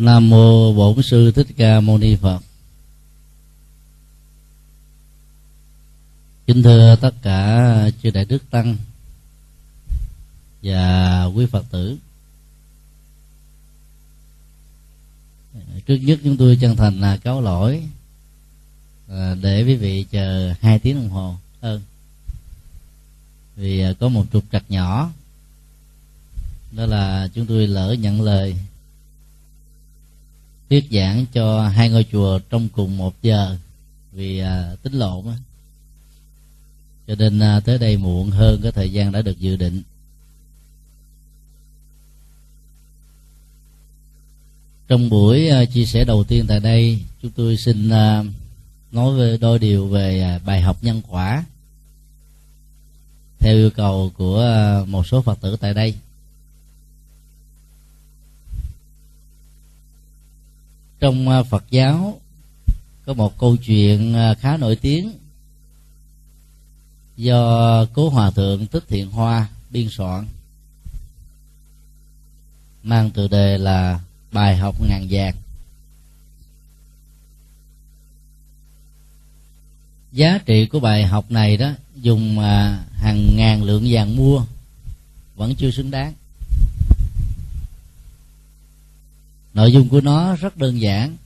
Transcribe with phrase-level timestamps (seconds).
[0.00, 2.40] Nam mô Bổn sư Thích Ca Mâu Ni Phật.
[6.46, 8.76] Kính thưa tất cả chư đại đức tăng
[10.62, 11.96] và quý Phật tử.
[15.86, 17.82] Trước nhất chúng tôi chân thành là cáo lỗi
[19.08, 21.82] à, để quý vị chờ hai tiếng đồng hồ hơn
[23.56, 25.10] vì à, có một trục trặc nhỏ,
[26.72, 28.56] đó là chúng tôi lỡ nhận lời
[30.70, 33.56] thuyết giảng cho hai ngôi chùa trong cùng một giờ
[34.12, 35.36] vì à, tính lộn á.
[37.06, 39.82] Cho nên à, tới đây muộn hơn cái thời gian đã được dự định.
[44.88, 48.24] Trong buổi à, chia sẻ đầu tiên tại đây chúng tôi xin à,
[48.92, 51.44] nói về đôi điều về à, bài học nhân quả
[53.38, 55.94] theo yêu cầu của à, một số phật tử tại đây.
[61.00, 62.20] Trong à, Phật giáo,
[63.06, 65.12] có một câu chuyện à, khá nổi tiếng
[67.16, 70.26] do cố hòa thượng thích Thiện Hoa biên soạn,
[72.82, 74.00] mang tựa đề là
[74.32, 75.34] bài học ngàn vàng.
[80.12, 84.44] Giá trị của bài học này đó, dùng à, hàng ngàn lượng vàng mua,
[85.36, 86.12] vẫn chưa xứng đáng.
[89.54, 91.16] Nội dung của nó rất đơn giản,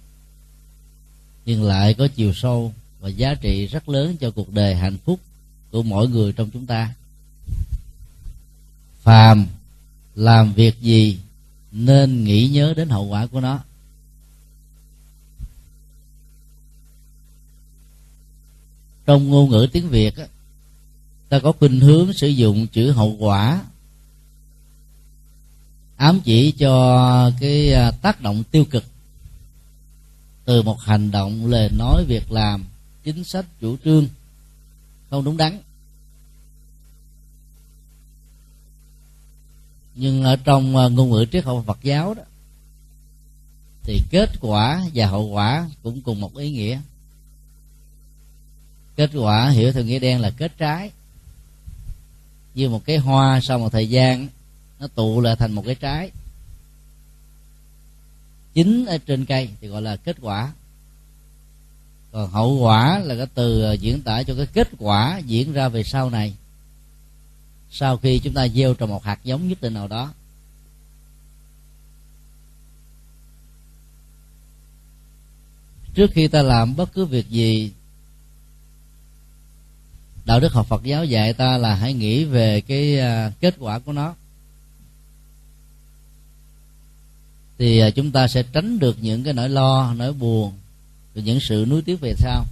[1.46, 5.20] nhưng lại có chiều sâu và giá trị rất lớn cho cuộc đời hạnh phúc
[5.70, 6.94] của mỗi người trong chúng ta.
[9.02, 9.46] Phàm,
[10.14, 11.18] làm việc gì
[11.72, 13.60] nên nghĩ nhớ đến hậu quả của nó?
[19.06, 20.14] Trong ngôn ngữ tiếng việt
[21.28, 23.64] ta có khuynh hướng sử dụng chữ hậu quả
[25.96, 28.84] ám chỉ cho cái à, tác động tiêu cực.
[30.44, 32.64] Từ một hành động lời nói việc làm
[33.04, 34.08] chính sách chủ trương
[35.10, 35.58] không đúng đắn.
[39.94, 42.22] Nhưng ở trong à, ngôn ngữ triết học Phật giáo đó,
[43.82, 46.80] thì kết quả và hậu quả cũng cùng một ý nghĩa.
[48.96, 50.90] Kết quả hiểu theo nghĩa đen là kết trái.
[52.54, 54.28] Như một cái hoa sau một thời gian
[54.80, 56.10] nó tụ lại thành một cái trái.
[58.54, 60.52] Chín ở trên cây thì gọi là kết quả.
[62.12, 65.68] Còn hậu quả là cái từ à, diễn tả cho cái kết quả diễn ra
[65.68, 66.34] về sau này.
[67.70, 70.12] Sau khi chúng ta gieo trồng một hạt giống nhất định nào đó.
[75.94, 77.72] Trước khi ta làm bất cứ việc gì,
[80.24, 83.78] đạo đức học Phật giáo dạy ta là hãy nghĩ về cái à, kết quả
[83.78, 84.14] của nó.
[87.58, 90.52] Thì à, chúng ta sẽ tránh được những cái nỗi lo, nỗi buồn
[91.14, 92.44] những sự nuối tiếc về sau.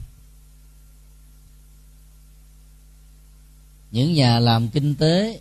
[3.91, 5.41] Những nhà làm kinh tế,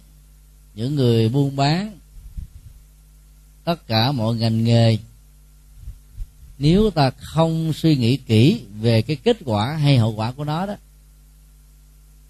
[0.75, 1.97] những người buôn bán,
[3.63, 4.97] tất cả mọi ngành nghề,
[6.59, 10.65] nếu ta không suy nghĩ kỹ về cái kết quả hay hậu quả của nó
[10.65, 10.75] đó,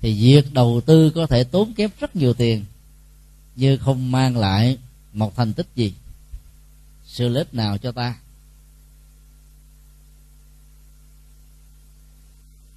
[0.02, 2.66] thì việc đầu tư có thể tốn kém rất nhiều tiền
[3.56, 4.78] như không mang lại
[5.14, 5.94] một thành tích gì
[7.12, 8.16] sự lợi ích nào cho ta?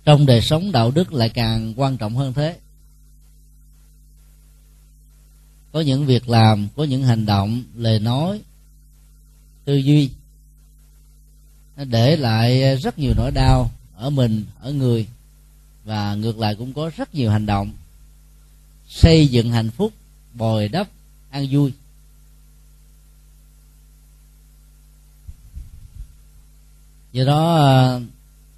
[0.05, 2.59] Trong đời sống đạo đức lại càng quan trọng hơn thế.
[5.73, 8.41] Có những việc làm, có những hành động, lời nói,
[9.65, 10.11] tư duy,
[11.77, 15.07] nó để lại rất nhiều nỗi đau ở mình, ở người,
[15.85, 17.71] và ngược lại cũng có rất nhiều hành động.
[18.89, 19.93] Xây dựng hạnh phúc,
[20.33, 20.89] bồi đắp,
[21.31, 21.73] an vui.
[27.15, 28.01] Do đó ờ,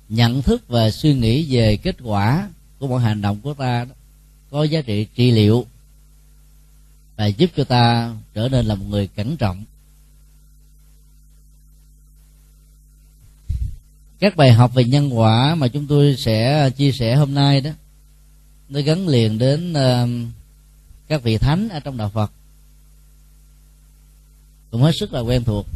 [0.08, 3.86] nhận thức và suy nghĩ về kết quả của mọi hành động của ta
[4.50, 5.66] có giá trị trị liệu
[7.16, 9.64] và giúp cho ta trở nên là một người cẩn trọng.
[14.18, 17.70] Các bài học về nhân quả mà chúng tôi sẽ chia sẻ hôm nay đó
[18.68, 20.32] nó gắn liền đến uh,
[21.08, 22.30] các vị thánh ở trong đạo phật.
[24.70, 25.66] Cũng hết sức là quen thuộc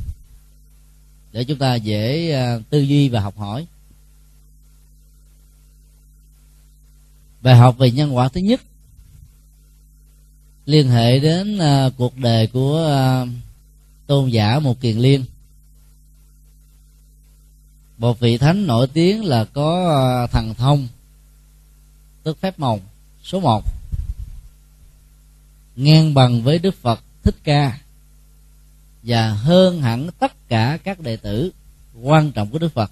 [1.32, 3.66] để chúng ta dễ à, tư duy và học hỏi.
[7.42, 8.60] Bài học về nhân quả thứ nhất.
[10.66, 12.88] Liên hệ đến uh, cuộc đời của
[13.22, 13.28] uh,
[14.06, 15.24] tôn giả một kiền liên.
[17.98, 19.94] Một vị thánh nổi tiếng là có
[20.24, 20.88] uh, thần thông
[22.22, 22.80] tức phép màu
[23.22, 23.64] số một.
[25.76, 27.78] Ngang bằng với đức phật thích ca
[29.02, 31.50] và hơn hẳn tất cả các đệ tử
[32.02, 32.90] quan trọng của đức phật.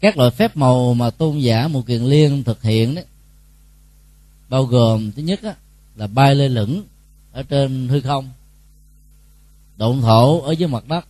[0.00, 3.04] Các loại phép màu mà tôn giả một kiền liên thực hiện đấy
[4.48, 5.54] bao gồm thứ nhất á,
[5.96, 6.82] là bay lơ lửng
[7.32, 8.30] ở trên hư không
[9.76, 11.04] độn thổ ở dưới mặt đất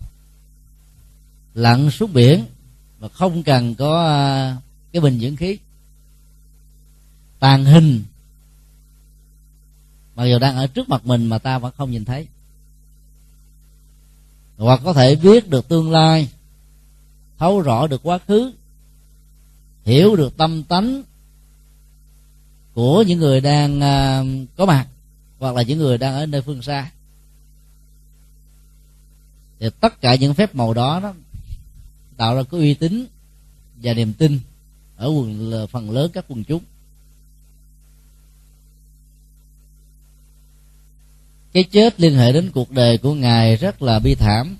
[1.55, 2.45] lặn xuống biển
[3.01, 4.57] mà không cần có à,
[4.93, 5.59] cái bình dưỡng khí
[7.39, 8.03] tàn hình
[10.15, 12.27] mặc dù đang ở trước mặt mình mà ta vẫn không nhìn thấy.
[14.57, 16.29] Hoặc có thể biết được tương lai
[17.39, 18.53] thấu rõ được quá khứ
[19.85, 21.03] hiểu được tâm tánh
[22.75, 24.87] của những người đang uh, có mặt
[25.39, 26.91] hoặc là những người đang ở nơi phương xa.
[29.61, 31.15] Thì tất cả những phép màu đó đó
[32.17, 33.07] tạo ra cái uy tín
[33.77, 34.41] và niềm tin
[34.97, 36.63] ở quần phần lớn các quần chúng.
[41.53, 44.57] Cái chết liên hệ đến cuộc đời của ngài rất là bi thảm.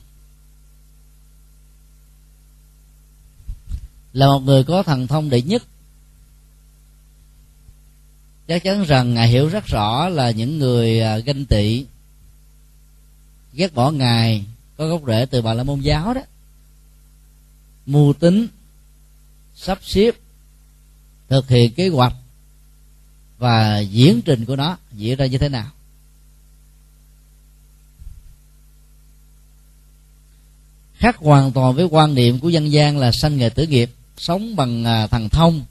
[4.13, 5.63] Là một người có thần thông đệ nhất.
[8.49, 11.87] Chắc chắn rằng ngài hiểu rất rõ là những người à, ganh tị,
[13.53, 14.45] ghét bỏ ngài
[14.77, 16.21] có gốc rễ từ bà la môn giáo đó.
[17.87, 18.47] Mưu tính
[19.55, 20.15] sắp xếp,
[21.29, 22.15] thực hiện kế hoạch
[23.39, 25.71] và diễn trình của nó diễn ra như thế nào.
[31.03, 34.57] Khác hoàn toàn với quan niệm của dân gian là sanh nghề tử nghiệp, sống
[34.57, 35.65] bằng à, thần thông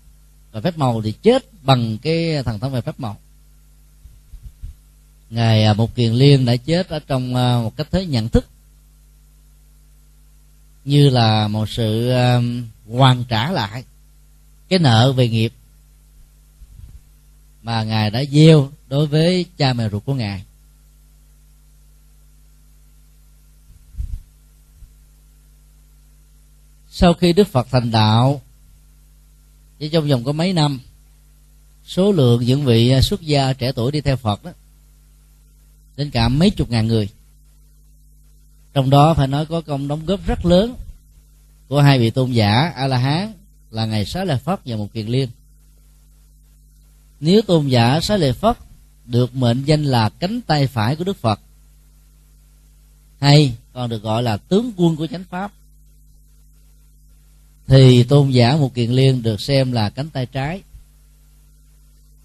[0.51, 3.17] và phép màu thì chết bằng cái thần thông về phép màu.
[5.29, 8.45] Ngài à, một kiền liên đã chết ở trong à, một cách thế nhận thức
[10.85, 12.11] như là một sự
[12.89, 13.83] hoàn trả lại
[14.69, 15.53] cái nợ về nghiệp
[17.63, 20.43] mà ngài đã gieo đối với cha mẹ ruột của ngài.
[27.01, 28.41] Sau khi đức phật thành đạo,
[29.79, 30.79] chỉ trong vòng có mấy năm,
[31.85, 34.51] số lượng những vị à, xuất gia trẻ tuổi đi theo phật đó,
[35.97, 37.09] đến cả mấy chục ngàn người.
[38.73, 40.75] Trong đó phải nói có công đóng góp rất lớn
[41.67, 43.33] của hai vị tôn giả a la hán
[43.71, 45.29] là ngày xá lợi phất và một kiền liên.
[47.19, 48.57] Nếu tôn giả xá lợi phất
[49.05, 51.39] được mệnh danh là cánh tay phải của đức phật,
[53.19, 55.51] hay còn được gọi là tướng quân của chánh pháp
[57.71, 60.61] thì tôn giả một kiền liên được xem là cánh tay trái.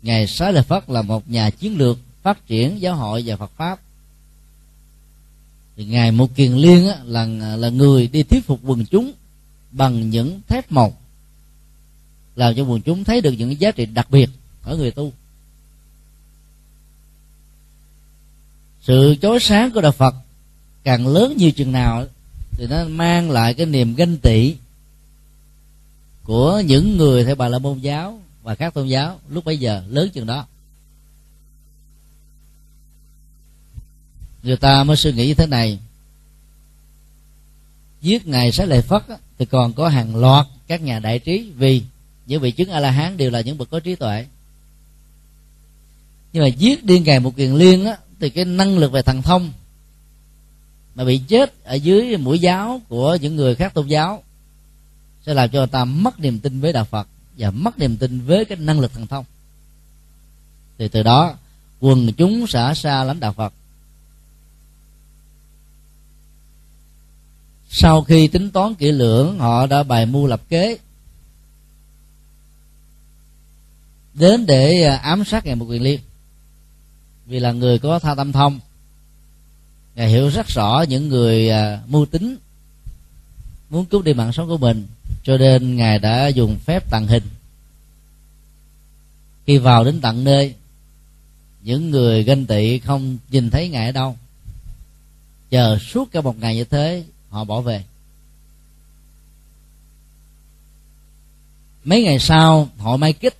[0.03, 3.51] Ngài xá lợi phất là một nhà chiến lược phát triển giáo hội và phật
[3.57, 3.81] pháp.
[5.77, 7.25] Thì ngài một kiền liên á, là
[7.57, 9.13] là người đi thuyết phục quần chúng
[9.71, 11.01] bằng những thép mộc
[12.37, 14.31] làm cho quần chúng thấy được những giá trị đặc biệt
[14.63, 15.13] ở người tu.
[18.83, 20.15] Sự chói sáng của đạo phật
[20.85, 22.07] càng lớn như chừng nào
[22.51, 24.55] thì nó mang lại cái niềm ganh tị
[26.27, 29.83] của những người theo bà la môn giáo và các tôn giáo lúc bấy giờ,
[29.89, 30.47] lớn chừng đó.
[34.43, 35.79] Người ta mới suy nghĩ như thế này.
[38.01, 39.03] Giết ngài sẽ lệ phất
[39.39, 41.83] thì còn có hàng loạt các nhà đại trí, vì
[42.27, 44.27] những vị chứng a la hán đều là những bậc có trí tuệ.
[46.33, 49.23] Nhưng mà giết điên ngài một kiền liên á, thì cái năng lực về thần
[49.23, 49.53] thông
[50.95, 54.23] mà bị chết ở dưới mũi giáo của những người khác tôn giáo
[55.27, 58.21] sẽ làm cho người ta mất niềm tin với đạo phật và mất niềm tin
[58.21, 59.25] với cái năng lực thần thông.
[60.79, 61.35] Thì từ đó,
[61.81, 63.53] quần chúng xả xa lãnh đạo phật.
[67.69, 70.79] Sau khi tính toán kỹ lưỡng, họ đã bày mưu lập kế.
[74.15, 76.01] Đến để à, ám sát ngài một quyền liên.
[77.27, 78.61] Vì là người có tha tâm thông,
[79.95, 82.37] ngài hiểu rất rõ những người à, mưu tính,
[83.71, 84.87] muốn cứu đi mạng sống của mình
[85.27, 87.23] cho nên ngài đã dùng phép tàng hình.
[89.47, 90.55] Khi vào đến tận nơi,
[91.63, 94.17] những người ganh tị không nhìn thấy ngài ở đâu.
[95.51, 97.85] Chờ suốt cả một ngày như thế, họ bỏ về.
[101.85, 103.37] Mấy ngày sau, họ may kích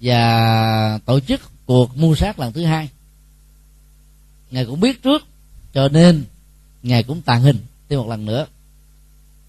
[0.00, 2.88] và tổ chức cuộc mua sát lần thứ hai.
[4.50, 5.26] Ngài cũng biết trước,
[5.74, 6.24] cho nên
[6.82, 7.58] ngài cũng tàn hình
[7.88, 8.46] thêm một lần nữa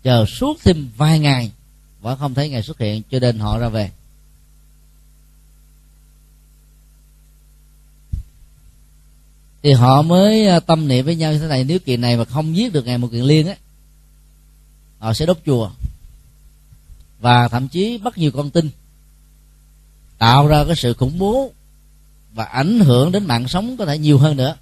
[0.08, 1.52] chờ suốt thêm vài ngày,
[2.02, 3.92] vẫn không thấy ngài xuất hiện, cho nên họ ra về.
[9.64, 12.26] Thì họ mới à, tâm niệm với nhau như thế này, nếu kiện này mà
[12.26, 13.56] không giết được ngài một kiện liên á,
[15.00, 15.72] họ sẽ đốt chùa.
[17.20, 18.70] Và thậm chí bắt nhiều con tin,
[20.18, 21.52] tạo ra cái sự khủng bố
[22.34, 24.56] và ảnh hưởng đến mạng sống có thể nhiều hơn nữa.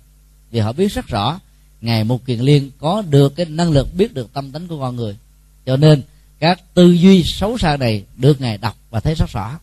[0.51, 1.39] Vì họ biết rất rõ,
[1.81, 4.95] ngài mục kiền liên có được cái năng lực biết được tâm tính của con
[4.95, 5.17] người
[5.65, 6.01] cho nên,
[6.39, 9.59] các tư duy xấu xa này được ngài đọc và thấy rất rõ.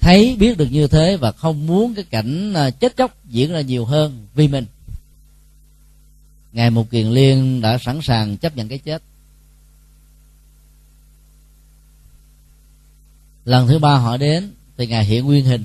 [0.00, 3.60] Thấy, biết được như thế và không muốn cái cảnh à, chết chóc diễn ra
[3.60, 4.66] nhiều hơn vì mình.
[6.52, 9.02] Ngài mục kiền liên đã sẵn sàng chấp nhận cái chết.
[13.44, 15.64] Lần thứ ba họ đến, thì ngài hiện nguyên hình.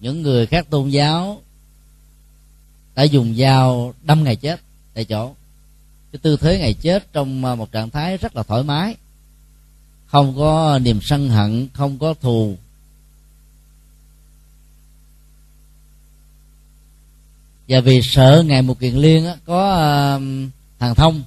[0.00, 1.42] Những người khác tôn giáo
[2.96, 4.60] đã dùng dao đâm ngày chết
[4.94, 5.34] tại chỗ.
[6.12, 8.96] Cái tư thế ngày chết trong à, một trạng thái rất là thoải mái.
[10.06, 12.56] Không có niềm sân hận, không có thù.
[17.68, 20.18] Và vì sợ ngày một kiền liên có à,
[20.78, 21.22] thằng thông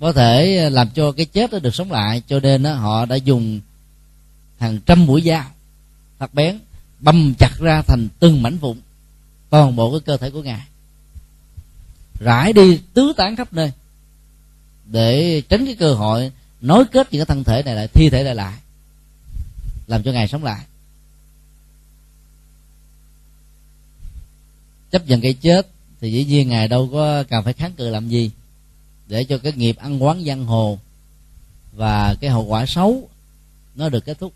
[0.00, 2.22] có thể làm cho cái chết đó được sống lại.
[2.28, 3.60] Cho nên họ đã dùng
[4.58, 5.50] hàng trăm mũi dao,
[6.18, 6.58] thật bén,
[7.00, 8.76] băm chặt ra thành từng mảnh vụn
[9.50, 10.66] toàn bộ cái cơ thể của ngài.
[12.20, 13.72] Rải đi tứ tán khắp nơi
[14.86, 18.22] để tránh cái cơ hội nối kết những cái thân thể này lại, thi thể
[18.22, 18.58] lại lại,
[19.86, 20.60] làm cho ngài sống lại.
[24.90, 25.66] Chấp nhận cái chết
[26.00, 28.30] thì dĩ nhiên ngài đâu có cần phải kháng cự làm gì
[29.08, 30.78] để cho cái nghiệp ăn quán giang hồ
[31.72, 33.08] và cái hậu quả xấu
[33.74, 34.32] nó được kết thúc.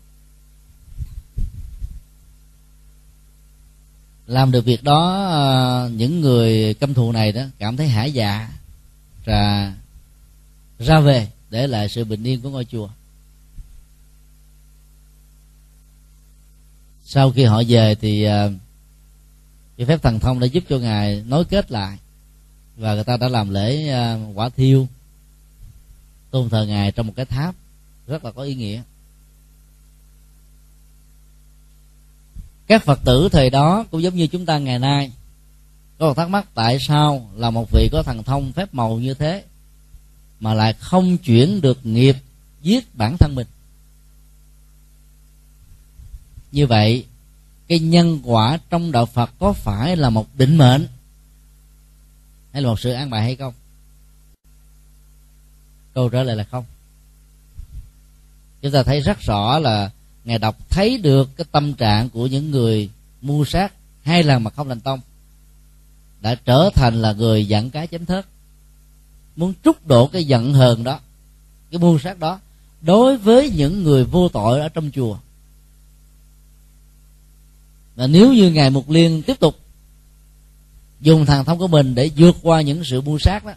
[4.31, 8.49] Làm được việc đó ờ, những người căm thù này đó cảm thấy hả dạ
[9.25, 9.73] và
[10.79, 12.89] ra về để lại sự bình yên của ngôi chùa.
[17.05, 18.51] Sau khi họ về thì ờ,
[19.77, 21.97] cái phép thần thông đã giúp cho ngài nối kết lại
[22.77, 24.87] và người ta đã làm lễ ờ, quả thiêu,
[26.31, 27.55] tôn thờ ngài trong một cái tháp
[28.07, 28.81] rất là có ý nghĩa.
[32.71, 35.11] Các phật tử thời đó cũng giống như chúng ta ngày nay,
[35.99, 39.13] có một thắc mắc tại sao là một vị có thần thông phép màu như
[39.13, 39.43] thế
[40.39, 42.15] mà lại không chuyển được nghiệp
[42.61, 43.47] giết bản thân mình?
[46.51, 47.05] Như vậy,
[47.67, 50.87] cái nhân quả trong đạo phật có phải là một định mệnh
[52.53, 53.53] hay là một sự an bài hay không?
[55.93, 56.65] Câu trả lời là không.
[58.61, 59.89] Chúng ta thấy rất rõ là
[60.25, 62.89] ngài đọc thấy được cái tâm trạng của những người
[63.21, 63.73] mua sát
[64.03, 64.99] hai lần mà không thành tông
[66.21, 68.25] đã trở thành là người giận cái chém thớt.
[69.35, 70.99] Muốn trút độ cái giận hờn đó,
[71.71, 72.39] cái mua sát đó,
[72.81, 75.17] đối với những người vô tội ở trong chùa.
[77.95, 79.59] Và nếu như ngài mục liên tiếp tục
[81.01, 83.53] dùng thằng thông của mình để vượt qua những sự mua sát đó,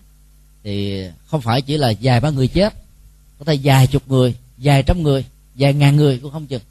[0.62, 2.74] thì không phải chỉ là vài ba người chết,
[3.38, 6.62] có thể vài chục người, vài trăm người vài ngàn người cũng không chừng.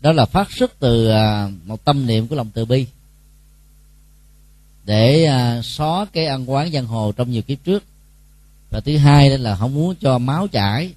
[0.00, 2.86] Đó là phát xuất từ à, một tâm niệm của lòng từ bi.
[4.84, 7.84] Để à, xóa cái ăn quán giang hồ trong nhiều kiếp trước.
[8.70, 10.94] Và thứ hai đó là không muốn cho máu chảy,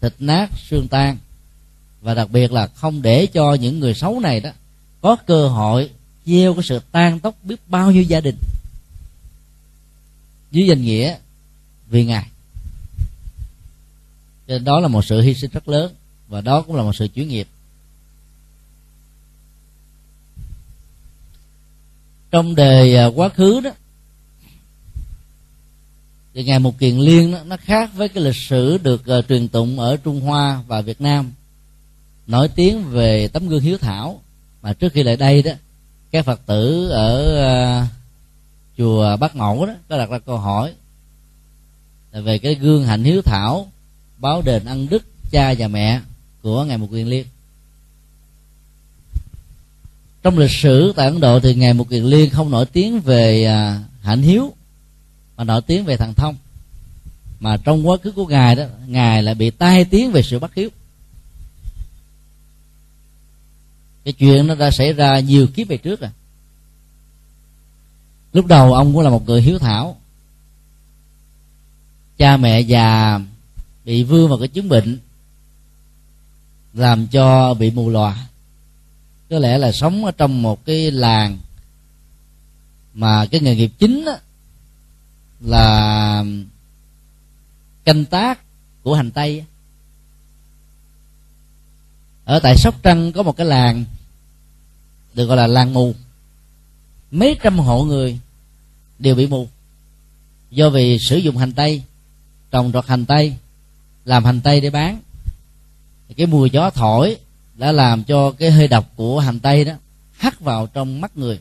[0.00, 1.18] thịt nát, xương tan.
[2.00, 4.50] Và đặc biệt là không để cho những người xấu này đó
[5.00, 5.90] có cơ hội
[6.26, 8.36] gieo cái sự tan tóc biết bao nhiêu gia đình
[10.54, 11.16] dưới danh nghĩa
[11.90, 12.26] vì ngài.
[14.46, 15.94] Nên đó là một sự hy sinh rất lớn
[16.28, 17.48] và đó cũng là một sự chuyển nghiệp.
[22.30, 23.70] Trong đề à, quá khứ đó
[26.34, 29.48] thì ngày một kiền liên đó, nó khác với cái lịch sử được uh, truyền
[29.48, 31.32] tụng ở trung hoa và việt nam
[32.26, 34.20] nổi tiếng về tấm gương hiếu thảo.
[34.62, 35.52] Mà trước khi lại đây đó
[36.10, 37.88] các phật tử ở uh,
[38.78, 40.74] chùa bát mẫu đó có đặt ra câu hỏi
[42.12, 43.66] là về cái gương hạnh hiếu thảo
[44.18, 46.00] báo đền ân đức cha và mẹ
[46.42, 47.26] của ngài mục quyền liên.
[50.22, 53.44] Trong lịch sử tại ấn độ thì ngài mục kiền liên không nổi tiếng về
[53.44, 54.52] à, hạnh hiếu
[55.36, 56.36] mà nổi tiếng về thần thông.
[57.40, 60.54] Mà trong quá khứ của ngài đó ngài lại bị tai tiếng về sự bất
[60.54, 60.68] hiếu.
[64.04, 66.10] Cái chuyện nó đã xảy ra nhiều kiếp về trước rồi
[68.34, 69.96] lúc đầu ông cũng là một người hiếu thảo.
[72.18, 73.20] Cha mẹ già
[73.84, 74.98] bị vương vào cái chứng bệnh,
[76.72, 78.26] làm cho bị mù lòa.
[79.30, 81.38] Có lẽ là sống ở trong một cái làng
[82.94, 84.16] mà cái nghề nghiệp chính đó
[85.40, 86.24] là
[87.84, 88.40] canh tác
[88.82, 89.44] của hành tây
[92.24, 93.84] ở tại sóc trăng có một cái làng
[95.14, 95.94] được gọi là làng mù.
[97.10, 98.18] Mấy trăm hộ người
[99.04, 99.48] đều bị mù.
[100.50, 101.82] Do vì sử dụng hành tây
[102.50, 103.34] trồng trọt hành tây
[104.04, 105.00] làm hành tây để bán.
[106.16, 107.16] Cái mùi gió thổi
[107.54, 109.72] đã làm cho cái hơi độc của hành tây đó
[110.16, 111.38] hắt vào trong mắt người.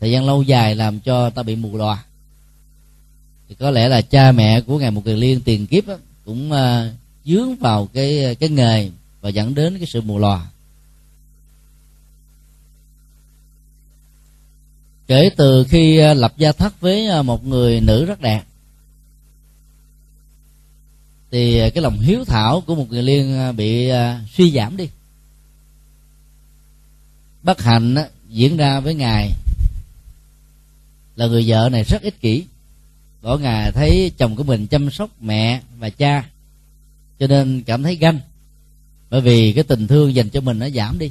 [0.00, 2.04] Thời gian lâu dài làm cho ta bị mù lòa.
[3.48, 6.52] Thì có lẽ là cha mẹ của ngài một kiền liên tiền kiếp đó, cũng
[6.52, 6.92] uh,
[7.24, 8.90] dướng vào cái à, cái nghề
[9.20, 10.46] và dẫn đến cái sự mù lòa.
[15.10, 18.42] Kể từ khi à, lập gia thất với à, một người nữ rất đẹp.
[21.30, 23.90] Thì à, cái lòng hiếu thảo của một người liên bị
[24.32, 24.88] suy giảm đi.
[27.42, 27.96] Bất hạnh
[28.28, 29.30] diễn ra với ngài.
[31.16, 32.44] Là người vợ này rất ích kỷ.
[33.22, 36.28] Mỗi ngài thấy chồng của mình chăm sóc mẹ và cha,
[37.18, 38.20] cho nên cảm thấy ganh.
[39.10, 41.08] Bởi vì cái tình thương dành cho mình nó giảm đi.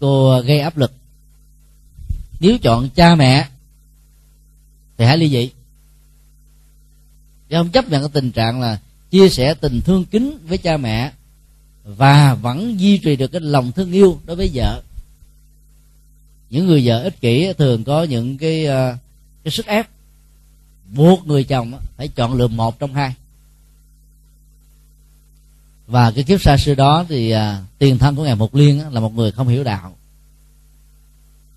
[0.00, 0.92] Cô gây áp lực
[2.44, 3.48] nếu chọn cha mẹ,
[4.98, 5.50] thì hãy ly dị.
[7.48, 8.78] Chứ không chấp nhận cái tình trạng là
[9.10, 11.12] chia sẻ tình thương kính với cha mẹ
[11.84, 14.82] và vẫn duy trì được cái lòng thương yêu đối với vợ.
[16.50, 18.96] Những người vợ ích kỷ thường có những cái ờ,
[19.44, 19.86] cái sức ép.
[20.94, 23.14] Buộc người chồng phải chọn lựa một trong hai.
[25.86, 29.00] Và cái kiếp xa xưa đó thì ờ, tiền thân của ngài mục liên là
[29.00, 29.96] một người không hiểu đạo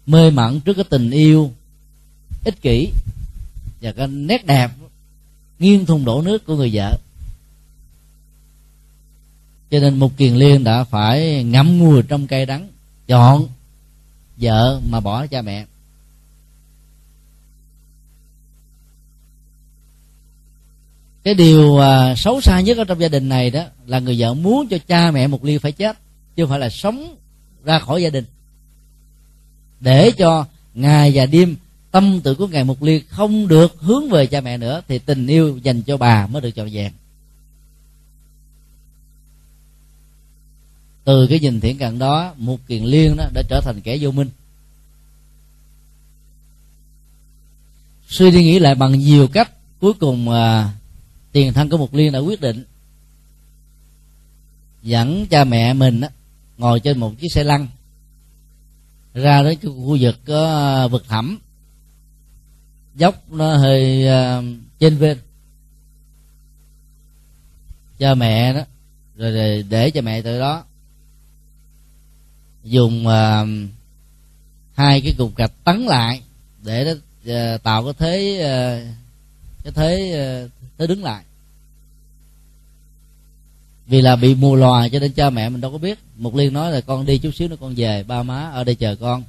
[0.08, 1.52] mê mẩn trước cái tình yêu
[2.46, 2.92] ích kỷ
[3.82, 4.72] và cái nét đẹp
[5.60, 6.98] nghiêng thùng đổ nước của người vợ.
[9.72, 12.68] Cho nên một kiền liên đã phải ngậm ngùi trong cây đắng
[13.08, 13.48] chọn
[14.38, 15.66] vợ mà bỏ cha mẹ.
[21.24, 24.34] Cái điều à, xấu xa nhất ở trong gia đình này đó là người vợ
[24.34, 25.98] muốn cho cha mẹ một ly phải chết
[26.36, 27.16] chứ không phải là sống
[27.64, 28.26] ra khỏi gia đình
[29.80, 31.56] để cho ngày và đêm
[31.92, 35.28] tâm tự của ngài mục liên không được hướng về cha mẹ nữa thì tình
[35.28, 36.92] yêu dành cho bà mới được trọn vẹn.
[41.04, 44.12] Từ cái nhìn thiện cận đó một kiền liên đó đã trở thành kẻ vô
[44.12, 44.30] minh.
[48.08, 50.74] Suy đi nghĩ lại bằng nhiều cách cuối cùng à,
[51.32, 52.64] tiền thân của một liên đã quyết định
[54.84, 56.10] dẫn cha mẹ mình á,
[56.58, 57.68] ngồi trên một chiếc xe lăn
[59.18, 61.40] ra đến cái khu vực có vực thẳm.
[62.96, 64.44] Dốc nó hơi ờ,
[64.80, 65.18] trên bên.
[68.00, 68.62] Cho mẹ đó.
[69.16, 70.64] Rồi để cho mẹ từ đó.
[72.64, 73.48] Dùng uh,
[74.74, 76.22] hai cái cục gạch tấn lại
[76.64, 78.96] để nó uh, tạo cái thế uh,
[79.64, 81.24] cái thế uh, thế đứng lại
[83.88, 86.00] vì là bị mù lòa cho nên cha mẹ mình đâu có biết.
[86.18, 88.76] Một liên nói là con đi chút xíu nữa con về, ba má ở đây
[88.76, 89.24] chờ con.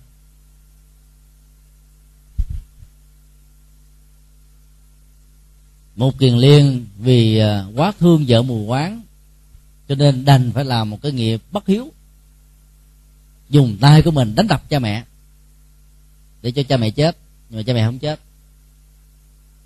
[5.97, 9.03] Một kiền liên vì à, quá thương vợ mù quáng,
[9.89, 11.93] cho nên đành phải làm một cái nghiệp bất hiếu.
[13.51, 15.05] Dùng tay của mình đánh đập cha mẹ,
[16.43, 17.17] để cho cha mẹ chết,
[17.51, 18.21] nhưng mà cha mẹ không chết.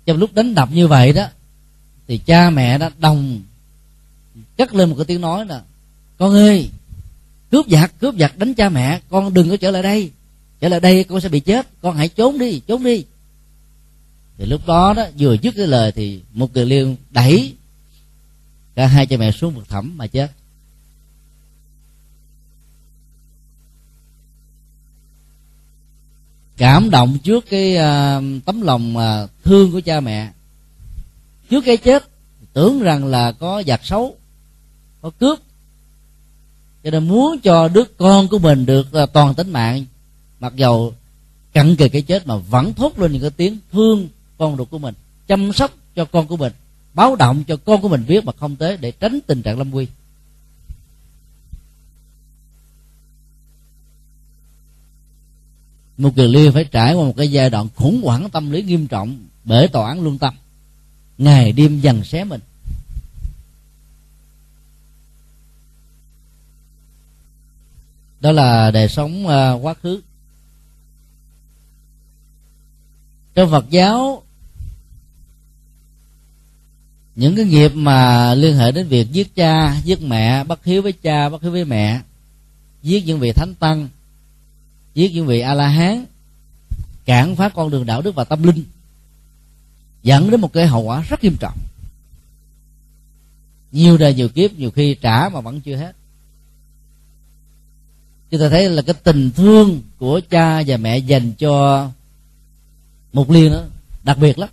[0.05, 1.27] Trong lúc đánh đập như vậy đó,
[2.07, 3.41] thì cha mẹ đã đồng
[4.57, 5.61] cất lên một cái tiếng nói là
[6.17, 6.69] con ơi
[7.51, 10.11] cướp giặc cướp giặc đánh cha mẹ con đừng có trở lại đây.
[10.59, 13.03] Trở lại đây con sẽ bị chết con hãy trốn đi trốn đi.
[14.37, 17.53] Thì lúc đó đó vừa dứt cái lời thì một người liên đẩy
[18.75, 20.31] cả hai cha mẹ xuống vực thẳm mà chết.
[26.57, 30.31] Cảm động trước cái uh, tấm lòng uh, thương của cha mẹ.
[31.49, 32.03] Trước cái chết
[32.53, 34.17] tưởng rằng là có giặc xấu
[35.03, 35.39] có cướp
[36.83, 39.85] cho nên muốn cho đứa con của mình được à, toàn tính mạng,
[40.39, 40.93] mặc dầu
[41.53, 44.77] cận kề cái chết mà vẫn thốt lên những cái tiếng thương con ruột của
[44.77, 44.95] mình,
[45.27, 46.53] chăm sóc cho con của mình,
[46.93, 49.69] báo động cho con của mình biết mà không tới để tránh tình trạng lâm
[49.69, 49.87] nguy.
[55.97, 58.87] Một người liên phải trải qua một cái giai đoạn khủng hoảng tâm lý nghiêm
[58.87, 60.33] trọng bởi tòa án lương tâm.
[61.17, 62.41] Ngày đêm dần xé mình.
[68.23, 70.01] Đó là đời sống uh, quá khứ.
[73.35, 74.23] Trong phật giáo
[77.15, 80.91] những cái nghiệp mà liên hệ đến việc giết cha giết mẹ bất hiếu với
[80.91, 82.01] cha bất hiếu với mẹ
[82.83, 83.87] giết những vị thánh tăng
[84.93, 86.05] giết những vị a la hán
[87.05, 88.63] cản phá con đường đạo đức và tâm linh
[90.03, 91.57] dẫn đến một cái hậu quả rất nghiêm trọng.
[93.71, 95.95] Nhiều đời nhiều kiếp nhiều khi trả mà vẫn chưa hết
[98.33, 101.89] chúng ta thấy là cái tình thương của cha và mẹ dành cho
[103.13, 103.61] một liên đó
[104.03, 104.49] đặc biệt lắm.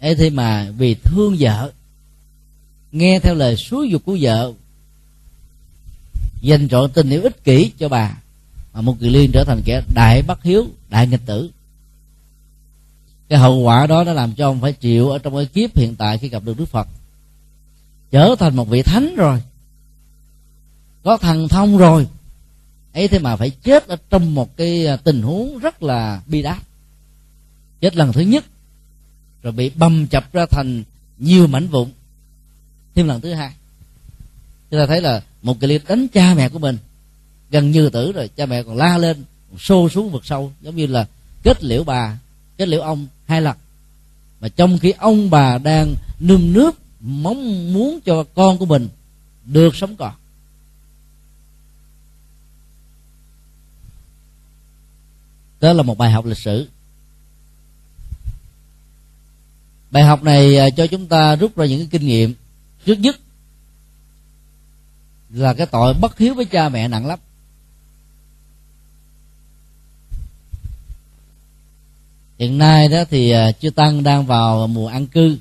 [0.00, 1.72] Ấy thế mà vì thương vợ,
[2.92, 4.52] nghe theo lời xúi dục của vợ,
[6.40, 8.16] dành trọn tình yêu ích kỷ cho bà,
[8.74, 11.50] mà một kỳ liên trở thành kẻ đại bất hiếu, đại nghịch tử.
[13.28, 15.96] Cái hậu quả đó đã làm cho ông phải chịu ở trong cái kiếp hiện
[15.96, 16.88] tại khi gặp được đức phật.
[18.10, 19.42] Trở thành một vị thánh rồi,
[21.02, 22.06] có thần thông rồi
[22.92, 26.42] ấy thế mà phải chết ở trong một cái à, tình huống rất là bi
[26.42, 26.58] đát.
[27.80, 28.44] Chết lần thứ nhất,
[29.42, 30.82] rồi bị bầm chập ra thành
[31.18, 31.88] nhiều mảnh vụn,
[32.94, 33.52] thêm lần thứ hai.
[34.70, 36.78] Chúng ta thấy là một cái liệt đánh cha mẹ của mình,
[37.50, 39.24] gần như tử rồi, cha mẹ còn la lên
[39.58, 41.06] xô xuống vực sâu, giống như là
[41.42, 42.18] kết liễu bà,
[42.56, 43.56] kết liễu ông hai lần.
[44.40, 48.88] Mà trong khi ông bà đang nương nước mong muốn cho con của mình
[49.44, 50.12] được sống còn
[55.60, 56.68] đó là một bài học lịch sử.
[59.90, 62.34] Bài học này à, cho chúng ta rút ra những cái kinh nghiệm.
[62.84, 63.16] Trước nhất
[65.30, 67.18] là cái tội bất hiếu với cha mẹ nặng lắm.
[72.38, 75.38] Hiện nay đó thì à, chư tăng đang vào mùa an cư.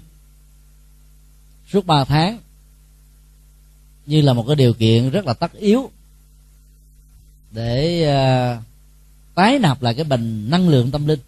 [1.71, 2.39] Suốt ba tháng,
[4.05, 5.91] như là một cái điều kiện rất là tất yếu
[7.51, 8.61] để à,
[9.37, 11.19] tái nạp lại cái bình năng lượng tâm linh.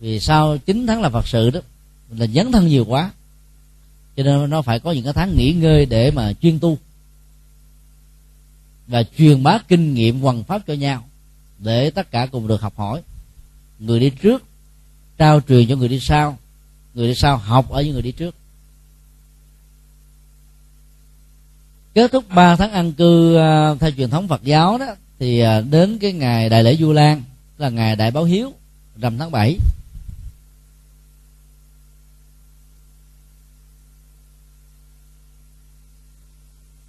[0.00, 1.60] Vì sau 9 tháng là phật sự đó
[2.10, 3.10] là dấn thân nhiều quá.
[4.16, 6.78] Cho nên nó phải có những cái tháng nghỉ ngơi để mà chuyên tu.
[8.86, 11.04] Và truyền bá kinh nghiệm hoằng pháp cho nhau,
[11.58, 13.02] để tất cả cùng được học hỏi.
[13.78, 14.42] Người đi trước,
[15.18, 16.38] trao truyền cho người đi sau.
[16.94, 18.34] Người đi sau học ở những người đi trước.
[21.94, 25.60] Kết thúc 3 tháng ăn cư à, theo truyền thống Phật giáo đó thì à,
[25.60, 27.22] đến cái ngày đại lễ Du Lan
[27.58, 28.52] là ngày đại báo hiếu
[28.96, 29.58] rằm tháng 7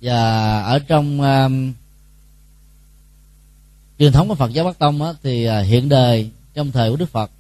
[0.02, 1.74] và ở trong um,
[4.00, 6.96] truyền thống của Phật giáo Bắc Tông á, thì uh, hiện đời trong thời của
[6.96, 7.32] Đức Phật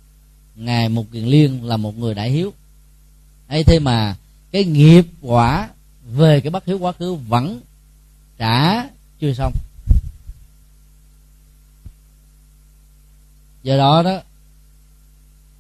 [0.55, 2.53] ngài Mục Kiền Liên là một người đại hiếu.
[3.47, 4.15] Ấy thế mà
[4.51, 5.69] cái nghiệp quả
[6.11, 7.59] về cái bất hiếu quá khứ vẫn
[8.37, 8.83] trả
[9.19, 9.53] chưa xong.
[13.65, 14.21] Do đó đó,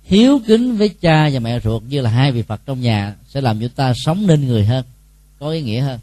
[0.03, 3.41] hiếu kính với cha và mẹ ruột như là hai vị phật trong nhà sẽ
[3.41, 4.85] làm chúng ta sống nên người hơn,
[5.39, 5.99] có ý nghĩa hơn.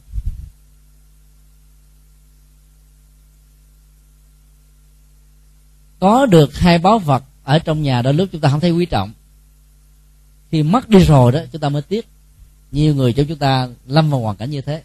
[6.01, 8.87] Có được hai báo vật ở trong nhà đôi lúc chúng ta không thấy quý
[8.87, 9.13] trọng.
[10.51, 12.07] Khi mất đi rồi đó, chúng ta mới tiếc.
[12.73, 14.83] Nhiều người trong chúng ta lâm vào hoàn cảnh như thế.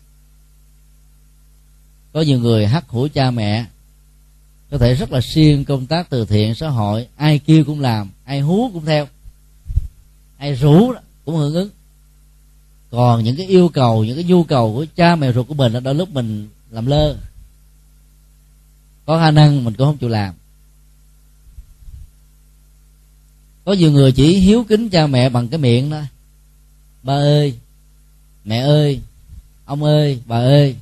[2.13, 3.65] Có nhiều người hắt hủi cha mẹ
[4.71, 7.07] có thể rất là siêng công tác từ thiện xã hội.
[7.15, 9.07] Ai kêu cũng làm, ai hú cũng theo.
[10.37, 10.93] Ai rủ
[11.25, 11.69] cũng hưởng ứng.
[12.91, 15.73] Còn những cái yêu cầu, những cái nhu cầu của cha mẹ ruột của mình
[15.73, 17.17] là đôi lúc mình làm lơ.
[19.05, 20.33] Có khả năng mình cũng không chịu làm.
[23.65, 26.01] Có nhiều người chỉ hiếu kính cha mẹ bằng cái miệng đó.
[27.03, 27.53] Ba ơi,
[28.45, 28.99] mẹ ơi,
[29.65, 30.75] ông ơi, bà ơi,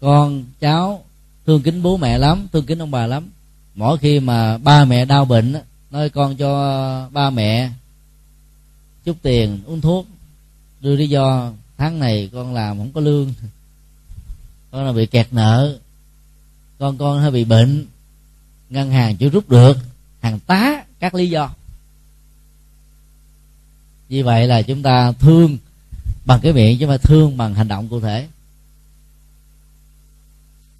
[0.00, 1.04] con, cháu
[1.48, 3.30] thương kính bố mẹ lắm, thương kính ông bà lắm.
[3.74, 5.54] Mỗi khi mà ba mẹ đau bệnh
[5.90, 7.70] nói con cho ba mẹ
[9.04, 10.06] chút tiền uống thuốc,
[10.80, 13.32] đưa lý do tháng này con làm không có lương.
[14.70, 15.78] Con là bị kẹt nợ.
[16.78, 17.86] Con con hơi bị bệnh,
[18.70, 19.78] ngân hàng chưa rút được,
[20.20, 21.50] hàng tá các lý do.
[24.08, 25.58] Vì vậy là chúng ta thương
[26.24, 28.26] bằng cái miệng, chứ mà thương bằng hành động cụ thể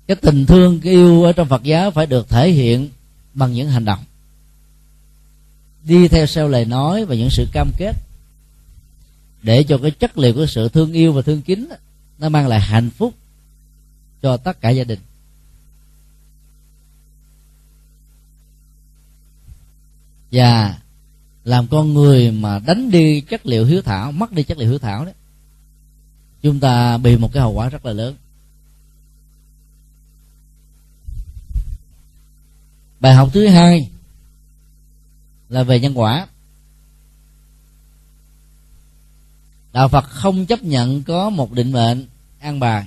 [0.09, 2.89] cái tình thương, cái yêu ở trong phật giáo phải được thể hiện
[3.35, 4.05] bằng những hành động.
[5.85, 7.97] Đi theo sau lời nói và những sự cam kết
[9.43, 11.69] để cho cái chất liệu của sự thương yêu và thương kính
[12.19, 13.15] nó mang lại hạnh phúc
[14.23, 14.99] cho tất cả gia đình.
[20.33, 20.79] Và
[21.45, 24.79] làm con người mà đánh đi chất liệu hiếu thảo, mất đi chất liệu hiếu
[24.79, 25.15] thảo đấy
[26.43, 28.15] chúng ta bị một cái hậu quả rất là lớn.
[33.01, 33.89] Bài học thứ hai
[35.49, 36.27] là về nhân quả.
[39.73, 42.07] Đạo phật không chấp nhận có một định mệnh
[42.41, 42.87] an bài.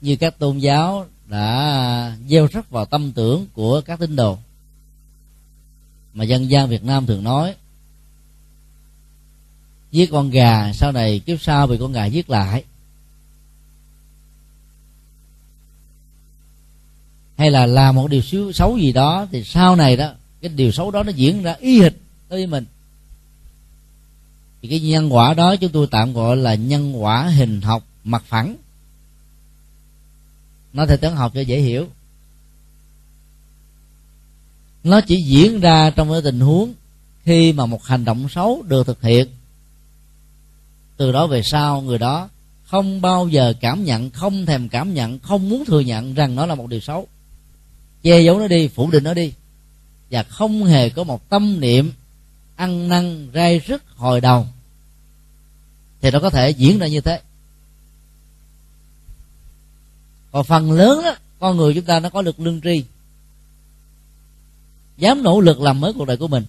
[0.00, 4.38] Như các tôn giáo đã gieo rắc vào tâm tưởng của các tín đồ.
[6.14, 7.54] Mà dân gian việt nam thường nói,
[9.90, 12.64] giết con gà, sau này kiếp sau bị con gà giết lại.
[17.40, 20.72] Hay là làm một điều xấu, xấu gì đó thì sau này đó cái điều
[20.72, 21.92] xấu đó nó diễn ra y hệt
[22.28, 22.64] đối với mình.
[24.62, 28.22] Thì cái nhân quả đó chúng tôi tạm gọi là nhân quả hình học mặt
[28.26, 28.56] phẳng.
[30.72, 31.86] Nó theo tiếng học cho dễ hiểu.
[34.84, 36.72] Nó chỉ diễn ra trong cái tình huống
[37.24, 39.28] khi mà một hành động xấu được thực hiện.
[40.96, 42.28] Từ đó về sau người đó
[42.64, 46.46] không bao giờ cảm nhận không thèm cảm nhận không muốn thừa nhận rằng nó
[46.46, 47.08] là một điều xấu
[48.02, 49.32] che giấu nó đi phủ định nó đi.
[50.10, 51.92] Và không hề có một tâm niệm
[52.56, 54.46] ăn năn rai rứt hồi đầu.
[56.00, 57.20] Thì nó có thể diễn ra như thế.
[60.32, 62.84] Còn phần lớn đó, con người chúng ta nó có lực lương tri.
[64.96, 66.44] Dám nỗ lực làm mới cuộc đời của mình.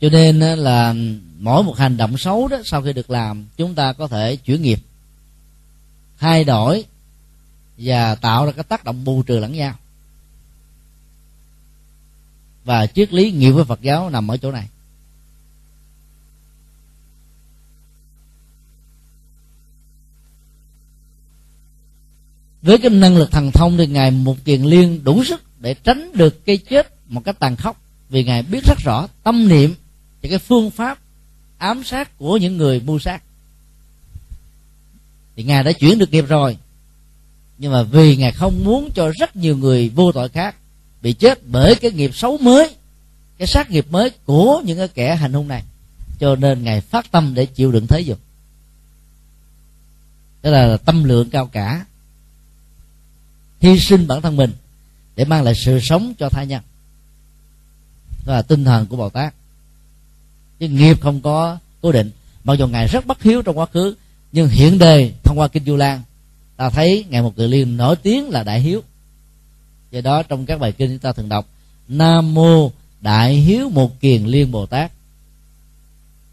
[0.00, 0.94] Cho nên là
[1.38, 4.62] mỗi một hành động xấu đó sau khi được làm chúng ta có thể chuyển
[4.62, 4.80] nghiệp.
[6.18, 6.84] Thay đổi
[7.78, 9.74] và tạo ra cái tác động bù trừ lẫn nhau.
[12.64, 14.68] Và triết lý nghiệp với Phật giáo nằm ở chỗ này.
[22.62, 26.12] Với cái năng lực thần thông thì ngài một kiền liên đủ sức để tránh
[26.14, 27.80] được cái chết một cách tàn khốc.
[28.08, 29.74] Vì ngài biết rất rõ tâm niệm
[30.22, 30.98] và cái phương pháp
[31.58, 33.22] ám sát của những người mưu sát.
[35.36, 36.56] Thì ngài đã chuyển được nghiệp rồi
[37.58, 40.56] nhưng mà vì ngài không muốn cho rất nhiều người vô tội khác,
[41.02, 42.76] bị chết bởi cái nghiệp xấu mới,
[43.38, 45.62] cái sát nghiệp mới của những cái kẻ hành hung này.
[46.18, 48.18] Cho nên ngài phát tâm để chịu đựng thế dục.
[50.42, 51.84] Đó là tâm lượng cao cả.
[53.60, 54.52] Hy sinh bản thân mình
[55.16, 56.62] để mang lại sự sống cho tha nhân.
[58.26, 59.34] Đó là tinh thần của bồ tát.
[60.58, 62.10] Chứ nghiệp không có cố định.
[62.44, 63.94] Mặc dù ngài rất bất hiếu trong quá khứ,
[64.32, 66.02] nhưng hiện đề thông qua kinh du lan
[66.56, 68.82] ta thấy ngài một cự liên nổi tiếng là đại hiếu.
[69.90, 71.48] Do đó trong các bài kinh chúng ta thường đọc,
[71.88, 74.92] nam mô đại hiếu một kiền liên bồ tát.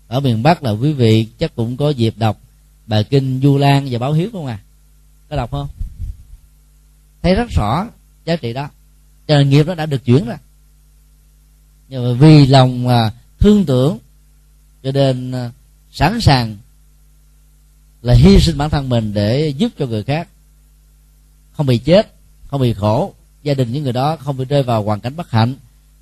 [0.07, 2.37] Ở miền bắc là quý vị chắc cũng có dịp đọc
[2.87, 4.59] bài kinh du lan và báo hiếu không à?
[5.29, 5.67] Có đọc không?
[7.21, 7.87] Thấy rất rõ
[8.25, 8.69] giá trị đó.
[9.27, 10.37] Cho nên nghiệp nó đã được chuyển ra
[11.91, 13.97] nhưng mà vì lòng à, thương tưởng
[14.83, 15.51] cho nên à,
[15.91, 16.57] sẵn sàng
[18.01, 20.27] là hy sinh bản thân mình để giúp cho người khác.
[21.53, 22.13] Không bị chết,
[22.47, 23.13] không bị khổ.
[23.43, 25.55] Gia đình những người đó không bị rơi vào hoàn cảnh bất hạnh.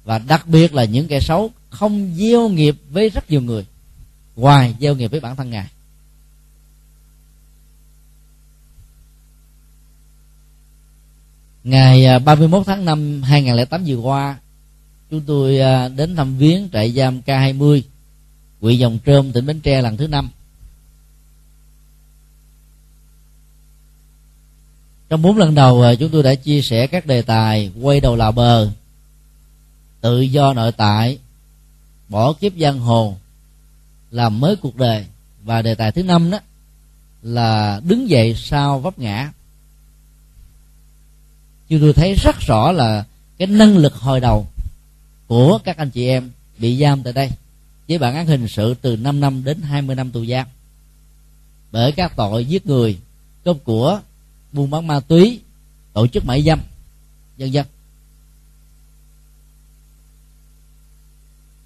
[0.04, 3.66] Và đặc biệt là những kẻ xấu không gieo nghiệp với rất nhiều người,
[4.36, 5.68] ngoài gieo nghiệp với bản thân ngài.
[11.64, 14.38] Ngày à, 31 tháng 5 2008 vừa qua,
[15.12, 17.82] chúng tôi à, đến thăm viếng trại giam K20
[18.62, 20.30] huyện Dòng Trơm tỉnh Bến Tre lần thứ năm.
[25.10, 28.16] Trong bốn lần đầu à, chúng tôi đã chia sẻ các đề tài, quay đầu
[28.16, 28.70] là bờ,
[30.02, 31.18] tự do nội tại,
[32.10, 33.18] bỏ kiếp giang hồ,
[34.12, 35.06] làm mới cuộc đời.
[35.44, 36.40] Và đề tài thứ năm đó
[37.22, 39.32] là đứng dậy sau vấp ngã.
[41.70, 43.06] Chúng tôi thấy rất rõ là
[43.38, 44.48] cái năng lực hồi đầu
[45.28, 47.30] của các anh chị em bị giam tại đây,
[47.88, 50.48] với bản án hình sự từ 5 năm đến 20 năm tù giam.
[51.72, 52.98] Bởi các tội giết người,
[53.44, 54.00] cướp của
[54.52, 55.40] buôn bán ma túy,
[55.94, 56.60] tổ chức mại dâm,
[57.38, 57.66] vân vân.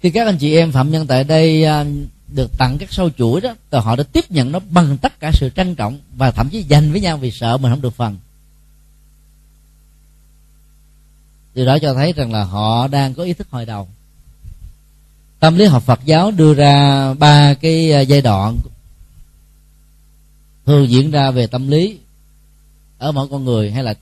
[0.00, 1.84] Khi các anh chị em phạm nhân tại đây à,
[2.28, 5.30] được tặng các sâu chuỗi đó, thì họ đã tiếp nhận nó bằng tất cả
[5.34, 8.16] sự trân trọng và thậm chí dành với nhau vì sợ mình không được phần.
[11.54, 13.88] Điều đó cho thấy rằng là họ đang có ý thức hồi đầu.
[15.40, 18.56] Tâm lý học phật giáo đưa ra ba cái à, giai đoạn
[20.66, 21.98] thường diễn ra về tâm lý
[23.04, 23.94] ở mỗi con người hay là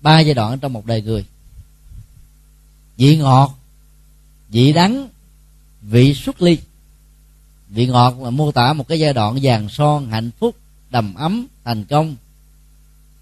[0.00, 1.24] ba giai đoạn trong một đời người?
[2.96, 3.58] Vị ngọt,
[4.48, 5.08] vị đắng,
[5.82, 6.58] vị xuất ly.
[7.68, 10.56] Vị ngọt là mô tả một cái giai đoạn vàng son, hạnh phúc,
[10.90, 12.16] đầm ấm, thành công.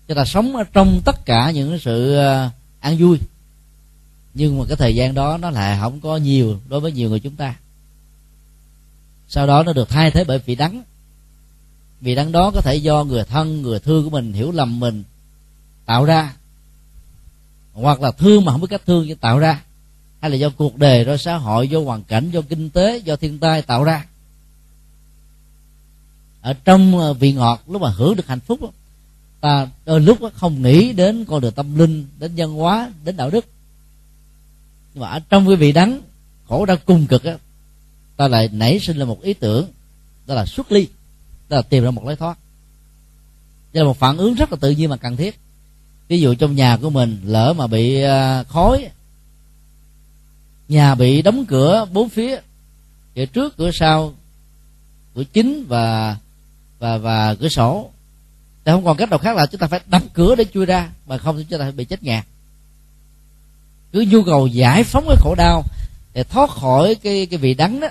[0.09, 3.19] Chúng ta sống ở trong tất cả những sự ờ, an vui.
[4.35, 7.21] Nhưng mà cái thời gian đó nó lại không có nhiều đối với nhiều người
[7.21, 7.57] chúng ta.
[9.29, 10.83] Sau đó nó được thay thế bởi vị đắng.
[12.01, 15.03] Vị đắng đó có thể do người thân, người thương của mình hiểu lầm mình
[15.87, 16.35] tạo ra.
[17.73, 19.63] Hoặc là thương mà không biết cách thương chứ tạo ra.
[20.21, 23.17] Hay là do cuộc đời, do xã hội, do hoàn cảnh, do kinh tế, do
[23.17, 24.07] thiên tai tạo ra.
[26.41, 28.73] Ở trong ờ, vị ngọt, lúc mà hưởng được hạnh phúc
[29.43, 33.31] ta đôi lúc không nghĩ đến con đường tâm linh, đến văn hóa, đến đạo
[33.31, 33.45] đức.
[34.95, 36.01] Nhưng mà ở trong cái vị đắng,
[36.49, 37.37] khổ đau cung cực á,
[38.17, 39.67] ta lại nảy sinh ra một ý tưởng,
[40.27, 40.87] đó là xuất ly.
[41.49, 42.39] Đó là tìm ra một lối thoát.
[43.73, 45.39] Đây là một phản ứng rất là tự nhiên mà cần thiết
[46.13, 48.89] ví dụ trong nhà của mình lỡ mà bị à, khói,
[50.69, 52.41] nhà bị đóng cửa bốn phía
[53.15, 54.15] cửa trước, cửa sau,
[55.15, 56.17] cửa chính và
[56.79, 57.91] và và cửa sổ,
[58.65, 60.91] ta không còn cách nào khác là chúng ta phải đập cửa để chui ra,
[61.07, 62.25] mà không thì chúng ta bị chết ngạt.
[63.93, 65.65] Cứ nhu cầu giải phóng cái khổ đau
[66.15, 67.89] để thoát khỏi cái cái vị đắng đó,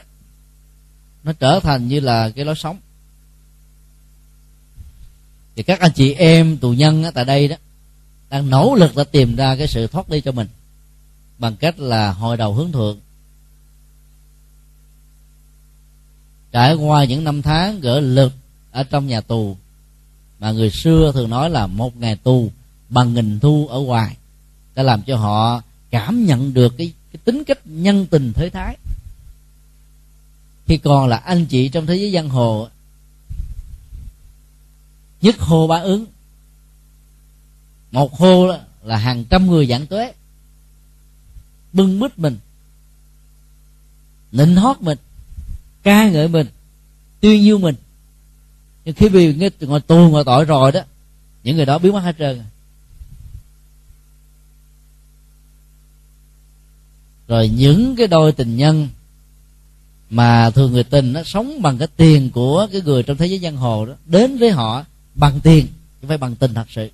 [1.23, 2.77] nó trở thành như là cái lối sống.
[5.55, 7.55] Thì các anh chị em tù nhân tại đây đó
[8.31, 10.47] đang nỗ lực để tìm ra cái sự thoát đi cho mình.
[11.37, 12.99] Bằng cách là hồi đầu hướng thượng.
[16.51, 18.33] Trải qua những năm tháng gỡ lực
[18.71, 19.57] ở trong nhà tù
[20.39, 22.51] mà người xưa thường nói là một ngày tù
[22.89, 24.17] bằng nghìn thu ở ngoài
[24.75, 28.77] đã làm cho họ cảm nhận được cái, cái tính cách nhân tình thế thái.
[30.65, 32.67] Khi còn là anh chị trong thế giới giang hồ
[35.21, 36.05] nhất hô ba ứng
[37.91, 38.47] một hô
[38.83, 40.13] là hàng trăm người giảng tuế.
[41.73, 42.37] Bưng bít mình.
[44.31, 44.97] Nịnh hót mình.
[45.83, 46.47] Ca ngợi mình.
[47.19, 47.75] Tuyên dương mình.
[48.85, 50.81] Nhưng khi bị nghe ngồi tù ngồi tội rồi đó,
[51.43, 52.41] những người đó biến mất hết trơn.
[57.27, 58.87] Rồi những cái đôi tình nhân
[60.09, 63.39] mà thường người tình nó sống bằng cái tiền của cái người trong thế giới
[63.39, 65.67] giang hồ đó, đến với họ bằng tiền,
[66.01, 66.89] chứ phải bằng tình thật sự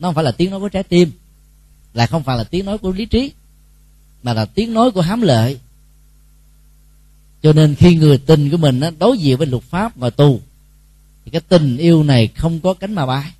[0.00, 1.10] nó không phải là tiếng nói của trái tim
[1.94, 3.32] là không phải là tiếng nói của lý trí,
[4.22, 5.58] mà là tiếng nói của hám lợi.
[7.42, 10.40] Cho nên khi người tình của mình đối diện với luật pháp và tù,
[11.24, 13.32] thì cái tình yêu này không có cánh mà bay.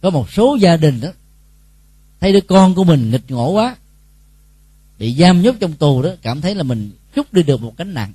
[0.00, 1.08] Có một số gia đình đó
[2.20, 3.76] thấy đứa con của mình nghịch ngộ quá,
[4.98, 7.94] bị giam nhốt trong tù đó, cảm thấy là mình chút đi được một cánh
[7.94, 8.12] nặng.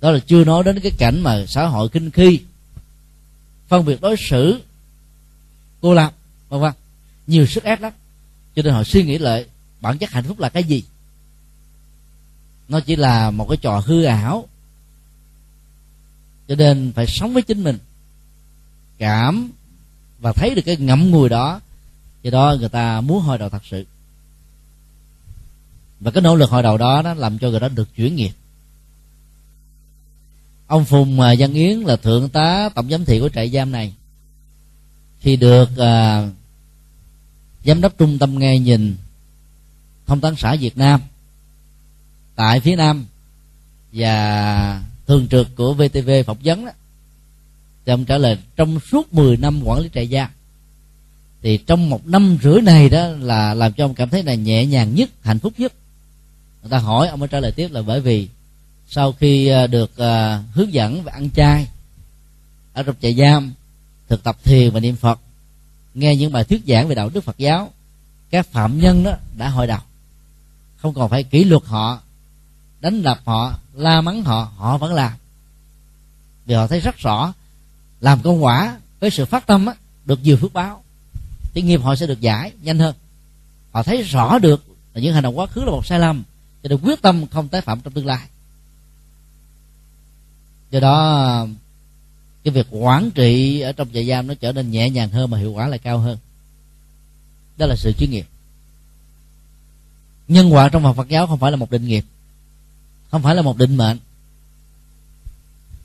[0.00, 2.40] Đó là chưa nói đến cái cảnh mà xã hội kinh khi
[3.68, 4.60] phân biệt đối xử,
[5.80, 6.14] cô lập,
[6.48, 6.72] vân vân.
[7.26, 7.92] Nhiều sức ép lắm.
[8.56, 9.46] Cho nên họ suy nghĩ lại,
[9.80, 10.84] bản chất hạnh phúc là cái gì?
[12.68, 14.48] Nó chỉ là một cái trò hư ảo.
[16.48, 17.78] Cho nên phải sống với chính mình,
[18.98, 19.50] cảm
[20.20, 21.60] và thấy được cái ngậm ngùi đó.
[22.22, 23.86] Do đó người ta muốn hồi đầu thật sự.
[26.00, 28.32] Và cái nỗ lực hồi đầu đó, nó làm cho người đó được chuyển nghiệp
[30.66, 33.94] ông phùng à, văn yến là thượng tá tổng giám thị của trại giam này.
[35.20, 36.32] Khi được uh,
[37.64, 38.96] giám đốc trung tâm nghe nhìn
[40.06, 41.00] thông tấn xã việt nam
[42.34, 43.06] tại phía nam
[43.92, 46.72] và thường trực của vtv phỏng vấn đó
[47.86, 50.30] thì ông trả lời trong suốt 10 năm quản lý trại giam
[51.42, 54.66] thì trong một năm rưỡi này đó là làm cho ông cảm thấy là nhẹ
[54.66, 55.72] nhàng nhất hạnh phúc nhất.
[56.62, 58.28] Người ta hỏi ông mới trả lời tiếp là bởi vì
[58.94, 61.68] sau khi ờ, được ờ, hướng dẫn về ăn chay
[62.72, 63.52] ở trong trại giam
[64.08, 65.20] thực tập thiền và niệm phật
[65.94, 67.70] nghe những bài thuyết giảng về đạo đức phật giáo
[68.30, 69.80] các phạm nhân đó đã hội đầu
[70.76, 72.00] không còn phải kỷ luật họ
[72.84, 75.12] đánh đập họ la mắng họ họ vẫn làm.
[76.46, 77.32] Vì họ thấy rất rõ
[78.00, 80.82] làm công quả với sự phát tâm á, được nhiều phước báo.
[81.54, 82.94] Thì nghiệp họ sẽ được giải nhanh hơn.
[83.72, 86.22] Họ thấy rõ được là những hành động quá khứ là một sai lầm
[86.62, 88.26] cho nên quyết tâm không tái phạm trong tương lai
[90.74, 91.46] do đó
[92.44, 95.38] cái việc quản trị ở trong trại giam nó trở nên nhẹ nhàng hơn mà
[95.38, 96.18] hiệu quả lại cao hơn.
[97.56, 98.26] Đó là sự chuyên nghiệp.
[100.28, 102.04] Nhân quả trong Phật giáo không phải là một định nghiệp
[103.10, 103.98] không phải là một định mệnh.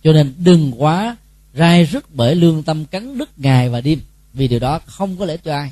[0.04, 1.17] Cho nên đừng quá
[1.56, 4.02] rai rứt bởi lương tâm cắn đứt ngày và đêm
[4.34, 5.71] vì điều đó không có lẽ cho ai.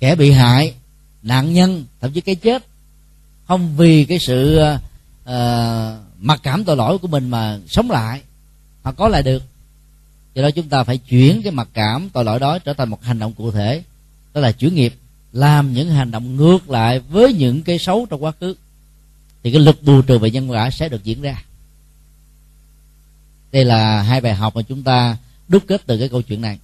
[0.00, 0.74] Kẻ bị hại
[1.22, 2.66] nạn nhân thậm chí cái chết
[3.48, 4.58] không vì cái sự
[5.24, 8.22] uh, mặc cảm tội lỗi của mình mà sống lại
[8.84, 9.42] mà có lại được.
[10.34, 13.02] Do đó chúng ta phải chuyển cái mặc cảm tội lỗi đó trở thành một
[13.02, 13.82] hành động cụ thể.
[14.34, 14.94] Đó là chuyển nghiệp
[15.32, 18.54] làm những hành động ngược lại với những cái xấu trong quá khứ.
[19.42, 21.44] Thì cái lực bù trừ về nhân quả sẽ được diễn ra.
[23.52, 25.16] Đây là hai bài học mà chúng ta
[25.48, 26.58] đúc kết từ cái câu chuyện này.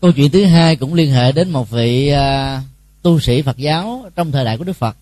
[0.00, 2.62] Câu chuyện thứ hai cũng liên hệ đến một vị uh,
[3.02, 4.96] tu sĩ phật giáo trong thời đại của đức phật.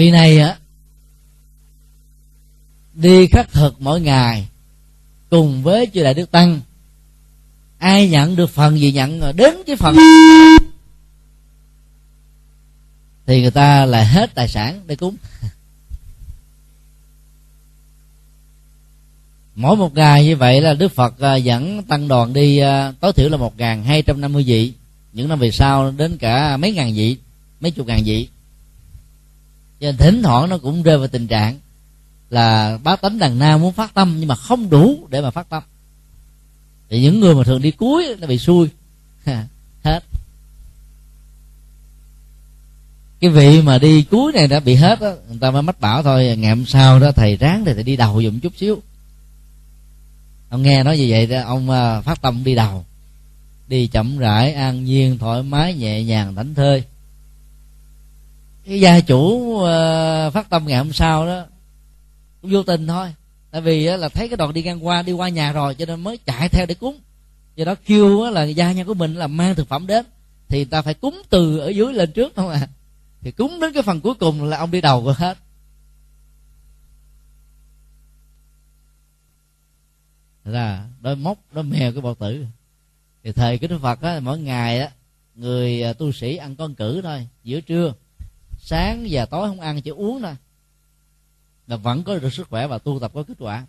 [0.00, 0.56] Vị này á,
[2.94, 4.48] đi khắc thực mỗi ngày
[5.30, 6.60] cùng với chư đại đức tăng.
[7.78, 9.96] Ai nhận được phần gì nhận, đến cái phần
[13.26, 15.16] thì người ta lại hết tài sản để cúng.
[19.54, 23.12] Mỗi một ngày như vậy là đức phật à, dẫn tăng đoàn đi à, tối
[23.12, 24.72] thiểu là một ngàn hai trăm năm mươi vị.
[25.12, 27.16] Những năm về sau đến cả mấy ngàn vị,
[27.60, 28.28] mấy chục ngàn vị
[29.80, 31.58] cho nên thỉnh thoảng nó cũng rơi vào tình trạng
[32.30, 35.48] là bá tánh đàn nam muốn phát tâm nhưng mà không đủ để mà phát
[35.48, 35.62] tâm.
[36.90, 38.68] Thì những người mà thường đi cuối nó bị xui.
[39.82, 40.02] Hết.
[43.20, 46.02] Cái vị mà đi cuối này đã bị hết đó, người ta mới mách bảo
[46.02, 48.82] thôi ngày hôm sau đó thầy ráng thì thầy đi đầu dùm chút xíu.
[50.48, 52.84] Ông nghe nói như vậy đó ông à, phát tâm đi đầu.
[53.68, 56.84] Đi chậm rãi an nhiên thoải mái nhẹ nhàng thảnh thơi
[58.64, 61.44] cái gia chủ ờ, phát tâm ngày hôm sau đó,
[62.42, 63.14] cũng vô tình thôi.
[63.50, 66.00] Tại vì là thấy cái đoàn đi ngang qua, đi qua nhà rồi, cho nên
[66.00, 66.98] mới chạy theo để cúng.
[67.56, 70.06] Do đó kêu là gia nhân của mình là mang thực phẩm đến,
[70.48, 72.68] thì ta phải cúng từ ở dưới lên trước không à.
[73.20, 75.38] Thì cúng đến cái phần cuối cùng là ông đi đầu rồi hết.
[80.44, 82.46] Là đôi móc, đôi mèo cái bào tử.
[83.24, 84.90] Thì thời cái đức phật á, mỗi ngày á,
[85.34, 87.92] người à, tu sĩ ăn con cử thôi, giữa trưa
[88.70, 90.36] sáng và tối không ăn, chỉ uống thôi.
[91.66, 93.66] Là vẫn có được sức khỏe và tu tập có kết quả.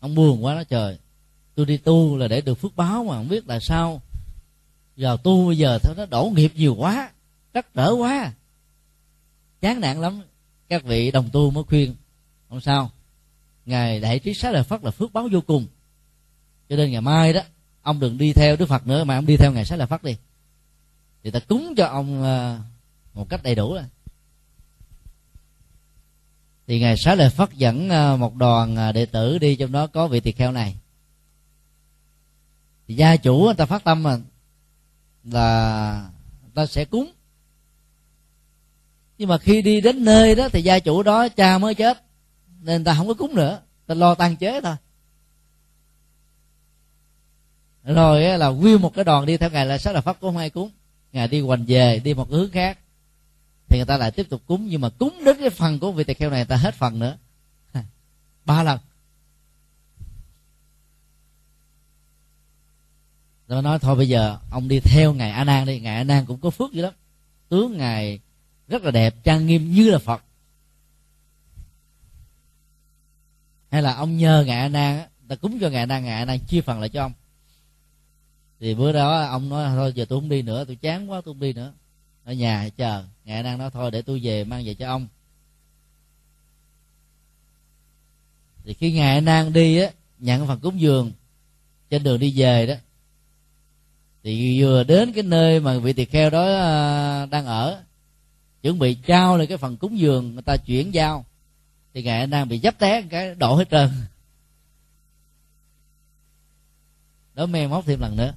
[0.00, 0.98] Ông buồn quá nó trời.
[1.54, 4.02] Tôi đi tu là để được phước báo mà không biết là sao.
[4.96, 7.10] Giờ tu bây giờ nó đổ nghiệp nhiều quá,
[7.54, 8.32] trắc trở quá.
[9.60, 10.22] Chán nản lắm.
[10.68, 11.94] Các vị đồng tu mới khuyên,
[12.48, 12.90] không sao.
[13.66, 15.66] Ngài đại trí xá lợi phất là phước báo vô cùng.
[16.68, 17.40] Cho nên ngày mai đó,
[17.82, 20.02] ông đừng đi theo đức phật nữa, mà ông đi theo ngài xá lợi phất
[20.02, 20.16] đi
[21.24, 22.58] thì ta cúng cho ông ờ,
[23.14, 23.84] một cách đầy đủ rồi.
[26.66, 29.86] Thì ngài xá lợi phất dẫn ờ, một đoàn ờ, đệ tử đi trong đó
[29.86, 30.76] có vị tỳ kheo này.
[32.88, 34.18] Thì gia chủ người ta phát tâm mà
[35.24, 36.10] là
[36.54, 37.12] ta sẽ cúng.
[39.18, 42.02] Nhưng mà khi đi đến nơi đó thì gia chủ đó, cha mới chết,
[42.60, 43.60] nên ta không có cúng nữa.
[43.86, 44.76] Ta lo tăng chế thôi.
[47.84, 50.36] Rồi là nguyên một cái đoàn đi theo ngài là sáu là pháp cũng không
[50.36, 50.70] ai cúng
[51.12, 52.78] ngài đi hoành về, đi một hướng khác,
[53.68, 54.66] thì người ta lại tiếp tục cúng.
[54.68, 56.98] Nhưng mà cúng đến cái phần của vị tỳ kheo này, người ta hết phần
[56.98, 57.16] nữa.
[58.44, 58.78] Ba lần.
[63.48, 65.80] Nó nói, thôi bây giờ ông đi theo ngài a nan đi.
[65.80, 66.94] Ngài a nan cũng có phước dữ lắm.
[67.48, 68.20] Tướng ngài
[68.68, 70.24] rất là đẹp, trang nghiêm như là phật.
[73.70, 76.24] Hay là ông nhờ ngài a nan ta cúng cho ngài a nan, ngài a
[76.24, 77.12] nan chia phần lại cho ông
[78.62, 81.34] thì bữa đó ông nói, thôi giờ tôi không đi nữa, tôi chán quá, tôi
[81.34, 81.72] không đi nữa.
[82.24, 85.08] Ở nhà chờ ngài đang nói, thôi để tôi về mang về cho ông.
[88.64, 91.12] Thì khi ngài đang đi á, nhận phần cúng dường
[91.90, 92.74] trên đường đi về đó,
[94.22, 97.82] thì vừa đến cái nơi mà vị tỳ kheo đó à, đang ở,
[98.62, 101.24] chuẩn bị trao lại cái phần cúng dường người ta chuyển giao,
[101.94, 103.90] thì ngài đang bị dấp té cái, đổ hết trơn.
[107.34, 108.34] Đó men móc thêm lần nữa.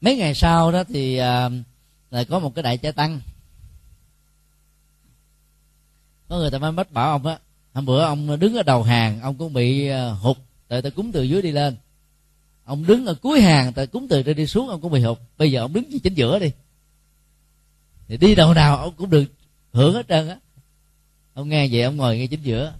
[0.00, 1.50] Mấy ngày sau đó thì à,
[2.10, 3.20] lại có một cái đại cha tăng.
[6.28, 7.38] Có người ta mới bắt bảo ông á
[7.72, 10.36] hôm bữa ông đứng ở đầu hàng ông cũng bị à, hụt
[10.68, 11.76] tại ta cúng từ dưới đi lên.
[12.64, 15.18] Ông đứng ở cuối hàng tại cúng từ trên đi xuống ông cũng bị hụt.
[15.38, 16.50] Bây giờ ông đứng chính giữa đi.
[18.08, 19.24] Thì đi đâu nào ông cũng được
[19.72, 20.36] hưởng hết trơn á.
[21.34, 22.72] Ông nghe vậy ông ngồi ngay chính giữa.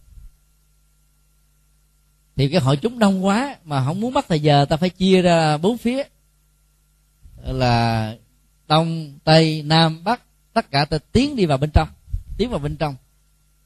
[2.37, 5.23] Thì cái hội chúng đông quá mà không muốn mất thời giờ ta phải chia
[5.23, 6.03] ra bốn phía
[7.43, 8.17] là
[8.69, 10.23] đông tây nam bắc
[10.53, 11.89] tất cả ta tiến đi vào bên trong
[12.41, 12.97] tiến vào bên trong.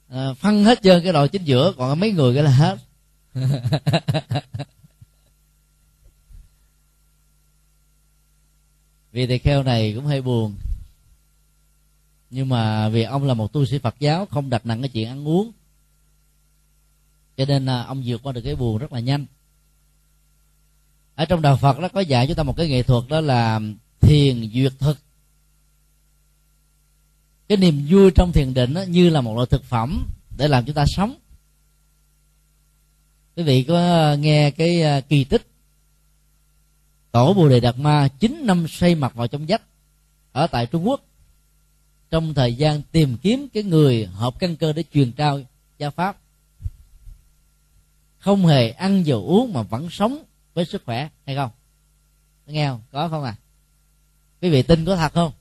[0.09, 2.79] À, phân hết trơn cái đội chính giữa còn mấy người cái là hết.
[9.13, 10.55] Vì thầy kheo này cũng hơi buồn.
[12.31, 15.09] Nhưng mà vì ông là một tu sĩ phật giáo không đặt nặng cái chuyện
[15.09, 15.53] ăn uống.
[17.37, 19.27] Cho nên là ông vượt qua được cái buồn rất là nhanh
[21.15, 23.61] ở trong đạo phật nó có dạy chúng ta một cái nghệ thuật đó là
[24.01, 24.99] thiền duyệt thực.
[27.49, 30.07] Cái niềm vui trong thiền định đó, như là một loại thực phẩm
[30.37, 31.15] để làm chúng ta sống.
[33.37, 35.47] Quý vị có nghe cái à, kỳ tích
[37.13, 39.63] tổ bồ đề đạt ma chín năm xây mặt vào trong vách
[40.33, 41.01] ở tại trung quốc.
[42.11, 45.41] Trong thời gian tìm kiếm cái người hợp căn cơ để truyền trao
[45.79, 46.17] gia pháp.
[48.19, 50.23] Không hề ăn dầu uống mà vẫn sống
[50.55, 51.51] với sức khỏe hay không?
[52.47, 52.83] Nghe không?
[52.93, 53.37] Có không à?
[54.41, 55.33] Quý vị tin có thật không?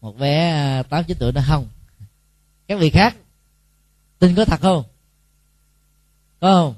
[0.00, 1.68] Một bé à, tám, chín tuổi nó không
[2.72, 3.16] các vị khác
[4.18, 4.84] tin có thật không?
[6.40, 6.74] Có không?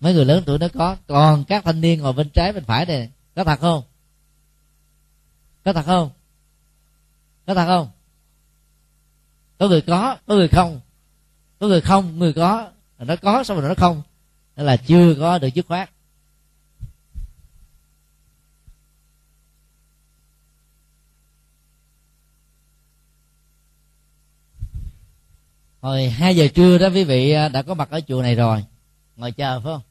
[0.00, 0.96] Mấy người lớn tuổi nó có.
[1.06, 3.82] Còn các thanh niên ngồi bên trái, bên phải này, có thật không?
[5.64, 6.10] Có thật không?
[7.46, 7.88] Có thật không?
[9.58, 10.80] Có người có có người không?
[11.58, 12.70] Có người không, người có.
[12.98, 14.02] Nó có, xong rồi nó không
[14.60, 15.90] tức là chưa có được dứt khoát.
[25.80, 28.64] Hồi hai giờ trưa đó quý vị à, đã có mặt ở chùa này rồi.
[29.16, 29.82] Ngồi chờ, phải không?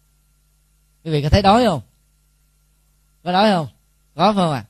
[1.03, 1.81] Quý vị có thấy đói không?
[3.23, 3.67] Có đói không?
[4.15, 4.65] Có, phải không à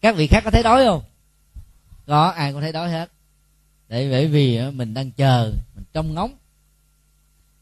[0.00, 1.02] các vị khác có thấy đói không?
[2.06, 3.10] Có, ai cũng thấy đói hết.
[3.88, 6.41] Để, bởi vì à, mình đang chờ, mình trông ngóng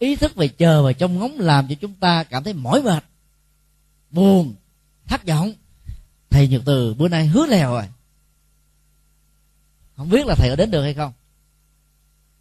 [0.00, 3.04] ý thức về chờ và trông ngóng làm cho chúng ta cảm thấy mỏi mệt
[4.10, 4.54] buồn
[5.06, 5.52] thất vọng.
[6.30, 7.84] Thầy nhật từ bữa nay hứa lèo rồi.
[9.96, 11.12] Không biết là thầy có đến được hay không.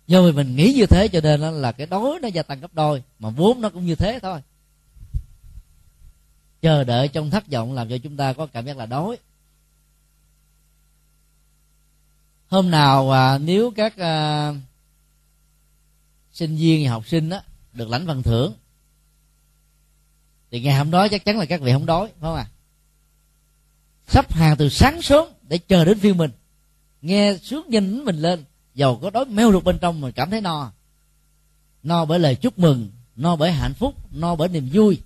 [0.07, 2.73] Do vì mình nghĩ như thế cho nên là cái đói nó gia tăng gấp
[2.73, 4.41] đôi mà vốn nó cũng như thế thôi.
[6.61, 9.17] Chờ đợi trong thất vọng làm cho chúng ta có cảm giác là đói.
[12.47, 14.53] Hôm nào à, nếu các à,
[16.33, 17.41] sinh viên và học sinh á,
[17.79, 18.53] được lãnh phần thưởng.
[20.51, 22.49] Thì ngày hôm đó chắc chắn là các vị không đói, phải không à
[24.09, 26.31] sắp hàng từ sáng sớm để chờ đến phiên mình.
[27.01, 30.41] Nghe sướng nhìn mình lên dầu có đói meo được bên trong mình cảm thấy
[30.41, 30.71] no.
[31.83, 35.01] No bởi lời chúc mừng, no bởi hạnh phúc, no bởi niềm vui.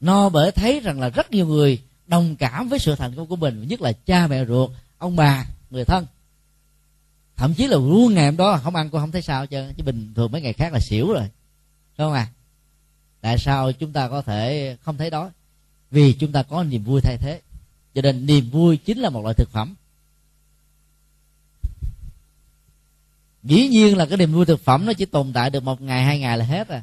[0.00, 3.36] No bởi thấy rằng là rất nhiều người đồng cảm với sự thành công của
[3.36, 6.06] mình, nhất là cha mẹ ruột, ông bà, người thân.
[7.36, 9.82] Thậm chí là luôn ngày hôm đó, không ăn cũng không thấy sao chứ chứ
[9.82, 11.28] bình thường mấy ngày khác là xỉu rồi
[11.98, 12.28] đúng không à
[13.20, 15.30] tại sao chúng ta có thể không thấy đói
[15.90, 17.40] vì chúng ta có niềm vui thay thế.
[17.94, 19.74] Cho nên niềm vui chính là một loại thực phẩm.
[23.42, 26.04] Dĩ nhiên là cái niềm vui thực phẩm nó chỉ tồn tại được một ngày
[26.04, 26.82] hai ngày là hết à.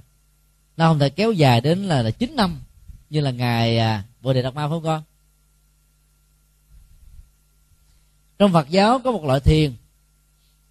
[0.78, 2.60] Nó không thể kéo dài đến là, là 9 năm
[3.10, 5.04] như là ngày à, bồ đề đạt ma phải không con.
[8.40, 9.74] Trong phật giáo có một loại thiền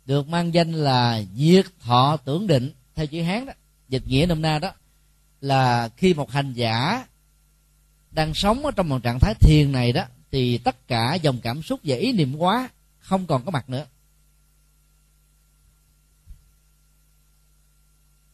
[0.06, 3.52] được mang danh là diệt thọ tưởng định theo chữ hán đó
[3.94, 4.72] dịch nghĩa nôm na đó,
[5.40, 7.06] là khi một hành giả
[8.10, 11.62] đang sống ở trong một trạng thái thiền này đó, thì tất cả dòng cảm
[11.62, 12.68] xúc và ý niệm quá
[12.98, 13.86] không còn có mặt nữa.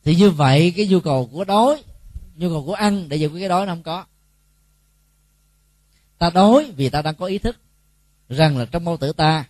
[0.05, 1.83] Thì như vậy cái nhu cầu của đói,
[2.35, 4.05] nhu cầu của ăn để giải quyết cái đói nó không có.
[6.19, 7.57] Ta đói vì ta đang có ý thức
[8.29, 9.45] rằng là trong mâu tử ta,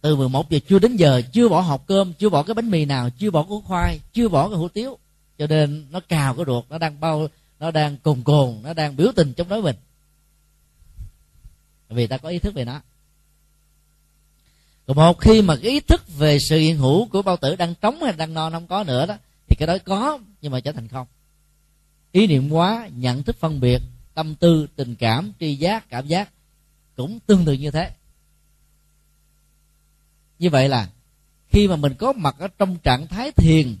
[0.00, 2.84] từ 11 giờ chưa đến giờ chưa bỏ hộp cơm, chưa bỏ cái bánh mì
[2.84, 4.98] nào, chưa bỏ củ khoai, chưa bỏ cái hủ tiếu
[5.38, 7.28] cho nên nó cào cái ruột, nó đang bao,
[7.60, 9.76] nó đang cồn cồn nó đang biểu tình chống đối mình.
[11.88, 12.80] Vì ta có ý thức về nó.
[14.86, 17.74] Còn một khi mà cái ý thức về sự hiện hữu của bao tử đang
[17.74, 19.16] trống hay đang non không có nữa đó,
[19.48, 21.06] thì cái đó có, nhưng mà trở thành không.
[22.12, 23.82] Ý niệm quá nhận thức phân biệt,
[24.14, 26.30] tâm tư, tình cảm, tri giác, cảm giác
[26.96, 27.90] cũng tương tự như thế.
[30.38, 30.88] Như vậy là
[31.48, 33.76] khi mà mình có mặt ở trong trạng thái thiền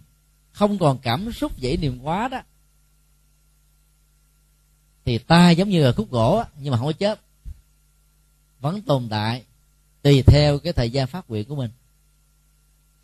[0.58, 2.40] không còn cảm xúc dễ niềm quá đó
[5.04, 7.20] thì ta giống như là khúc gỗ nhưng mà không có chết
[8.60, 9.42] vẫn tồn tại
[10.02, 11.70] tùy theo cái thời gian phát nguyện của mình.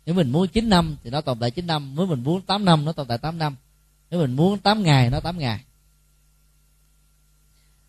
[0.05, 2.65] Nếu mình muốn 9 năm thì nó tồn tại 9 năm nếu mình muốn 8
[2.65, 3.55] năm nó tồn tại 8 năm
[4.09, 5.59] nếu mình muốn 8 ngày nó 8 ngày.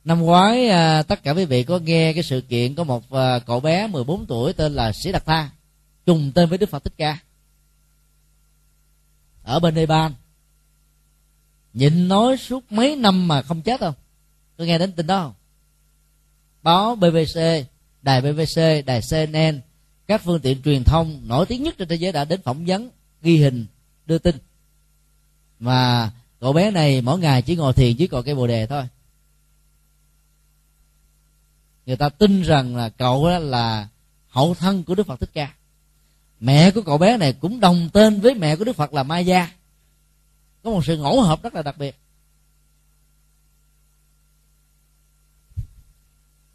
[0.04, 3.38] Năm ngoái à, tất cả quý vị có nghe cái sự kiện có một à,
[3.38, 5.50] cậu bé 14 tuổi tên là sĩ đạt tha
[6.06, 7.18] trùng tên với đức phật thích ca
[9.46, 10.12] ở bên Nepal.
[11.74, 13.94] Nhịn nói suốt mấy năm mà không chết không?
[14.58, 15.34] Có nghe đến tin đó không?
[16.62, 17.40] Báo BBC
[18.02, 19.60] đài BBC đài CNN
[20.06, 22.90] các phương tiện truyền thông nổi tiếng nhất trên thế giới đã đến phỏng vấn,
[23.22, 23.66] ghi hình,
[24.06, 24.36] đưa tin.
[25.58, 28.84] Mà cậu bé này mỗi ngày chỉ ngồi thiền dưới cội cây bồ đề thôi.
[31.86, 33.88] Người ta tin rằng là cậu đó là
[34.28, 35.54] hậu thân của đức phật thích ca
[36.40, 39.20] mẹ của cậu bé này cũng đồng tên với mẹ của đức phật là maya.
[39.20, 39.48] Gia
[40.62, 41.96] có một sự ngẫu hợp rất là đặc biệt.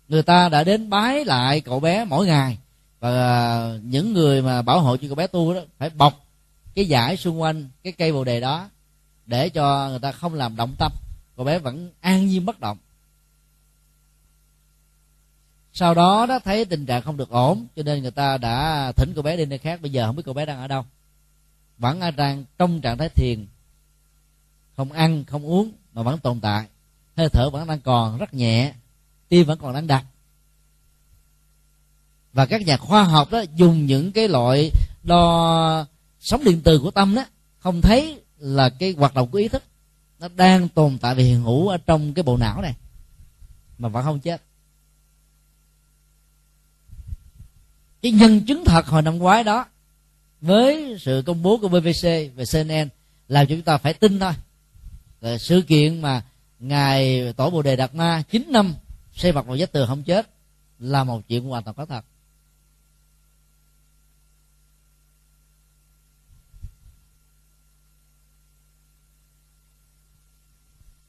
[0.08, 2.58] Người ta đã đến bái lại cậu bé mỗi ngày.
[3.00, 6.26] Và à, những người mà bảo hộ cho cậu bé tu đó phải bọc
[6.76, 8.70] cái giải xung quanh cái cây bồ đề đó
[9.26, 10.92] để cho người ta không làm động tâm.
[11.36, 12.78] Cậu bé vẫn an nhiên bất động
[15.74, 19.14] sau đó đó thấy tình trạng không được ổn, cho nên người ta đã thỉnh
[19.16, 19.82] cô bé đi nơi khác.
[19.82, 20.86] Bây giờ không biết cô bé đang ở đâu.
[21.78, 23.48] Vẫn ở đang trong trạng thái thiền.
[24.78, 26.66] Không ăn, không uống, mà vẫn tồn tại.
[27.18, 28.74] Hơi thở vẫn đang còn rất nhẹ,
[29.30, 30.06] tim vẫn còn đang đặt.
[32.34, 34.72] Và các nhà khoa học đó dùng những cái loại
[35.04, 35.86] đo
[36.20, 37.26] sóng điện từ của tâm đó,
[37.60, 39.64] không thấy là cái hoạt động của ý thức
[40.20, 42.76] nó đang tồn tại về hiện hữu ở trong cái bộ não này,
[43.78, 44.42] mà vẫn không chết.
[48.02, 49.66] cái nhân chứng thật hồi năm ngoái đó,
[50.42, 52.90] với sự công bố của BBC và CNN
[53.28, 54.34] làm cho chúng ta phải tin thôi.
[55.22, 56.24] Rồi sự kiện mà
[56.60, 58.76] ngài tổ bồ đề đạt ma 9 năm
[59.16, 60.30] xây vật một vách tường không chết
[60.80, 62.06] là một chuyện hoàn toàn có thật.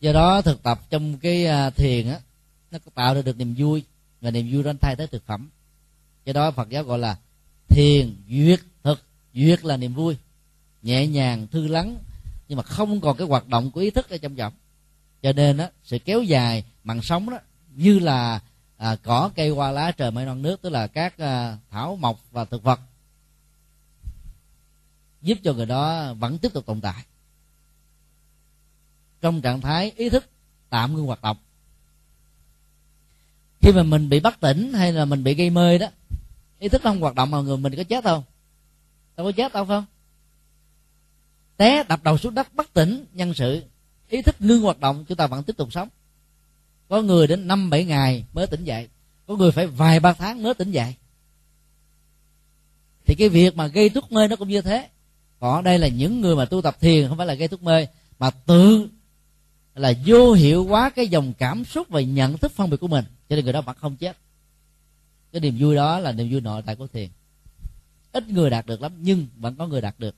[0.00, 2.20] Do đó thực tập trong cái à, thiền á,
[2.70, 3.84] nó tạo ra được niềm vui
[4.20, 5.50] và niềm vui đó thay tới thực phẩm
[6.24, 7.18] do đó phật giáo gọi là
[7.68, 9.02] thiền duyệt thực.
[9.34, 10.16] Duyệt là niềm vui
[10.82, 11.96] nhẹ nhàng thư lắng
[12.48, 14.52] nhưng mà không còn cái hoạt động của ý thức ở trong vọng
[15.22, 17.38] cho nên đó, sự kéo dài mạng sống đó
[17.74, 18.40] như là
[18.76, 22.20] à, cỏ cây hoa lá trời mây non nước tức là các à, thảo mộc
[22.30, 22.80] và thực vật
[25.22, 27.04] giúp cho người đó vẫn tiếp tục tồn tại.
[29.20, 30.24] Trong trạng thái ý thức
[30.70, 31.36] tạm ngưng hoạt động
[33.62, 35.86] khi mà mình bị bất tỉnh hay là mình bị gây mê đó,
[36.58, 38.22] ý thức không hoạt động mà người mình có chết không
[39.16, 39.84] đâu có chết đâu không?
[41.56, 43.62] Té đập đầu xuống đất bất tỉnh, nhân sự,
[44.08, 45.88] ý thức ngưng hoạt động, chúng ta vẫn tiếp tục sống.
[46.88, 48.88] Có người đến năm, bảy ngày mới tỉnh dậy,
[49.26, 50.94] có người phải vài ba tháng mới tỉnh dậy.
[53.06, 54.88] Thì cái việc mà gây thuốc mê nó cũng như thế.
[55.40, 57.86] Còn đây là những người mà tu tập thiền, không phải là gây thuốc mê,
[58.18, 58.88] mà tự
[59.74, 63.04] là vô hiệu hóa cái dòng cảm xúc và nhận thức phân biệt của mình
[63.32, 64.16] cho nên người đó vẫn không chết.
[65.32, 67.08] Cái niềm vui đó là niềm vui nội tại của thiền.
[68.12, 70.14] Ít người đạt được lắm, nhưng vẫn có người đạt được.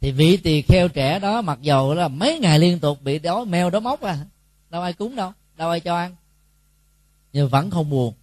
[0.00, 3.46] Thì vị tỳ kheo trẻ đó mặc dầu là mấy ngày liên tục bị đói
[3.46, 4.18] mèo đó móc à
[4.70, 6.16] đâu ai cúng đâu đâu ai cho ăn.
[7.32, 8.14] Nhưng vẫn không buồn.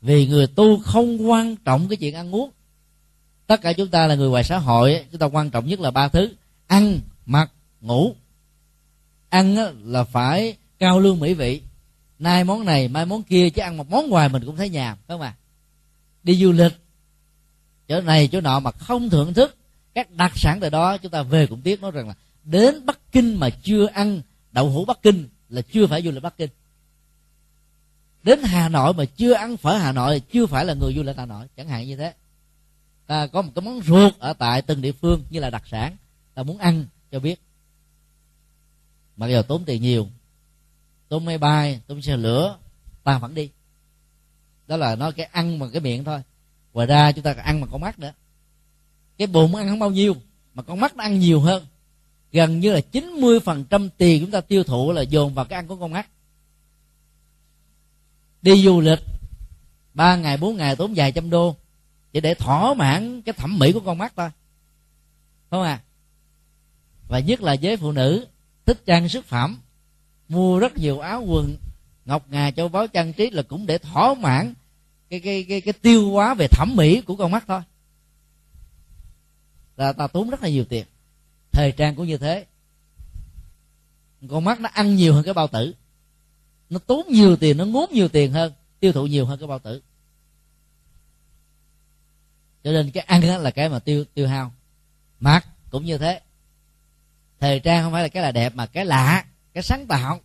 [0.00, 2.50] Vì người tu không quan trọng cái chuyện ăn uống.
[3.46, 5.90] Tất cả chúng ta là người ngoài xã hội, chúng ta quan trọng nhất là
[5.90, 6.34] ba thứ.
[6.66, 7.50] Ăn, mặc
[7.82, 8.14] ngủ.
[9.28, 11.62] Ăn là phải cao lương mỹ vị.
[12.18, 14.96] Nay món này, mai món kia, chứ ăn một món hoài mình cũng thấy nhàm,
[14.96, 15.34] phải không ạ?
[16.22, 16.72] Đi du lịch.
[17.88, 19.56] Chỗ này, chỗ nọ mà không thưởng thức
[19.94, 22.14] các đặc sản từ đó, chúng ta về cũng tiếc nói rằng là
[22.44, 24.22] đến bắc kinh mà chưa ăn
[24.52, 26.50] đậu hũ bắc kinh là chưa phải du lịch bắc kinh.
[28.22, 31.16] Đến hà nội mà chưa ăn phở hà nội, chưa phải là người du lịch
[31.16, 32.12] hà nội, chẳng hạn như thế.
[33.06, 35.96] Ta có một cái món ruột ở tại từng địa phương như là đặc sản,
[36.34, 37.40] ta muốn ăn cho biết
[39.16, 40.08] mặc dù tốn tiền nhiều.
[41.08, 42.58] Tốn máy bay, tốn xe lửa
[43.04, 43.50] ta vẫn đi.
[44.66, 46.22] Đó là nó cái ăn bằng cái miệng thôi.
[46.72, 48.12] Ngoài ra chúng ta còn ăn bằng con mắt nữa.
[49.18, 50.16] Cái bụng ăn không bao nhiêu,
[50.54, 51.66] mà con mắt nó ăn nhiều hơn.
[52.32, 55.76] Gần như là 90% tiền chúng ta tiêu thụ là dồn vào cái ăn của
[55.76, 56.08] con mắt.
[58.42, 59.00] Đi du lịch,
[59.94, 61.56] ba ngày, bốn ngày tốn vài trăm đô
[62.12, 64.30] chỉ để thỏa mãn cái thẩm mỹ của con mắt thôi.
[65.50, 65.82] Không à
[67.08, 68.26] và nhất là với phụ nữ
[68.66, 69.58] thích trang sức phẩm.
[70.28, 71.56] Mua rất nhiều áo quần.
[72.04, 74.54] Ngọc ngà, châu báu, trang trí là cũng để thỏa mãn
[75.10, 77.60] cái cái cái cái tiêu hóa về thẩm mỹ của con mắt thôi.
[79.76, 80.86] Là ta tốn rất là nhiều tiền.
[81.52, 82.46] Thời trang cũng như thế.
[84.30, 85.74] Con mắt nó ăn nhiều hơn cái bao tử.
[86.70, 89.58] Nó tốn nhiều tiền, nó ngốn nhiều tiền hơn, tiêu thụ nhiều hơn cái bao
[89.58, 89.82] tử.
[92.64, 94.52] Cho nên cái ăn là cái mà tiêu tiêu hao.
[95.20, 96.20] Mặt cũng như thế
[97.42, 99.24] thời trang không phải là cái là đẹp mà cái lạ,
[99.54, 100.20] cái sáng tạo.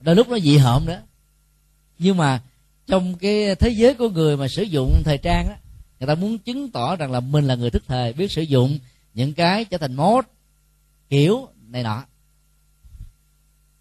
[0.00, 1.02] Đôi lúc nó dị hợm nữa.
[1.98, 2.42] Nhưng mà
[2.86, 5.56] trong cái thế giới của người mà sử dụng thời trang á,
[6.00, 8.78] người ta muốn chứng tỏ rằng là mình là người thức thời, biết sử dụng
[9.14, 10.24] những cái trở thành mốt,
[11.08, 12.04] kiểu này nọ.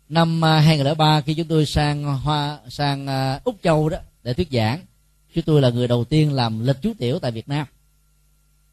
[0.10, 4.48] Năm à, 2003 khi chúng tôi sang hoa, sang à, úc châu đó, để thuyết
[4.52, 4.80] giảng,
[5.34, 7.68] chúng tôi là người đầu tiên làm lịch chú tiểu tại việt nam.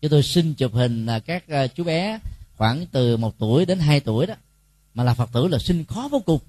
[0.00, 1.44] Chúng tôi xin chụp hình à, các
[1.74, 2.18] chú bé
[2.58, 4.34] khoảng từ một tuổi đến 2 tuổi đó,
[4.94, 6.40] mà là phật tử là sinh khó vô cùng.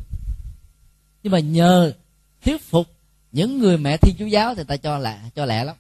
[1.24, 1.94] Nhưng mà nhờ
[2.42, 2.88] thuyết phục
[3.32, 5.76] những người mẹ thiên chúa giáo thì ta cho lẹ cho lẹ lắm.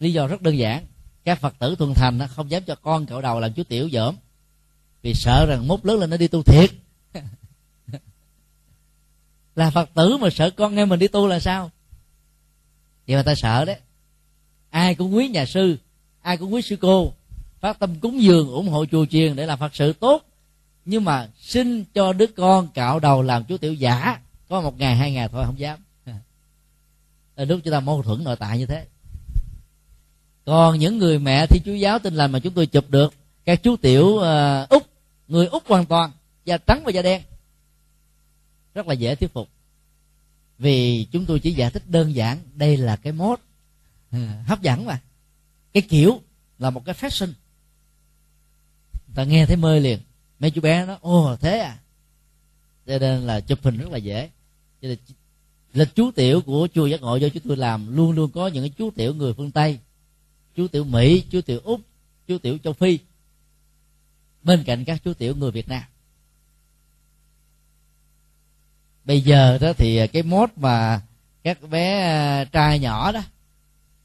[0.00, 0.86] Lý do rất đơn giản,
[1.24, 4.16] các phật tử thuần thành không dám cho con cậu đầu làm chú tiểu dởm,
[5.02, 6.70] vì sợ rằng mốt lớn lên nó đi tu thiệt.
[9.56, 11.70] Là phật tử mà sợ con nghe mình đi tu là sao?
[13.06, 13.76] Vậy mà ta sợ đấy.
[14.70, 15.76] Ai cũng quý nhà sư,
[16.22, 17.12] ai cũng quý sư cô
[17.60, 20.22] phát tâm cúng dường ủng hộ chùa chiền để làm phật sự tốt.
[20.84, 24.20] Nhưng mà xin cho đứa con cạo đầu làm chú tiểu giả.
[24.48, 25.78] Có một ngày hai ngày thôi không dám.
[27.36, 28.86] Lúc chúng ta mâu thuẫn nội tại như thế.
[30.44, 33.62] Còn những người mẹ thi chú giáo tin lành mà chúng tôi chụp được các
[33.62, 34.86] chú tiểu uh, úc
[35.28, 36.10] người úc hoàn toàn
[36.44, 37.22] da trắng và da đen.
[38.74, 39.48] Rất là dễ thuyết phục.
[40.58, 43.40] Vì chúng tôi chỉ giải thích đơn giản đây là cái mốt.
[44.46, 45.00] Hấp dẫn mà.
[45.72, 46.20] Cái kiểu
[46.58, 47.32] là một cái fashion
[49.14, 49.98] ta nghe thấy mê liền.
[50.38, 51.78] Mấy chú bé nó ô thế à?
[52.86, 54.30] Cho nên là chụp hình rất là dễ.
[54.82, 54.98] Cho nên
[55.72, 58.62] lịch chú tiểu của chùa giác ngộ do chúng tôi làm, luôn luôn có những
[58.62, 59.78] cái chú tiểu người phương tây,
[60.56, 61.80] chú tiểu mỹ, chú tiểu úc,
[62.28, 62.98] chú tiểu châu phi.
[64.42, 65.82] Bên cạnh các chú tiểu người việt nam.
[69.04, 71.02] Bây giờ đó thì cái mốt mà
[71.42, 73.22] các bé trai nhỏ đó,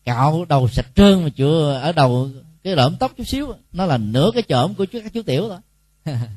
[0.04, 2.30] cạo đầu sạch trơn mà chưa ở đầu
[2.66, 5.60] cái lõm tóc chút xíu nó là nửa cái chởm của các chú tiểu thôi.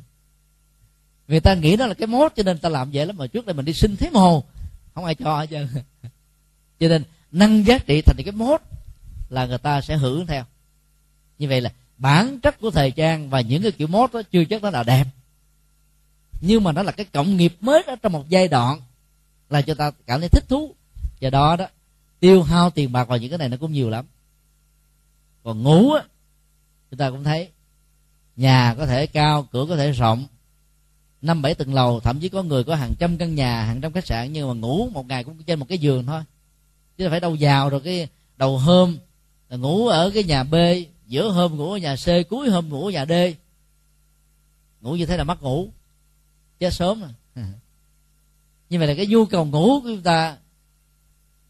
[1.29, 3.47] Người ta nghĩ nó là cái mốt cho nên ta làm vậy lắm mà trước
[3.47, 4.45] đây mình đi xin thế mồ.
[4.95, 5.69] Không ai cho hết trơn.
[6.81, 8.61] Cho nên nâng giá trị thành cái mốt
[9.29, 10.45] là người ta sẽ hưởng theo.
[11.39, 14.45] Như vậy là bản chất của thời trang và những cái kiểu mốt đó chưa
[14.45, 15.07] chắc nó là đẹp.
[16.41, 18.81] Nhưng mà nó là cái cộng nghiệp mới ở trong một giai đoạn
[19.51, 20.75] là cho ta cảm thấy thích thú.
[21.21, 21.67] Do đó đó
[22.21, 24.05] tiêu hao tiền bạc vào những cái này nó cũng nhiều lắm.
[25.43, 26.03] Còn ngủ á
[26.91, 27.49] chúng ta cũng thấy,
[28.37, 30.25] nhà có thể cao, cửa có thể rộng.
[31.23, 33.93] Năm bảy tầng lầu, thậm chí có người có hàng trăm căn nhà, hàng trăm
[33.93, 36.23] khách sạn, nhưng mà ngủ một ngày cũng trên một cái giường thôi.
[36.99, 38.99] Chứ phải đâu giàu rồi cái đầu hôm,
[39.51, 40.55] ngủ ở cái nhà b,
[41.07, 43.13] giữa hôm ngủ ở nhà c, cuối hôm ngủ ở nhà d.
[44.81, 45.69] Ngủ như thế là mất ngủ.
[46.61, 47.11] Chết sớm rồi.
[48.71, 50.37] Như vậy là cái nhu cầu ngủ của chúng ta,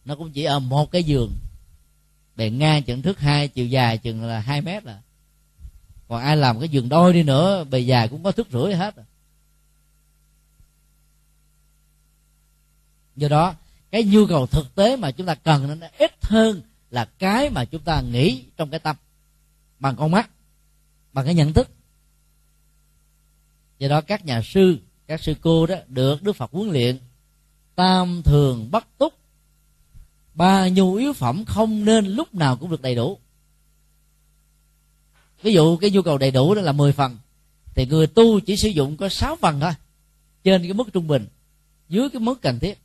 [0.05, 1.33] nó cũng chỉ ở một cái giường.
[2.37, 5.01] Bề ngang chừng thước hai, chiều dài chừng là hai mét là
[6.09, 8.95] còn ai làm cái giường đôi đi nữa, bề dài cũng có thước rưỡi hết
[13.19, 13.55] do đó,
[13.91, 17.65] cái nhu cầu thực tế mà chúng ta cần nó ít hơn là cái mà
[17.65, 18.97] chúng ta nghĩ trong cái tâm,
[19.79, 20.31] bằng con mắt,
[21.13, 21.71] bằng cái nhận thức.
[23.79, 26.99] Do đó, các nhà sư, các sư cô đó được đức phật huấn luyện,
[27.75, 29.15] tam thường bất túc.
[30.35, 33.19] Ba nhu yếu phẩm không nên lúc nào cũng được đầy đủ
[35.43, 37.19] ví dụ cái nhu cầu đầy đủ đó là 10 phần,
[37.75, 39.73] thì người tu chỉ sử dụng có 6 phần thôi,
[40.45, 41.27] trên cái mức trung bình,
[41.89, 42.79] dưới cái mức cần thiết.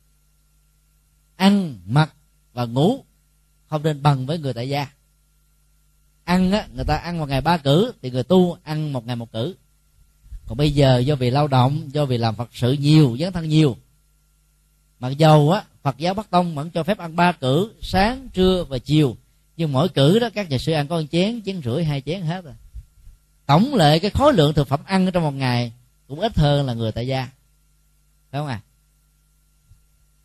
[1.36, 2.14] Ăn, mặc
[2.52, 3.04] và ngủ
[3.66, 4.86] không nên bằng với người tại gia.
[6.24, 9.16] Ăn á, người ta ăn một ngày ba cử, thì người tu ăn một ngày
[9.16, 9.54] một cử.
[10.46, 13.48] Còn bây giờ do vì lao động, do vì làm phật sự nhiều, dấn thân
[13.48, 13.76] nhiều,
[15.00, 18.64] mặc dầu á, phật giáo bắc tông vẫn cho phép ăn ba cử, sáng, trưa
[18.68, 19.16] và chiều
[19.56, 22.22] nhưng mỗi cử đó, các nhà sư ăn có một chén chén rưỡi, hai chén
[22.22, 22.54] hết rồi.
[23.46, 25.72] Tổng lệ cái khối lượng thực phẩm ăn trong một ngày
[26.08, 27.28] cũng ít hơn là người tại gia.
[28.30, 28.60] Phải không à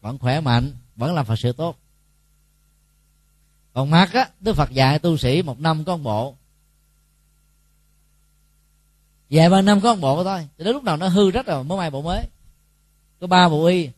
[0.01, 1.75] vẫn khỏe mạnh, vẫn làm phật sự tốt.
[3.73, 6.35] Còn mắt á, đức phật dạy tu sĩ một năm có một bộ.
[9.29, 10.47] Vài ba năm có một bộ thôi.
[10.57, 12.23] Đến lúc nào nó hư rất rồi, mới may bộ mới.
[13.19, 13.89] Có ba bộ y.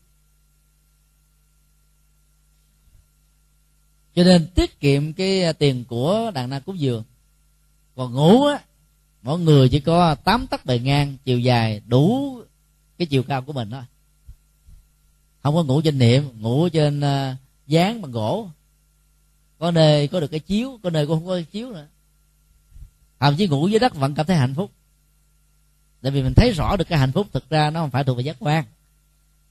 [4.15, 7.03] cho nên tiết kiệm cái à, tiền của đàn na cúng dường
[7.95, 8.59] còn ngủ á
[9.21, 12.37] mỗi người chỉ có tám tấc bề ngang chiều dài đủ
[12.97, 13.83] cái chiều cao của mình thôi.
[15.43, 18.49] Không có ngủ trên niệm ngủ trên à, uh, dán bằng gỗ.
[19.59, 21.87] Có nơi có được cái chiếu có nơi cũng không có cái chiếu nữa.
[23.19, 24.71] Thậm chí ngủ dưới đất vẫn cảm thấy hạnh phúc.
[26.01, 28.17] Tại vì mình thấy rõ được cái hạnh phúc thực ra nó không phải thuộc
[28.17, 28.65] về giác quan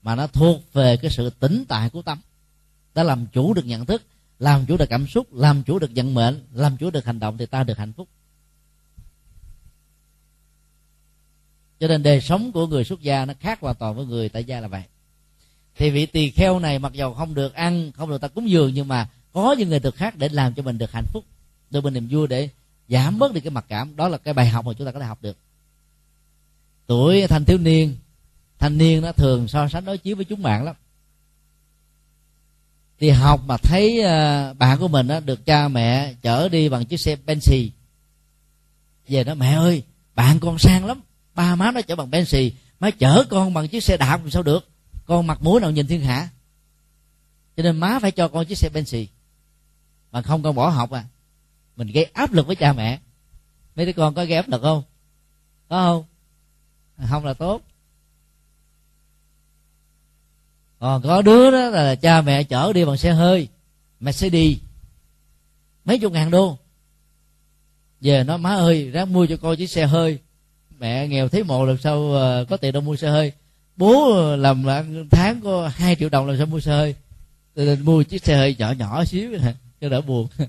[0.03, 2.19] mà nó thuộc về cái sự tĩnh tại của tâm.
[2.95, 4.03] Đã làm chủ được nhận thức
[4.41, 7.39] làm chủ được cảm xúc, làm chủ được vận mệnh, làm chủ được hành động
[7.39, 8.09] thì ta được hạnh phúc.
[11.81, 14.45] Cho nên đời sống của người xuất gia nó khác hoàn toàn với người tại
[14.45, 14.83] gia là vậy.
[15.77, 18.75] Thì vị tỳ kheo này mặc dầu không được ăn, không được ta cúng dường,
[18.75, 21.25] nhưng mà có những người được khác để làm cho mình được hạnh phúc.
[21.71, 22.49] Được mình niềm vui để
[22.89, 23.97] giảm bớt đi cái mặc cảm.
[23.97, 25.37] Đó là cái bài học mà chúng ta có thể học được.
[26.87, 27.97] Tuổi thanh thiếu niên,
[28.59, 30.77] thanh niên nó thường so sánh đối chiếu với chúng bạn lắm
[33.01, 36.69] thì học mà thấy ờ, uh, bạn của mình đó, được cha mẹ chở đi
[36.69, 37.71] bằng chiếc xe Bentley
[39.09, 39.83] về nó mẹ ơi
[40.15, 41.01] bạn con sang lắm
[41.35, 44.43] ba má nó chở bằng Bentley má chở con bằng chiếc xe đạp làm sao
[44.43, 44.69] được?
[45.07, 46.29] Con mặt mũi nào nhìn thiên hạ?
[47.57, 49.09] Cho nên má phải cho con chiếc xe Bentley
[50.13, 51.05] mà không con bỏ học à.
[51.77, 52.99] Mình gây áp lực với cha mẹ.
[53.77, 54.83] Mấy đứa con có gây áp lực không?
[55.69, 56.05] Có không?
[57.09, 57.63] Không là tốt.
[60.81, 63.49] Còn có đứa đó là cha mẹ chở đi bằng xe hơi,
[64.01, 64.57] Mercedes,
[65.85, 66.59] mấy chục ngàn đô.
[68.01, 70.19] Về nó má ơi, ráng mua cho con chiếc xe hơi.
[70.79, 73.33] Mẹ nghèo thấy mộ làm sao ờ, có tiền đâu mua xe hơi.
[73.77, 74.65] Bố làm
[75.11, 76.95] tháng có hai triệu đồng làm sao mua xe hơi.
[77.57, 79.31] Nên mua chiếc xe hơi nhỏ nhỏ xíu,
[79.81, 80.29] cho đỡ buồn.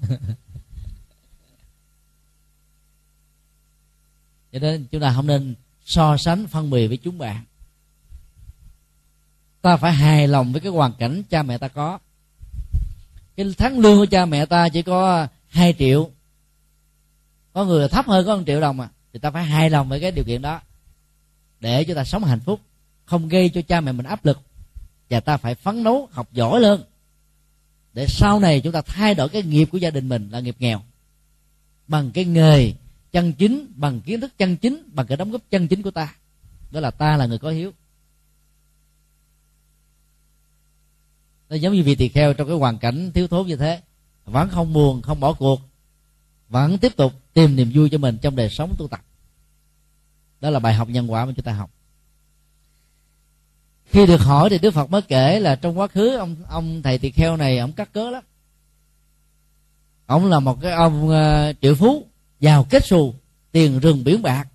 [4.53, 5.55] Cho nên chúng ta không nên
[5.85, 7.43] so sánh phân biệt với chúng bạn
[9.61, 11.99] ta phải hài lòng với cái hoàn cảnh cha mẹ ta có.
[13.35, 16.09] Cái tháng lương của cha mẹ ta chỉ có 2 triệu.
[17.53, 18.89] Có người thấp hơn có 1 triệu đồng mà.
[19.13, 20.61] Thì ta phải hài lòng với cái điều kiện đó.
[21.59, 22.59] Để cho ta sống hạnh phúc.
[23.05, 24.41] Không gây cho cha mẹ mình áp lực.
[25.09, 26.83] Và ta phải phấn đấu, học giỏi lên.
[27.93, 30.55] Để sau này chúng ta thay đổi cái nghiệp của gia đình mình là nghiệp
[30.59, 30.81] nghèo.
[31.87, 32.73] Bằng cái nghề
[33.11, 36.15] chân chính, bằng kiến thức chân chính, bằng cái đóng góp chân chính của ta.
[36.71, 37.71] Đó là ta là người có hiếu.
[41.51, 43.81] Nó giống như vị tỳ kheo trong cái hoàn cảnh thiếu thốn như thế.
[44.25, 45.61] Vẫn không buồn không bỏ cuộc.
[46.49, 49.01] Vẫn tiếp tục tìm niềm vui cho mình trong đời sống tu tập.
[50.41, 51.71] Đó là bài học nhân quả mà chúng ta học.
[53.85, 56.97] Khi được hỏi thì đức phật mới kể là trong quá khứ ông ông thầy
[56.97, 58.23] tỳ kheo này ông cắt cớ lắm.
[60.05, 62.05] Ông là một cái ông uh, triệu phú
[62.39, 63.13] giàu kết xù
[63.51, 64.47] tiền rừng biển bạc.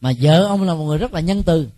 [0.00, 1.68] Mà vợ ông là một người rất là nhân từ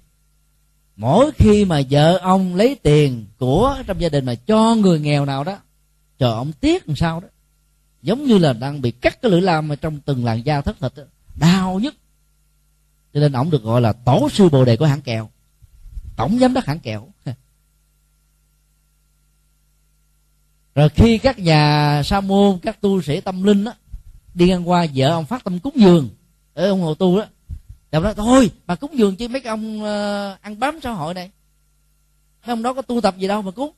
[1.00, 5.24] mỗi khi mà vợ ông lấy tiền của trong gia đình mà cho người nghèo
[5.24, 5.58] nào đó
[6.18, 7.28] chờ ông tiếc làm sao đó.
[8.02, 10.76] Giống như là đang bị cắt cái lưỡi lam mà trong từng làn da thất
[10.80, 11.02] thịt đó.
[11.40, 11.94] đau nhất.
[13.14, 15.30] Cho nên ông được gọi là tổ sư bồ đề của hãng kẹo.
[16.16, 17.08] Tổng giám đốc hãng kẹo.
[20.74, 23.72] Rồi khi các nhà sa môn các tu sĩ tâm linh đó,
[24.34, 26.08] đi ngang qua vợ ông phát tâm cúng dường
[26.54, 27.24] ở ông hồ tu đó
[27.96, 31.14] ông nói thôi bà cúng dường chứ mấy cái ông uh, ăn bám xã hội
[31.14, 31.30] này?
[32.46, 33.72] Mấy ông đó có tu tập gì đâu mà cúng.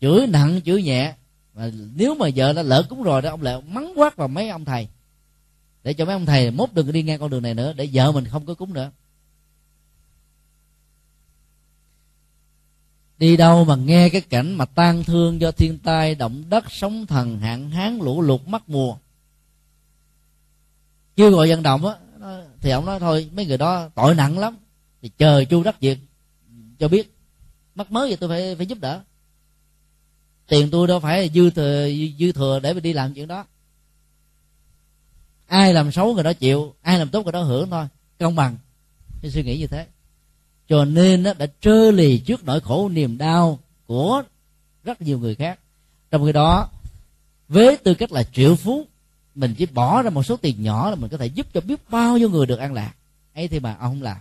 [0.00, 1.14] Chửi nặng chửi nhẹ
[1.54, 4.48] mà nếu mà vợ đã lỡ cúng rồi đó ông lại mắng quát vào mấy
[4.48, 4.88] ông thầy.
[5.82, 8.12] Để cho mấy ông thầy mốt đừng đi ngang con đường này nữa để vợ
[8.12, 8.90] mình không có cúng nữa.
[13.18, 17.06] Đi đâu mà nghe cái cảnh mà tan thương do thiên tai động đất sóng
[17.06, 18.96] thần hạn hán lũ lụt mất mùa?
[21.16, 21.94] Chưa gọi vận động á
[22.60, 24.56] thì ông nói thôi, mấy người đó tội nặng lắm,
[25.02, 25.98] thì chờ chu đắc diệt
[26.78, 27.16] cho biết.
[27.74, 29.00] Mắc mới vậy tôi phải phải giúp đỡ.
[30.48, 31.88] Tiền tôi đâu phải dư thừa
[32.18, 33.44] dư thừa để mà đi làm chuyện đó.
[35.46, 37.86] Ai làm xấu người đó chịu, ai làm tốt người đó hưởng thôi
[38.18, 38.56] công bằng.
[39.22, 39.86] Cái suy nghĩ như thế.
[40.68, 44.22] Cho nên nó đã trơ lì trước nỗi khổ niềm đau của
[44.84, 45.58] rất nhiều người khác.
[46.10, 46.68] Trong khi đó
[47.48, 48.86] với tư cách là triệu phú
[49.36, 51.90] mình chỉ bỏ ra một số tiền nhỏ là mình có thể giúp cho biết
[51.90, 52.92] bao nhiêu người được an lạc.
[53.34, 54.16] Ấy thì mà ông không làm.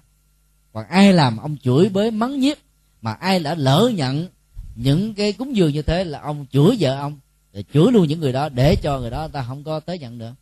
[0.73, 2.59] Còn ai làm ông chửi bới mắng nhiếc,
[3.01, 4.27] mà ai đã lỡ nhận
[4.75, 7.19] những cái cúng dường như thế là ông chửi vợ ông,
[7.53, 10.17] rồi chửi luôn những người đó để cho người đó ta không có tới nhận
[10.17, 10.35] nữa.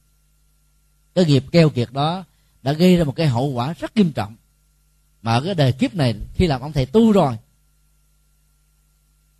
[1.16, 2.24] Cái nghiệp keo kiệt đó
[2.64, 4.36] đã gây ra một cái hậu quả rất nghiêm trọng.
[5.22, 7.38] Mà ở cái đời kiếp này khi làm ông thầy tu rồi,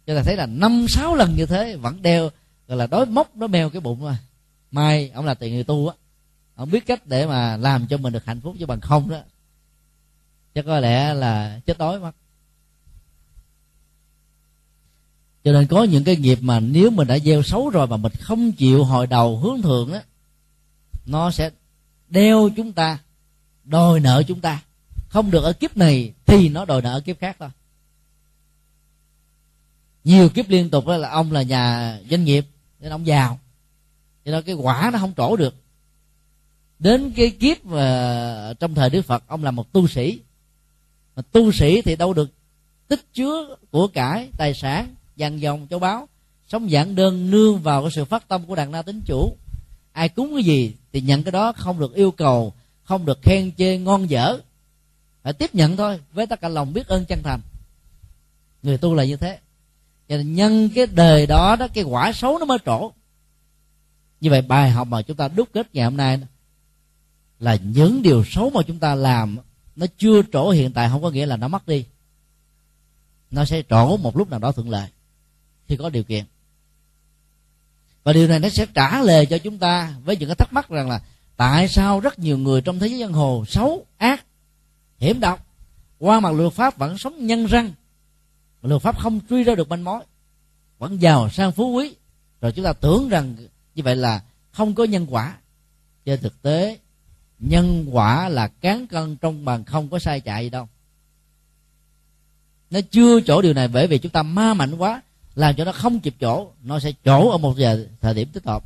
[0.08, 2.30] cho ta thấy là năm sáu lần như thế vẫn đeo,
[2.68, 4.16] gọi là đói móc nó mèo cái bụng rồi
[4.74, 5.96] mai ông là tiền người tu á.
[6.56, 9.20] Ông biết cách để mà làm cho mình được hạnh phúc chứ bằng không đó.
[10.56, 12.12] Chắc có lẽ là chết đói mất.
[15.44, 18.12] Cho nên có những cái nghiệp mà nếu mình đã gieo xấu rồi mà mình
[18.20, 20.04] không chịu hồi đầu hướng thượng á,
[21.06, 21.50] nó sẽ
[22.10, 23.00] đeo chúng ta,
[23.64, 24.64] đòi nợ chúng ta.
[25.10, 27.50] Không được ở kiếp này thì nó đòi nợ ở kiếp khác thôi.
[30.04, 32.46] Nhiều kiếp liên tục đó là ông là nhà doanh nghiệp,
[32.80, 33.40] nên ông giàu
[34.26, 35.56] cho nên cái quả nó không trổ được.
[36.80, 40.20] Đến cái kiếp mà trong thời đức phật, ông là một tu sĩ.
[41.16, 42.30] Mà tu sĩ thì đâu được
[42.88, 46.08] tích chứa của cải, tài sản dàn dòng, châu báu.
[46.48, 49.36] Sống giản đơn nương vào cái sự phát tâm của đàn na tính chủ.
[49.92, 52.54] Ai cúng cái gì thì nhận cái đó, không được yêu cầu,
[52.84, 54.38] không được khen chê ngon dở.
[55.24, 57.40] Phải tiếp nhận thôi, với tất cả lòng biết ơn chân thành.
[58.64, 59.40] Người tu là như thế.
[60.10, 62.92] Cho nên nhân cái đời đó đó, cái quả xấu nó mới trổ
[64.24, 66.20] như vậy bài học mà chúng ta đúc kết ngày hôm nay
[67.40, 69.38] là những điều xấu mà chúng ta làm,
[69.76, 71.86] nó chưa trổ hiện tại, không có nghĩa là nó mất đi.
[73.32, 74.90] Nó sẽ trổ một lúc nào đó thuận lợi,
[75.68, 76.26] khi có điều kiện.
[78.04, 80.70] Và điều này nó sẽ trả lời cho chúng ta với những cái thắc mắc
[80.70, 81.02] rằng là
[81.38, 84.26] tại sao rất nhiều người trong thế giới giang hồ xấu, ác,
[84.98, 85.48] hiểm độc,
[86.00, 87.72] qua mặt luật pháp vẫn sống nhân răng,
[88.62, 90.04] luật pháp không truy ra được manh mối,
[90.78, 91.96] vẫn giàu sang phú quý.
[92.42, 93.36] Rồi chúng ta tưởng rằng
[93.76, 94.22] như vậy là
[94.52, 95.38] không có nhân quả.
[96.06, 96.78] Trên thực tế,
[97.40, 100.68] nhân quả là cán cân trong bằng không có sai chạy gì đâu.
[102.70, 105.02] Nó chưa chỗ điều này bởi vì chúng ta ma mạnh quá,
[105.36, 108.46] làm cho nó không kịp chỗ, nó sẽ chỗ ở một giờ, thời điểm thích
[108.46, 108.64] hợp.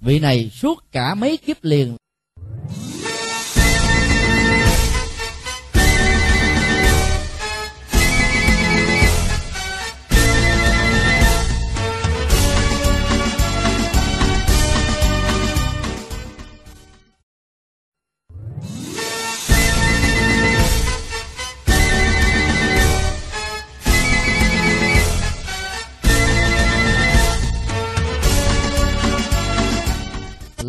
[0.00, 1.96] Vị này suốt cả mấy kiếp liền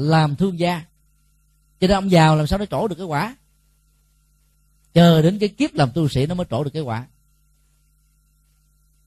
[0.02, 0.86] làm thương gia.
[1.80, 3.36] Cho nên ông giàu làm sao nó trổ được cái quả?
[4.94, 7.08] Chờ đến cái kiếp làm tu sĩ nó mới trổ được cái quả.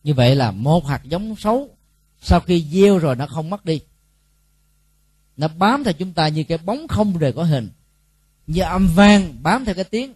[0.05, 1.77] Như vậy là một hạt giống xấu,
[2.21, 3.81] sau khi gieo rồi nó không mất đi.
[5.37, 7.71] Nó bám theo chúng ta như cái bóng không rời có hình.
[8.47, 10.15] Như âm vang bám theo cái tiếng.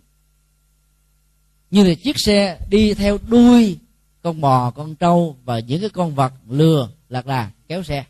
[1.71, 3.79] Như là chiếc xe đi theo đuôi
[4.23, 8.05] con bò, con trâu và những cái con vật lừa lạc đà kéo xe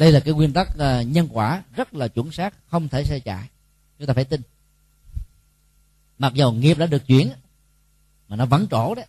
[0.00, 3.20] đây là cái nguyên tắc à, nhân quả rất là chuẩn xác, không thể sai
[3.20, 3.48] chạy
[3.98, 4.40] chúng ta phải tin.
[6.18, 7.30] Mặc dầu nghiệp đã được chuyển,
[8.28, 9.06] mà nó vẫn trổ đấy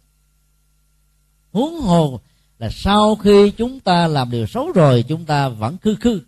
[1.51, 2.21] huống hồ
[2.59, 6.21] là sau khi chúng ta làm điều xấu rồi, chúng ta vẫn khư khư,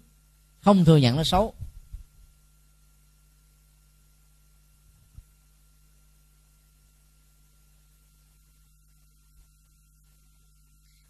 [0.62, 1.54] không thừa nhận nó xấu.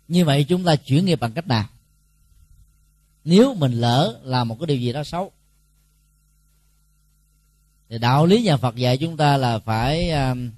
[0.08, 1.66] Như vậy chúng ta chuyển nghiệp bằng cách nào?
[3.24, 5.32] Nếu mình lỡ làm một cái điều gì đó xấu
[7.94, 10.52] thì đạo lý nhà Phật dạy chúng ta là phải um,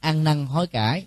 [0.00, 1.06] ăn năn hối cải.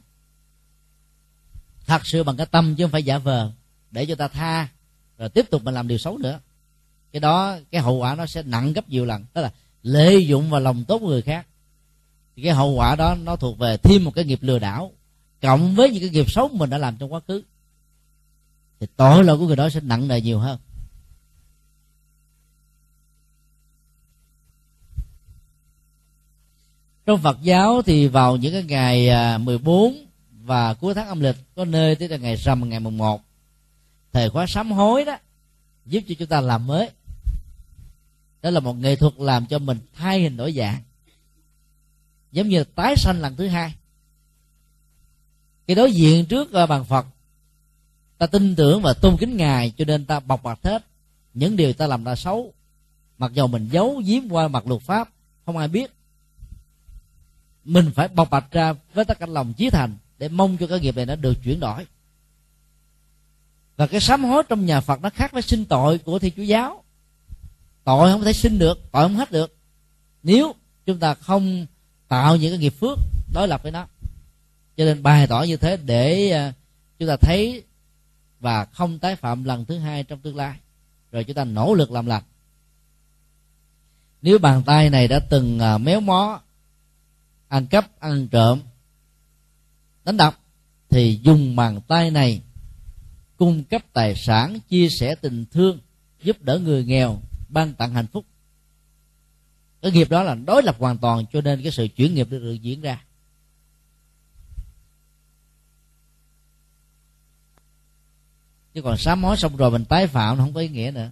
[1.86, 3.52] Thật sự bằng cái tâm chứ không phải giả vờ
[3.92, 4.68] để cho ta tha
[5.18, 6.40] rồi tiếp tục mình làm điều xấu nữa.
[7.12, 9.26] Cái đó cái hậu quả nó sẽ nặng gấp nhiều lần.
[9.34, 9.52] Tức là
[9.84, 11.48] lợi dụng vào lòng tốt của người khác.
[12.36, 14.92] Thì cái hậu quả đó nó thuộc về thêm một cái nghiệp lừa đảo
[15.42, 17.42] cộng với những cái nghiệp xấu mình đã làm trong quá khứ
[18.80, 20.60] thì tội lỗi của người đó sẽ nặng nề nhiều hơn.
[27.06, 31.36] Trong Phật giáo thì vào những cái ngày à, 14 và cuối tháng âm lịch,
[31.56, 33.22] có nơi tới là ngày rằm, ngày mùng 1
[34.12, 35.18] thời khóa sám hối đó,
[35.86, 36.90] giúp cho chúng ta làm mới.
[38.42, 40.82] Đó là một nghệ thuật làm cho mình thay hình đổi dạng,
[42.32, 43.74] giống như tái sanh lần thứ hai.
[45.68, 47.06] Cái đối diện trước à, bàn phật
[48.20, 50.86] ta tin tưởng và tôn kính ngài, cho nên ta bộc bạch hết.
[51.34, 52.53] Những điều ta làm là xấu,
[53.17, 55.09] mặc dầu mình giấu giếm qua mặt luật pháp,
[55.45, 55.91] không ai biết.
[57.63, 60.80] Mình phải bộc bạch ra với tất cả lòng chí thành để mong cho cái
[60.80, 61.86] nghiệp này nó được chuyển đổi.
[63.78, 66.43] Và cái sám hối trong nhà Phật nó khác với sinh tội của thi chúa
[66.43, 66.84] giáo.
[67.84, 69.57] Tội không thể sinh được, tội không hết được.
[70.24, 70.55] Nếu
[70.86, 71.65] chúng ta không
[72.07, 72.97] tạo những cái nghiệp phước,
[73.34, 73.88] đối lập với nó.
[74.78, 76.53] Cho nên bài tỏ như thế để à,
[76.99, 77.63] chúng ta thấy
[78.40, 80.58] và không tái phạm lần thứ hai trong tương lai.
[81.12, 82.24] Rồi chúng ta nỗ lực làm lành.
[84.22, 86.42] Nếu bàn tay này đã từng à, méo mó
[87.48, 88.60] ăn cắp ăn trộm
[90.06, 90.40] đánh đập
[90.90, 92.42] thì dùng bàn tay này
[93.38, 95.80] cung cấp tài sản chia sẻ tình thương
[96.24, 98.26] giúp đỡ người nghèo ban tặng hạnh phúc.
[99.82, 102.40] Cái nghiệp đó là đối lập hoàn toàn cho nên cái sự chuyển nghiệp được,
[102.40, 103.04] được diễn ra.
[108.80, 111.12] Chứ còn sám hối xong rồi mình tái phạm nó không có ý nghĩa nữa.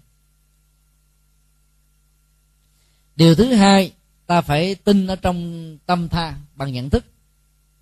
[3.15, 3.93] Điều thứ hai,
[4.26, 7.05] ta phải tin ở trong tâm tha bằng nhận thức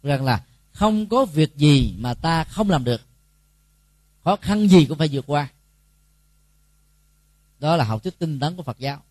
[0.03, 3.01] rằng là không có việc gì mà ta không làm được.
[4.23, 5.49] Khó khăn gì cũng phải vượt qua.
[7.59, 9.03] Đó là học thuyết tinh tấn của phật giáo.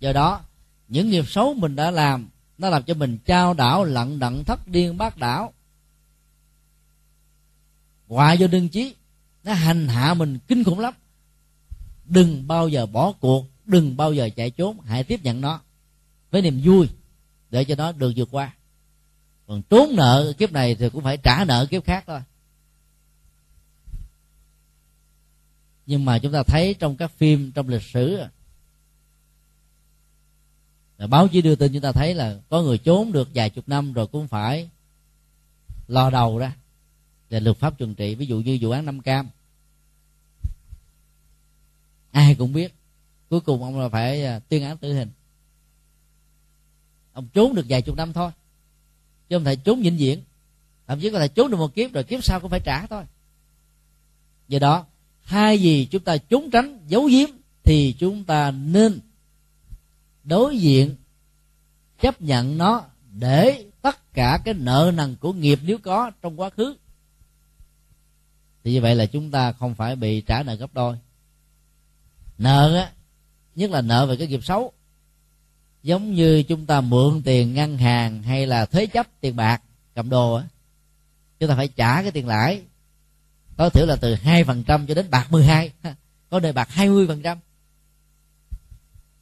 [0.00, 0.40] Do đó,
[0.88, 4.68] những nghiệp xấu mình đã làm, nó làm cho mình trao đảo, lận đận, thất
[4.68, 5.52] điên, bác đảo.
[8.08, 8.94] Hoại vô đương chí
[9.44, 10.94] nó hành hạ mình kinh khủng lắm.
[12.04, 15.60] Đừng bao giờ bỏ cuộc, đừng bao giờ chạy trốn, hãy tiếp nhận nó
[16.30, 16.88] với niềm vui
[17.50, 18.54] để cho nó được vượt qua.
[19.46, 22.20] Còn trốn nợ kiếp này thì cũng phải trả nợ kiếp khác thôi.
[25.86, 28.20] Nhưng mà chúng ta thấy trong các phim, trong lịch sử
[30.98, 33.68] là báo chí đưa tin chúng ta thấy là có người trốn được vài chục
[33.68, 34.70] năm rồi cũng phải
[35.88, 36.52] lo đầu ra
[37.32, 39.28] về luật pháp trừng trị, ví dụ như vụ án năm cam.
[42.10, 42.74] Ai cũng biết,
[43.28, 45.10] cuối cùng ông là phải à, tuyên án tử hình.
[47.12, 48.30] Ông trốn được vài chục năm thôi,
[49.28, 50.20] chứ không thể trốn vĩnh viễn.
[50.86, 53.04] Thậm chí có thể trốn được một kiếp, rồi kiếp sau cũng phải trả thôi.
[54.48, 54.86] Do đó
[55.22, 57.28] hai gì chúng ta trốn tránh giấu giếm,
[57.64, 59.00] thì chúng ta nên
[60.24, 60.96] đối diện,
[62.00, 66.50] chấp nhận nó để tất cả cái nợ nần của nghiệp nếu có trong quá
[66.50, 66.76] khứ
[68.64, 70.96] thì như vậy là chúng ta không phải bị trả nợ gấp đôi.
[72.38, 72.90] Nợ á
[73.54, 74.72] nhất là nợ về cái nghiệp xấu.
[75.82, 79.62] Giống như chúng ta mượn tiền ngân hàng hay là thế chấp tiền bạc
[79.94, 80.44] cầm đồ á
[81.42, 82.62] chúng ta phải trả cái tiền lãi.
[83.56, 85.70] Tối thiểu là từ hai phần trăm cho đến bạc 12
[86.30, 87.38] có nơi bạc 20 phần trăm.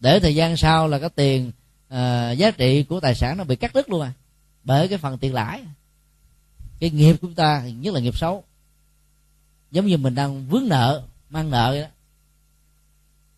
[0.00, 1.52] Để thời gian sau là cái tiền
[1.88, 4.12] uh, giá trị của tài sản nó bị cắt đứt luôn à.
[4.64, 5.62] Bởi cái phần tiền lãi.
[6.80, 8.44] Cái nghiệp của chúng ta nhất là nghiệp xấu
[9.70, 11.88] giống như mình đang vướng nợ, mang nợ vậy đó.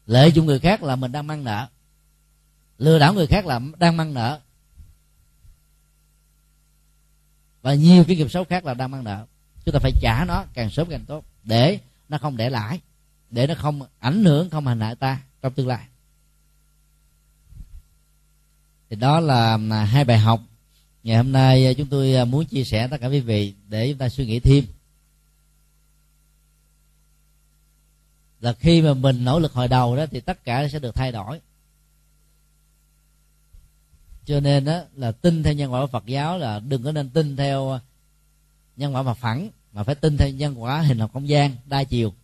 [0.07, 1.69] Lợi dụng người khác là mình đang mang nợ.
[2.79, 4.41] Lừa đảo người khác là đang mang nợ.
[7.63, 9.27] Và nhiều cái nghiệp xấu khác là đang mang nợ.
[9.65, 11.79] Chúng ta phải trả nó càng sớm càng tốt, để
[12.09, 12.81] nó không để lãi
[13.33, 15.87] để nó không ảnh hưởng, không hành hại ta trong tương lai.
[18.91, 20.41] Thì đó là à, hai bài học.
[21.03, 23.89] Ngày hôm nay à, chúng tôi à, muốn chia sẻ tất cả quý vị để
[23.89, 24.65] chúng ta suy nghĩ thêm.
[28.43, 31.13] Là khi mà mình nỗ lực hồi đầu đó thì tất cả sẽ được thay
[31.13, 31.41] đổi.
[34.25, 37.11] Cho nên đó là tin theo nhân quả của Phật giáo là đừng có nên
[37.11, 37.81] tin theo
[38.77, 41.85] nhân quả mặt phẳng, mà phải tin theo nhân quả hình học không gian, đa
[41.85, 42.15] chiều.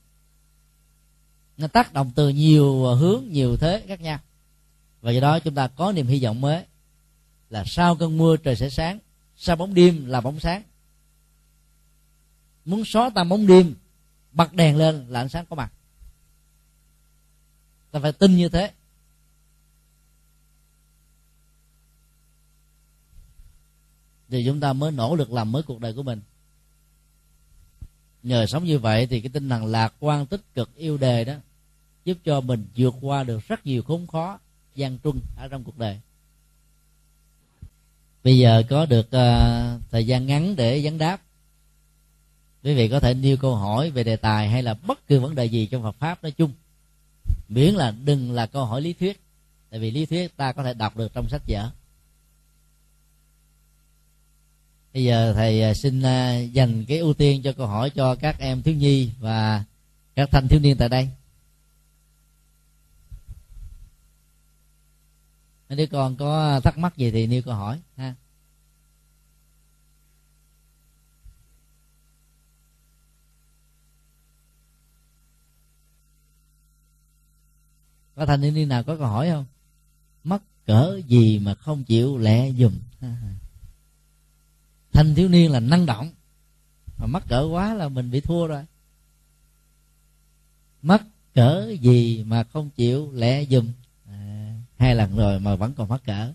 [1.57, 4.19] Nó tác động từ nhiều hướng, nhiều thế khác nhau.
[5.01, 6.65] Và do đó chúng ta có niềm hy vọng mới
[7.51, 8.99] là sau cơn mưa trời sẽ sáng,
[9.37, 10.63] sau bóng đêm là bóng sáng.
[12.65, 13.75] Muốn xóa tan bóng đêm,
[14.33, 15.73] bật đèn lên là ánh sáng có mặt
[17.91, 18.73] ta phải tin như thế.
[24.29, 26.21] Thì chúng ta mới nỗ lực làm mới cuộc đời của mình.
[28.23, 31.35] Nhờ sống như vậy thì cái tinh thần lạc quan tích cực yêu đề đó
[32.05, 34.39] giúp cho mình vượt qua được rất nhiều khốn khó
[34.75, 36.01] gian truân ở trong cuộc đời.
[38.25, 41.23] Bây giờ có được uh, thời gian ngắn để vấn đáp.
[42.63, 45.35] Quý vị có thể nêu câu hỏi về đề tài hay là bất cứ vấn
[45.35, 46.53] đề gì trong Phật pháp nói chung
[47.49, 49.21] miễn là đừng là câu hỏi lý thuyết.
[49.71, 51.71] Tại vì lý thuyết ta có thể đọc được trong sách vở.
[54.95, 58.39] Bây giờ thầy à, xin à, dành cái ưu tiên cho câu hỏi cho các
[58.39, 59.65] em thiếu nhi và
[60.15, 61.09] các thanh thiếu niên tại đây.
[65.69, 68.15] Nếu con có thắc mắc gì thì nêu câu hỏi, ha.
[78.19, 79.45] Có thanh niên nào có câu hỏi không?
[80.25, 82.79] Mất cỡ gì mà không chịu lẹ dùm?
[84.93, 86.11] Thanh thiếu niên là năng động.
[86.99, 88.65] Mà mắc cỡ quá là mình bị thua rồi.
[90.83, 91.03] Mất
[91.35, 93.73] cỡ gì mà không chịu lẹ dùm?
[94.07, 96.33] À, hai lần rồi mà vẫn còn mắc cỡ.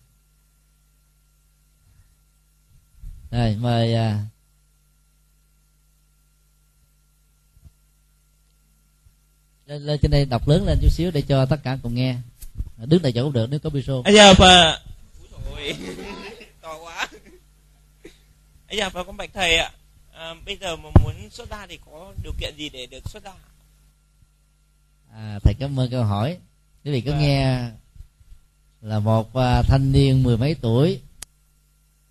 [3.31, 4.25] Rồi mời à,
[9.65, 12.15] lên, lên trên đây đọc lớn lên chút xíu để cho tất cả cùng nghe.
[12.77, 14.79] Đứng tại chỗ cũng được nếu có micro bây giờ và
[16.61, 17.07] to quá.
[18.69, 19.71] Bây giờ và con bạch thầy ạ
[20.13, 23.23] à, bây giờ mà muốn xuất gia thì có điều kiện gì để được xuất
[23.23, 23.31] gia?
[25.13, 26.37] À, thầy cảm ơn câu hỏi.
[26.85, 27.19] Quý vị có à.
[27.19, 27.69] nghe
[28.81, 30.99] là một uh, thanh niên mười mấy tuổi.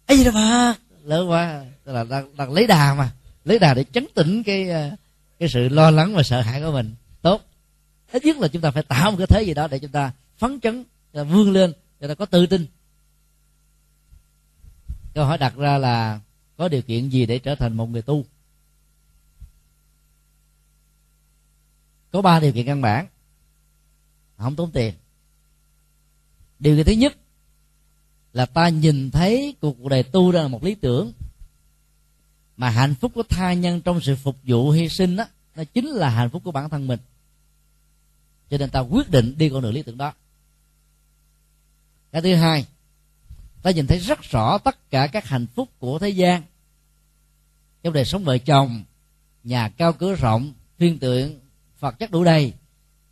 [0.07, 0.75] Ấy gì đó mà
[1.05, 3.11] lớn quá là đang, đang lấy đà mà.
[3.45, 4.69] Lấy đà để chấn tĩnh cái
[5.39, 6.95] cái sự lo lắng và sợ hãi của mình
[8.13, 10.13] ít nhất là chúng ta phải tạo một cái thế gì đó để chúng ta
[10.37, 12.67] phấn chấn ta vươn lên cho ta có tự tin.
[15.15, 16.21] Câu hỏi đặt ra là
[16.57, 18.25] có điều kiện gì để trở thành một người tu?
[22.13, 23.07] Có ba điều kiện căn bản.
[24.37, 24.95] Không tốn tiền.
[26.59, 27.17] Điều kiện thứ nhất
[28.33, 31.13] là ta nhìn thấy cuộc đời tu ra là một lý tưởng,
[32.57, 35.25] mà hạnh phúc của tha nhân trong sự phục vụ hy sinh đó
[35.57, 37.01] nó chính là hạnh phúc của bản thân mình
[38.53, 40.13] cho nên ta quyết định đi con đường lý tưởng đó.
[42.13, 42.67] Cái thứ hai,
[43.63, 46.43] ta nhìn thấy rất rõ tất cả các hạnh phúc của thế gian.
[47.83, 48.85] Trong đời sống vợ chồng,
[49.45, 51.41] nhà cao cửa rộng, thiên tượng,
[51.79, 52.53] phật chất đủ đầy.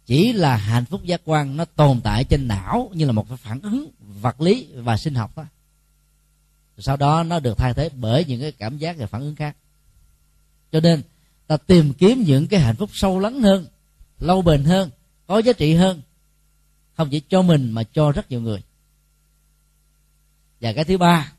[0.06, 3.60] Chỉ là hạnh phúc giác quan nó tồn tại trên não như là một phản
[3.60, 5.44] ứng vật lý và sinh học đó
[6.78, 9.56] sau đó nó được thay thế bởi những cái cảm giác và phản ứng khác.
[10.72, 11.02] Cho nên
[11.46, 13.66] ta tìm kiếm những cái hạnh phúc sâu lắng hơn,
[14.18, 14.90] lâu bền hơn
[15.30, 16.00] có giá trị hơn.
[16.96, 18.62] Không chỉ cho mình mà cho rất nhiều người.
[20.60, 21.32] Và cái thứ ba,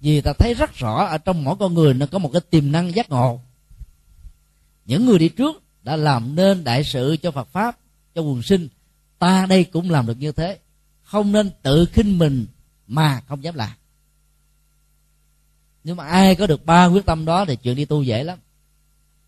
[0.00, 2.72] vì ta thấy rất rõ ở trong mỗi con người nó có một cái tiềm
[2.72, 3.40] năng giác ngộ.
[4.84, 7.78] Những người đi trước đã làm nên đại sự cho Phật pháp,
[8.14, 8.68] cho quần sinh.
[9.18, 10.58] Ta đây cũng làm được như thế.
[11.02, 12.46] Không nên tự khinh mình
[12.86, 13.72] mà không dám làm.
[15.84, 18.38] Nhưng mà ai có được ba quyết tâm đó thì chuyện đi tu dễ lắm.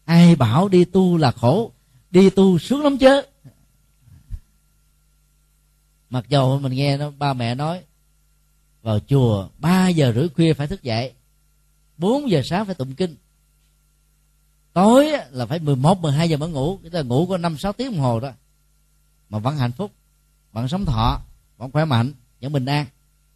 [0.04, 1.72] Ai bảo đi tu là khổ,
[2.10, 3.22] đi tu sướng lắm chứ
[6.10, 7.82] mặc dầu mình nghe nó ba mẹ nói
[8.82, 11.12] vào chùa 3 giờ rưỡi khuya phải thức dậy
[11.98, 13.16] 4 giờ sáng phải tụng kinh.
[14.72, 17.92] Tối là phải 11, 12 giờ mới ngủ cái là ngủ có 5, 6 tiếng
[17.92, 18.30] đồng hồ đó.
[19.28, 19.92] Mà vẫn hạnh phúc
[20.52, 21.20] Vẫn sống thọ
[21.56, 22.86] Vẫn khỏe mạnh Vẫn bình an.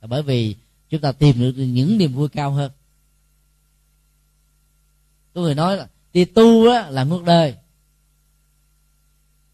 [0.00, 0.56] Là Bởi vì
[0.88, 2.72] chúng ta tìm được những niềm vui cao hơn.
[5.34, 7.54] Có người nói là Đi tu á, là ngược đời.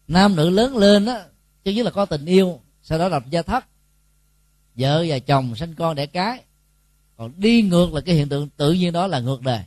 [0.07, 1.25] Nam nữ lớn lên á
[1.63, 3.65] Chứ nhất là có tình yêu sau đó lập gia thất.
[4.75, 6.41] Vợ và chồng sinh con đẻ cái.
[7.17, 9.59] Còn đi ngược là cái hiện tượng tự nhiên đó là ngược đời.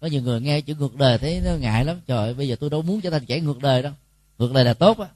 [0.00, 2.00] Có nhiều người nghe chữ ngược đời thấy nó ngại lắm.
[2.06, 3.92] Trời ơi, bây giờ tôi đâu muốn trở thành kẻ ngược đời đâu.
[4.38, 5.06] Ngược đời là tốt á.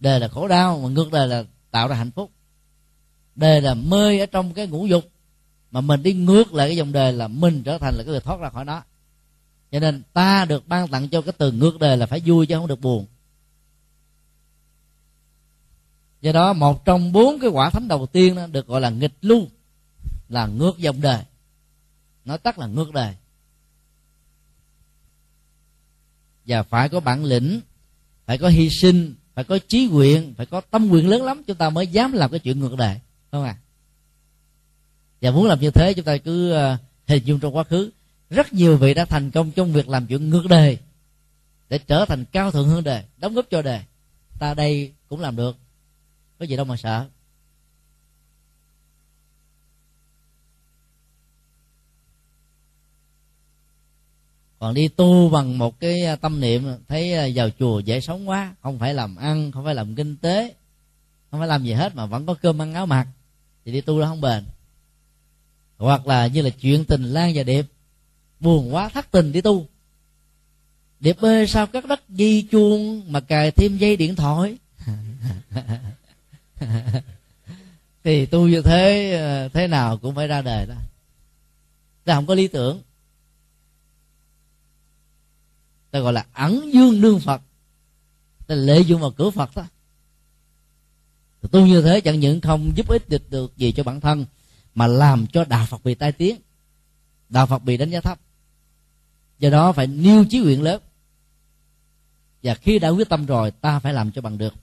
[0.00, 2.30] Đời là khổ đau mà ngược đời là tạo ra hạnh phúc.
[3.34, 5.04] Đời là mê ở trong cái ngũ dục
[5.70, 8.20] mà mình đi ngược lại cái dòng đời là mình trở thành là cái người
[8.20, 8.82] thoát ra khỏi nó.
[9.72, 12.54] Cho nên ta được ban tặng cho cái từ ngược đời là phải vui chứ
[12.54, 13.06] không được buồn
[16.20, 19.14] do đó, một trong bốn cái quả thánh đầu tiên đó được gọi là nghịch
[19.20, 19.46] lưu
[20.28, 21.22] là ngược dòng đời.
[22.24, 23.14] Nói tắt là ngược đời.
[26.46, 27.60] Và phải có bản lĩnh,
[28.26, 31.56] phải có hy sinh, phải có trí nguyện, phải có tâm nguyện lớn lắm, chúng
[31.56, 32.98] ta mới dám làm cái chuyện ngược đời
[33.30, 33.56] không à
[35.20, 36.76] và muốn làm như thế, chúng ta cứ ờ,
[37.06, 37.90] hình dung trong quá khứ.
[38.30, 40.78] Rất nhiều vị đã thành công trong việc làm chuyện ngược đời,
[41.68, 43.80] để trở thành cao thượng hơn đời, đóng góp cho đời.
[44.38, 45.56] Ta đây cũng làm được
[46.38, 47.06] có gì đâu mà sợ.
[54.58, 58.28] Còn đi tu bằng một cái à, tâm niệm, thấy à, vào chùa dễ sống
[58.28, 60.54] quá, không phải làm ăn, không phải làm kinh tế,
[61.30, 63.06] không phải làm gì hết mà vẫn có cơm ăn áo mặc,
[63.64, 64.44] thì đi tu nó không bền.
[65.76, 67.66] Hoặc là như là chuyện tình lan và điệp,
[68.40, 69.66] buồn quá thất tình đi tu.
[71.00, 74.56] Điệp ơi, sao các đất di chuông mà cài thêm dây điện thoại?
[78.04, 80.74] thì tu như thế ờ, thế nào cũng phải ra đời đó.
[82.04, 82.82] Ta không có lý tưởng.
[85.90, 87.42] Ta gọi là ẩn dương đương phật.
[88.46, 89.66] Ta lệ dụng vào cửa phật đó.
[91.50, 94.26] Tu như thế chẳng những không giúp ích được, được gì cho bản thân
[94.74, 96.36] mà làm cho đạo phật bị tai tiếng.
[97.28, 98.20] Đạo phật bị đánh giá thấp.
[99.38, 100.82] Do đó phải nêu chí nguyện lớn.
[102.42, 104.54] Và khi đã quyết tâm rồi ta phải làm cho bằng được.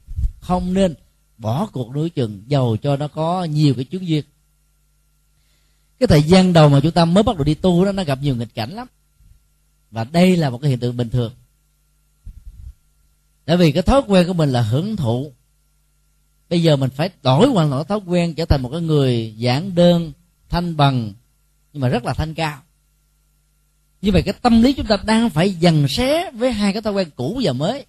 [0.41, 0.95] Không nên
[1.37, 4.23] bỏ cuộc đối chừng, dầu cho nó có nhiều cái chuyến duyên.
[5.99, 8.19] Cái thời gian đầu mà chúng ta mới bắt đầu đi tu đó, nó gặp
[8.21, 8.87] nhiều nghịch cảnh lắm.
[9.91, 11.33] Và đây là một cái hiện tượng bình thường.
[13.45, 15.31] Tại vì cái thói quen của mình là hưởng thụ.
[16.49, 19.75] Bây giờ mình phải đổi hoàn toàn thói quen, trở thành một cái người giản
[19.75, 20.11] đơn,
[20.49, 21.13] thanh bằng,
[21.73, 22.61] nhưng mà rất là thanh cao.
[24.01, 26.93] Như vậy cái tâm lý chúng ta đang phải dần xé với hai cái thói
[26.93, 27.85] quen cũ và mới.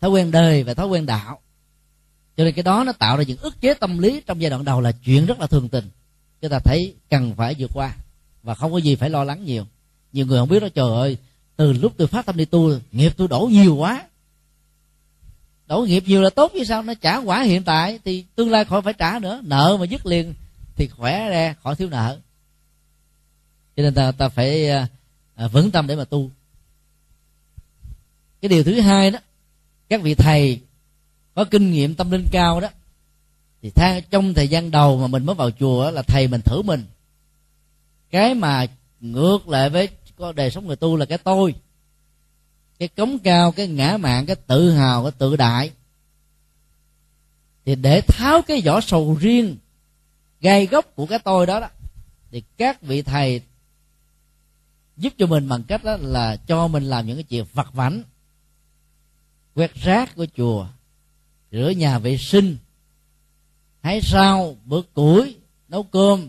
[0.00, 1.40] Thói quen đời và thói quen đạo
[2.40, 4.64] cho nên cái đó nó tạo ra những ức chế tâm lý trong giai đoạn
[4.64, 5.90] đầu là chuyện rất là thường tình.
[6.40, 7.96] Chúng ta thấy cần phải vượt qua
[8.42, 9.66] và không có gì phải lo lắng nhiều.
[10.12, 11.16] Nhiều người không biết đó trời ơi
[11.56, 14.06] từ lúc tôi phát tâm đi tu nghiệp tôi đổ nhiều quá.
[15.66, 16.82] Đổ nghiệp nhiều là tốt chứ sao?
[16.82, 19.40] Nó trả quả hiện tại thì tương lai khỏi phải trả nữa.
[19.44, 20.34] Nợ mà dứt liền
[20.76, 22.18] thì khỏe ra khỏi thiếu nợ.
[23.76, 24.88] Cho nên ta ta phải à,
[25.34, 26.30] à, vững tâm để mà tu.
[28.42, 29.18] Cái điều thứ hai đó
[29.88, 30.60] các vị thầy
[31.34, 32.68] có kinh nghiệm tâm linh cao đó.
[33.62, 36.62] Thì tha, trong thời gian đầu mà mình mới vào chùa là thầy mình thử
[36.62, 36.84] mình.
[38.10, 38.66] Cái mà
[39.00, 41.54] ngược lại với có đời sống người tu là cái tôi.
[42.78, 45.70] Cái cống cao cái ngã mạng cái tự hào cái tự đại.
[47.64, 49.56] Thì để tháo cái vỏ sầu riêng
[50.40, 51.68] gai gốc của cái tôi đó, đó
[52.30, 53.42] thì các vị thầy
[54.96, 58.02] giúp cho mình bằng cách đó là cho mình làm những cái chuyện vặt vảnh
[59.54, 60.66] quét rác của chùa
[61.52, 62.56] rửa nhà vệ sinh.
[63.82, 65.36] Hái rau, bữa củi,
[65.68, 66.28] nấu cơm.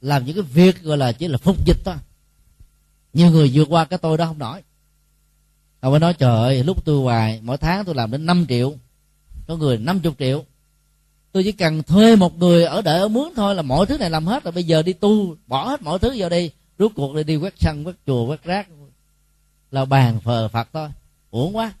[0.00, 1.94] Làm những cái việc gọi là chỉ là phục dịch thôi.
[3.12, 4.62] Nhiều người vượt qua cái tôi đó không nổi.
[5.80, 8.74] Ông mới nói, trời ơi, lúc tôi hoài, mỗi tháng tôi làm đến 5 triệu,
[9.46, 10.44] có người 50 triệu.
[11.32, 14.10] Tôi chỉ cần thuê một người ở đợi, ở mướn thôi là mọi thứ này
[14.10, 14.52] làm hết rồi.
[14.52, 17.54] Bây giờ đi tu, bỏ hết mọi thứ vào đi rút cuộc đi đi quét
[17.58, 18.68] sân, quét chùa, quét rác.
[19.70, 20.88] Là bàn phờ phật thôi.
[21.30, 21.72] Uổng quá.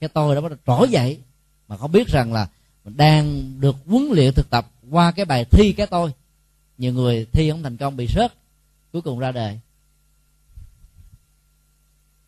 [0.00, 1.18] Cái tôi đó bắt đầu trỗi dậy
[1.68, 2.48] mà không biết rằng là
[2.84, 6.12] mình đang được huấn luyện thực tập qua cái bài thi cái tôi.
[6.78, 8.32] Nhiều người thi không thành công, bị rớt.
[8.92, 9.58] Cuối cùng ra đời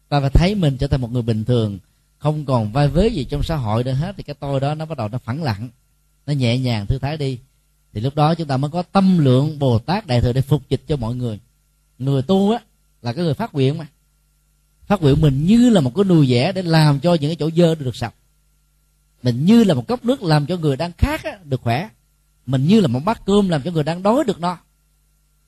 [0.08, 1.78] ta phải thấy mình trở thành một người bình thường,
[2.18, 4.84] không còn vai vế gì trong xã hội nữa hết, thì cái tôi đó nó
[4.84, 5.68] bắt đầu nó phẳng lặng,
[6.26, 7.38] nó nhẹ nhàng, thư thái đi.
[7.92, 10.62] Thì lúc đó chúng ta mới có tâm lượng bồ tát đại thừa để phục
[10.68, 11.40] dịch cho mọi người.
[11.98, 12.58] Người tu á,
[13.02, 13.86] là cái người phát nguyện mà.
[14.86, 17.50] Phát nguyện mình như là một cái nuôi dẻ để làm cho những cái chỗ
[17.56, 18.14] dơ được sạch
[19.22, 21.88] mình như là một cốc nước làm cho người đang khát á, được khỏe.
[22.46, 24.58] Mình như là một bát cơm làm cho người đang đói được no.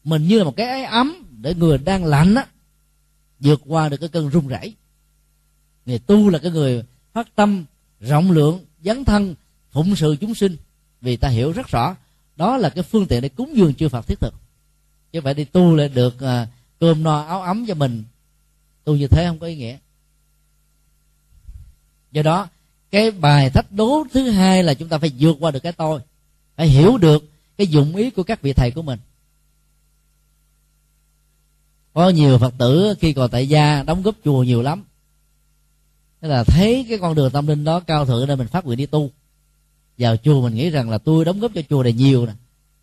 [0.04, 2.46] Mình như là một cái ái ấm để người đang lạnh á
[3.40, 4.74] vượt qua được cái cơn run rẩy.
[5.86, 7.64] Người tu là cái người phát tâm
[8.00, 9.34] rộng lượng dấn thân
[9.70, 10.56] phụng sự chúng sinh.
[11.00, 11.96] Vì ta hiểu rất rõ
[12.36, 14.34] đó là cái phương tiện để cúng dường chư Phật thiết thực.
[15.12, 16.48] Chứ phải đi tu lại được à,
[16.80, 18.04] cơm no áo ấm cho mình.
[18.84, 19.78] Tu như thế không có ý nghĩa.
[22.12, 22.48] Do đó
[22.90, 26.00] cái bài thách đố thứ hai là chúng ta phải vượt qua được cái tôi.
[26.56, 27.24] Phải hiểu được
[27.58, 28.98] cái dụng ý của các vị thầy của mình.
[31.92, 34.84] Có nhiều phật tử khi còn tại gia đóng góp chùa nhiều lắm.
[36.20, 38.78] Thế là thấy cái con đường tâm linh đó cao thượng nên mình phát nguyện
[38.78, 39.10] đi tu.
[39.98, 42.32] Vào chùa mình nghĩ rằng là tôi đóng góp cho chùa này nhiều nè.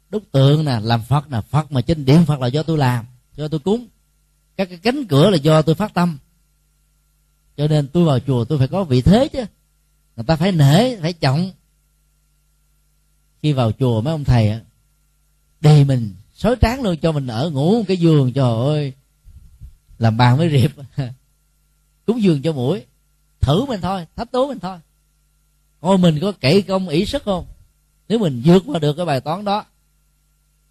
[0.09, 3.05] Đúc tượng nè, làm phật nè, phật mà trên điện phật là do tôi làm,
[3.35, 3.87] do tôi cúng.
[4.57, 6.17] Các cái cánh cửa là do tôi phát tâm.
[7.57, 9.45] Cho nên tôi vào chùa tôi phải có vị thế chứ
[10.17, 11.51] người ta phải nể, phải trọng.
[13.41, 14.59] Khi vào chùa mấy ông thầy
[15.61, 18.93] đề mình, sói tráng luôn cho mình ở ngủ một cái giường, trời ơi.
[19.99, 20.71] Làm bàn với riệp
[22.05, 22.85] cúng giường cho mũi.
[23.39, 24.77] Thử mình thôi, thách tố mình thôi.
[25.81, 27.45] Coi mình có kỹ công ý sức không?
[28.09, 29.65] Nếu mình vượt qua được cái bài toán đó,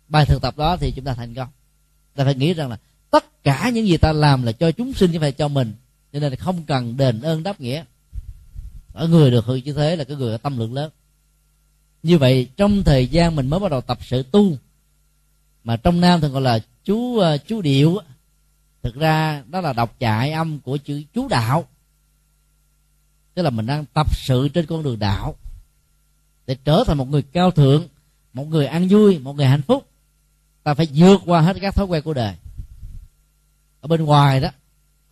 [0.08, 1.48] bài thực tập đó thì chúng ta thành công.
[2.14, 2.78] Ta phải nghĩ rằng là
[3.10, 5.74] tất cả những gì ta làm là cho chúng sinh chứ phải cho mình.
[6.12, 7.84] Cho nên là không cần đền ơn đáp nghĩa
[8.96, 10.90] ở người được hưởng như thế là cái người có tâm lượng lớn.
[12.02, 14.56] Như vậy, trong thời gian mình mới bắt đầu tập sự tu,
[15.64, 17.98] mà trong nam thường gọi là chú ờ, chú điệu
[18.82, 21.64] thực ra đó là đọc chạy âm của chữ chú đạo.
[23.34, 25.34] Tức là mình đang tập sự trên con đường đạo
[26.46, 27.88] để trở thành một người cao thượng,
[28.32, 29.88] một người ăn vui, một người hạnh phúc.
[30.62, 32.34] Ta phải vượt qua hết các thói quen của đời.
[33.80, 34.50] Ở bên ngoài đó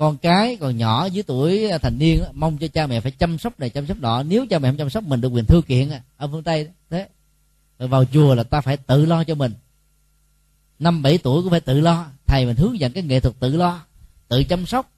[0.04, 3.12] con cái còn nhỏ dưới tuổi à, thành niên đó, mong cho cha mẹ phải
[3.12, 4.22] chăm sóc này chăm sóc nọ.
[4.22, 6.70] Nếu cha mẹ không chăm sóc mình được quyền thư kiện ở phương tây đó.
[6.90, 7.08] thế
[7.78, 9.52] rồi vào chùa là ta phải tự lo cho mình.
[10.78, 12.06] Năm bảy tuổi cũng phải tự lo.
[12.26, 13.84] Thầy mình hướng dẫn cái nghệ thuật tự lo
[14.28, 14.90] tự chăm sóc.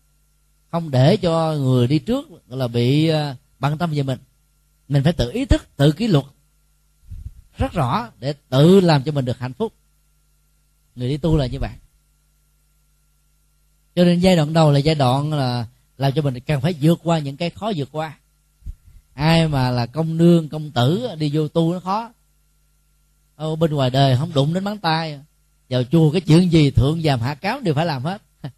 [0.70, 4.18] Không để cho người đi trước là bị à, bận tâm về mình.
[4.88, 6.24] Mình phải tự ý thức tự kỷ luật
[7.58, 9.72] rất rõ để tự làm cho mình được hạnh phúc.
[10.94, 11.72] Người đi tu là như vậy
[13.96, 15.66] cho nên giai đoạn đầu là giai đoạn là
[15.98, 18.18] làm cho mình cần phải vượt qua những cái khó vượt qua.
[19.14, 22.12] Ai mà là công nương, công tử, đi vô tu nó khó.
[23.36, 25.20] Ở bên ngoài đời không đụng đến mắng tay
[25.68, 28.22] vào chùa cái chuyện gì thượng giảm hạ cáo đều phải làm hết.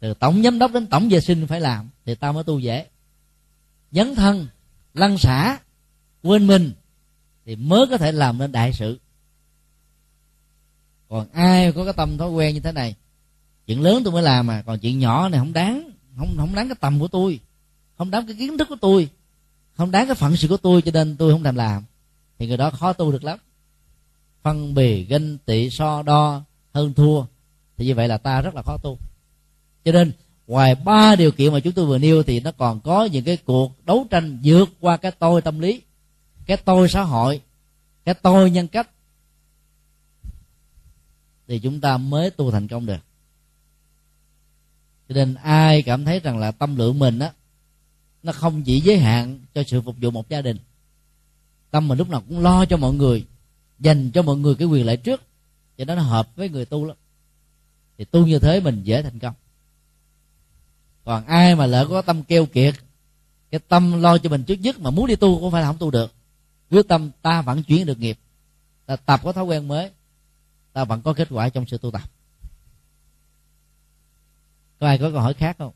[0.00, 2.86] Từ tổng giám đốc đến tổng vệ sinh phải làm, thì tao mới tu dễ.
[3.92, 4.46] Dấn thân
[4.94, 5.58] lăn xả,
[6.22, 6.72] quên mình,
[7.46, 8.98] thì mới có thể làm nên đại sự
[11.14, 12.94] còn ai có cái tâm thói quen như thế này?
[13.66, 15.90] Chuyện lớn tôi mới làm mà, còn chuyện nhỏ này không đáng.
[16.18, 17.40] Không không đáng cái tầm của tôi.
[17.98, 19.08] Không đáng cái kiến thức của tôi.
[19.76, 21.82] Không đáng cái phận sự của tôi, cho nên tôi không thèm làm.
[22.38, 23.38] Thì người đó khó tu được lắm.
[24.42, 26.42] Phân bì, ganh, tị, so, đo,
[26.72, 27.24] hơn, thua.
[27.76, 28.98] Thì như vậy là ta rất là khó tu.
[29.84, 30.12] Cho nên,
[30.46, 33.36] ngoài ba điều kiện mà chúng tôi vừa nêu thì nó còn có những cái
[33.36, 35.82] cuộc đấu tranh vượt qua cái tôi tâm lý,
[36.46, 37.40] cái tôi xã hội,
[38.04, 38.88] cái tôi nhân cách
[41.48, 43.00] thì chúng ta mới tu thành công được.
[45.08, 47.32] Cho nên ai cảm thấy rằng là tâm lượng mình á,
[48.22, 50.58] nó không chỉ giới hạn cho sự phục vụ một gia đình,
[51.70, 53.26] tâm mình lúc nào cũng lo cho mọi người,
[53.78, 55.22] dành cho mọi người cái quyền lợi trước,
[55.78, 56.96] cho nó hợp với người tu lắm.
[57.98, 59.34] Thì tu như thế mình dễ thành công.
[61.04, 62.74] Còn ai mà lỡ có tâm keo kiệt,
[63.50, 65.78] cái tâm lo cho mình trước nhất mà muốn đi tu cũng phải là không
[65.78, 66.12] tu được.
[66.70, 68.18] Quyết tâm ta vẫn chuyển được nghiệp,
[68.86, 69.90] ta tập có thói quen mới
[70.74, 72.10] ta vẫn có kết quả trong sự tu tập.
[74.80, 75.72] Có ai có câu hỏi khác không?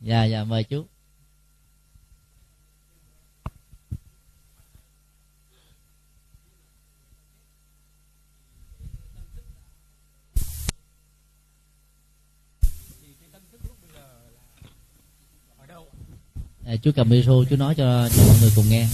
[0.00, 0.86] Dạ dạ mời chú.
[16.66, 18.88] À, chú cầm micro chú nói cho cho mọi người cùng nghe.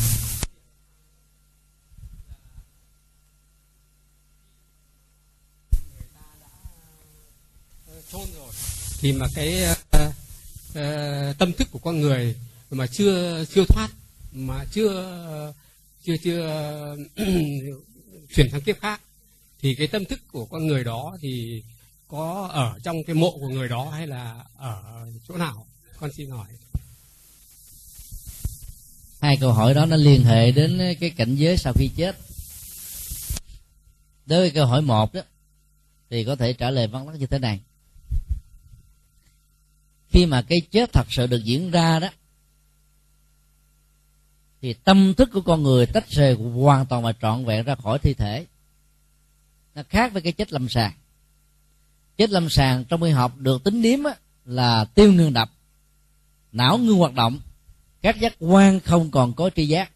[9.00, 10.00] Thì mà cái uh,
[10.70, 12.36] uh, tâm thức của con người
[12.70, 13.90] mà chưa chưa thoát
[14.32, 15.52] mà chưa
[16.04, 16.96] chưa chưa
[18.36, 19.00] chuyển sang kiếp khác
[19.62, 21.62] thì cái tâm thức của con người đó thì
[22.08, 25.66] có ở trong cái mộ của người đó hay là ở chỗ nào?
[25.98, 26.48] Con xin hỏi.
[29.20, 32.16] Hai câu hỏi đó nó liên hệ đến cái cảnh giới sau khi chết.
[34.26, 35.20] Đối với câu hỏi một đó
[36.10, 37.60] thì có thể trả lời vắn tắt như thế này
[40.10, 42.08] khi mà cái chết thật sự được diễn ra đó,
[44.62, 47.98] thì tâm thức của con người tách rời hoàn toàn và trọn vẹn ra khỏi
[47.98, 48.46] thi thể.
[49.74, 50.92] Nó khác với cái chết lâm sàng.
[52.16, 53.98] Chết lâm sàng trong y học được tính điếm
[54.44, 55.50] là tiêu ngưng đập,
[56.52, 57.40] não ngưng hoạt động,
[58.02, 59.90] các giác quan không còn có tri giác.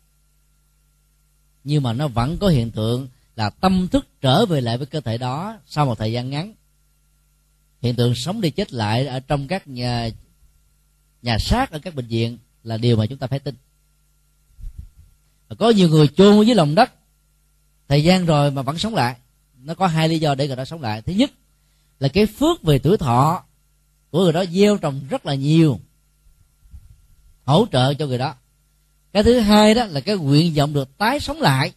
[1.65, 5.01] Nhưng mà nó vẫn có hiện tượng là tâm thức trở về lại với cơ
[5.01, 6.55] thể đó sau một thời gian ngắn
[7.85, 10.09] hiện tượng sống đi chết lại ở trong các nhà
[11.23, 13.55] nhà xác ở các bệnh viện là điều mà chúng ta phải tin.
[15.59, 16.93] Có nhiều người chôn dưới lòng đất.
[17.89, 19.17] Thời gian rồi mà vẫn sống lại.
[19.63, 21.03] Nó có hai lý do để người đó sống lại.
[21.03, 21.31] Thứ nhất
[22.01, 23.45] là cái phước về tuổi thọ
[24.11, 25.81] của người đó gieo trồng rất là nhiều,
[27.45, 28.35] hỗ trợ cho người đó.
[29.13, 31.73] Cái thứ hai đó là cái nguyện vọng được tái sống lại,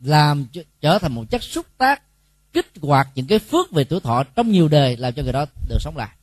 [0.00, 0.46] làm
[0.80, 2.02] trở thành một chất xúc tác
[2.52, 5.46] kích hoạt những cái phước về tuổi thọ trong nhiều đời làm cho người đó
[5.68, 6.16] được sống lại.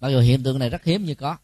[0.00, 1.36] Mặc dù hiện tượng này rất hiếm như có.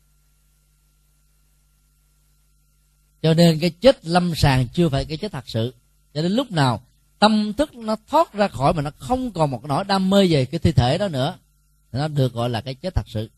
[3.23, 5.75] Cho nên cái chết lâm sàng chưa phải cái chết thật sự.
[6.15, 6.83] Cho đến lúc nào
[7.19, 10.45] tâm thức nó thoát ra khỏi mà nó không còn một nỗi đam mê về
[10.45, 11.39] cái thi thể đó nữa
[11.93, 13.31] thì nó được gọi là cái chết thật sự.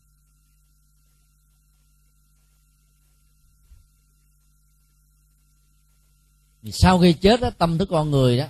[6.71, 8.45] Sau khi chết đó, tâm thức con người đó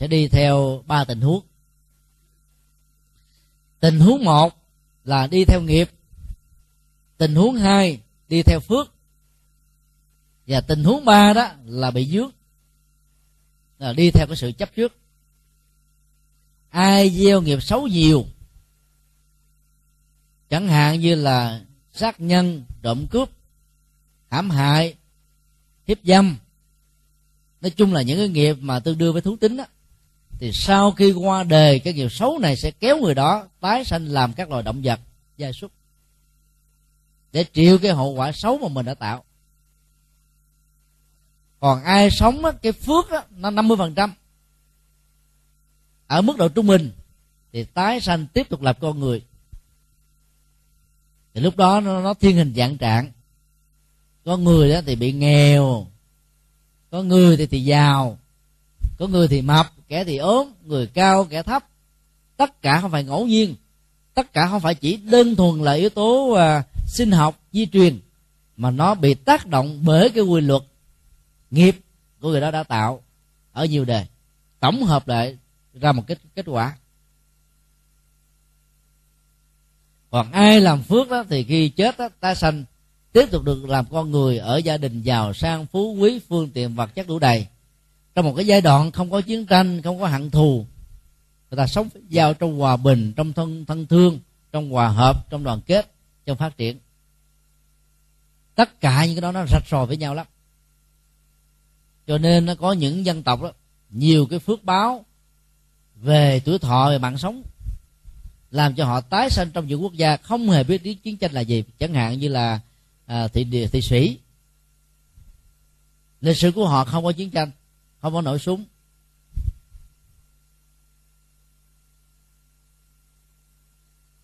[0.00, 1.46] sẽ đi theo ba tình huống.
[3.80, 4.54] Tình huống một
[5.04, 5.90] là đi theo nghiệp.
[7.18, 8.94] Tình huống hai đi theo phước.
[10.46, 12.30] Và tình huống ba đó là bị dướng
[13.78, 14.96] là đi theo cái sự chấp trước.
[16.68, 18.26] Ai gieo nghiệp xấu nhiều
[20.50, 23.30] chẳng hạn như là sát nhân trộm cướp
[24.30, 24.94] hãm hại
[25.86, 26.36] hiếp dâm
[27.60, 29.64] nói chung là những cái nghiệp mà tương đương với thú tính đó,
[30.40, 34.06] thì sau khi qua đời cái nghiệp xấu này sẽ kéo người đó tái sanh
[34.06, 35.00] làm các loài động vật
[35.36, 35.72] gia súc
[37.32, 39.24] để chịu cái hậu quả xấu mà mình đã tạo.
[41.60, 44.14] Còn ai sống á, cái phước á, nó năm mươi phần trăm.
[46.06, 46.92] Ở mức độ trung bình
[47.52, 49.22] thì tái sanh tiếp tục làm con người.
[51.34, 53.12] Thì lúc đó nó, nó thiên hình dạng trạng.
[54.24, 55.86] Có người đó thì bị nghèo
[56.90, 58.18] có người thì thì giàu
[59.00, 61.64] có người thì mập kẻ thì ốm người cao kẻ thấp.
[62.36, 63.54] Tất cả không phải ngẫu nhiên.
[64.14, 66.38] Tất cả không phải chỉ đơn thuần là yếu tố uh,
[66.86, 68.00] sinh học di truyền
[68.56, 70.62] mà nó bị tác động bởi cái quy luật
[71.50, 71.76] nghiệp
[72.20, 73.02] của người đó đã tạo
[73.52, 74.06] ở nhiều đề
[74.60, 75.38] tổng hợp lại
[75.74, 76.76] ra một kết kết quả.
[80.10, 82.64] Còn ai làm phước đó thì khi chết đó, ta sanh
[83.12, 86.74] tiếp tục được làm con người ở gia đình giàu sang phú quý phương tiện
[86.74, 87.46] vật chất đủ đầy
[88.14, 90.66] trong một cái giai đoạn không có chiến tranh không có hận thù
[91.50, 94.18] người ta sống giao trong hòa bình trong thân thân thương
[94.52, 95.92] trong hòa hợp trong đoàn kết
[96.26, 96.78] trong phát triển.
[98.54, 100.26] Tất cả những cái đó nó rạch ròi với nhau lắm.
[102.06, 103.52] Cho nên nó có những dân tộc đó
[103.90, 105.04] nhiều cái phước báo
[105.96, 107.42] về tuổi thọ về mạng sống
[108.50, 111.32] làm cho họ tái sanh trong những quốc gia không hề biết đến chiến tranh
[111.32, 112.60] là gì chẳng hạn như là
[113.06, 114.18] à, thị thị sĩ.
[116.20, 117.50] Lịch sử của họ không có chiến tranh
[118.00, 118.64] không có nổi súng.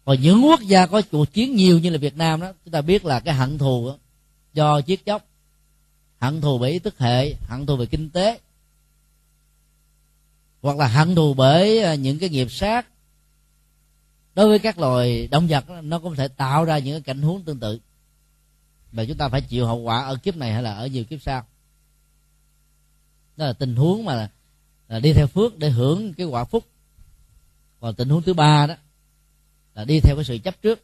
[0.05, 2.81] Còn những quốc gia có cuộc chiến nhiều như là Việt Nam đó chúng ta
[2.81, 3.97] biết là cái hận thù đó,
[4.53, 5.24] do giết chóc
[6.19, 8.40] hận thù bởi ý thức hệ hận thù về kinh tế
[10.62, 12.86] hoặc là hận thù bởi à, những cái nghiệp sát.
[14.35, 17.44] Đối với các loài động vật nó cũng thể tạo ra những cái cảnh huống
[17.44, 17.81] tương tự.
[18.93, 21.23] Và chúng ta phải chịu hậu quả ở kiếp này hay là ở nhiều kiếp
[21.23, 21.47] sau
[23.37, 24.31] đó là tình huống mà
[24.89, 26.65] là đi theo phước để hưởng cái quả phúc.
[27.81, 28.75] Còn tình huống thứ ba đó
[29.75, 30.83] là đi theo cái sự chấp trước.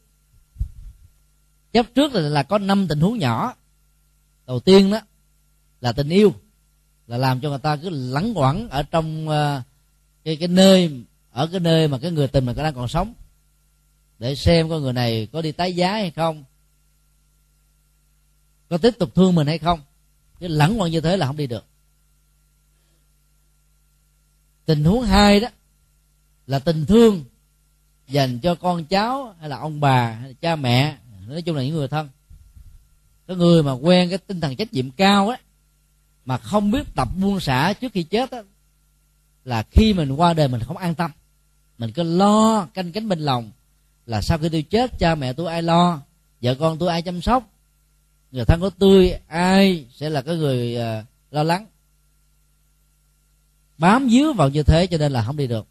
[1.73, 3.55] Chấp trước là, là có năm tình huống nhỏ.
[4.47, 5.01] Đầu tiên đó
[5.81, 6.35] là tình yêu
[7.07, 9.63] là làm cho người ta cứ lẳng quẩn ở trong uh,
[10.25, 11.01] cái cái nơi
[11.31, 13.15] ở cái nơi mà cái người tình mình đang còn sống.
[14.19, 16.45] Để xem con người này có đi tái giá hay không
[18.73, 19.81] có tiếp tục thương mình hay không.
[20.41, 21.65] Chứ lẳng quẩn như thế là không đi được
[24.65, 25.49] tình huống hai đó
[26.47, 27.25] là tình thương
[28.09, 31.63] dành cho con cháu hay là ông bà hay là cha mẹ nói chung là
[31.63, 32.09] những người thân.
[33.27, 35.39] Cái người mà quen cái tinh thần trách nhiệm cao á
[36.25, 38.43] mà không biết tập buông xả trước khi chết á
[39.45, 41.11] là khi mình qua đời mình không an tâm.
[41.79, 43.51] Mình cứ lo canh cánh bên lòng
[44.07, 46.01] là sau khi tôi chết cha mẹ tôi ai lo
[46.43, 47.53] vợ con tôi ai chăm sóc
[48.33, 51.67] người thân của tôi ai sẽ là cái người uh, lo lắng
[53.83, 55.67] bám víu vào như thế cho nên là không đi được.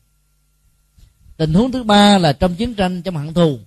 [1.38, 3.60] Tình huống thứ ba là trong chiến tranh, trong hận thù,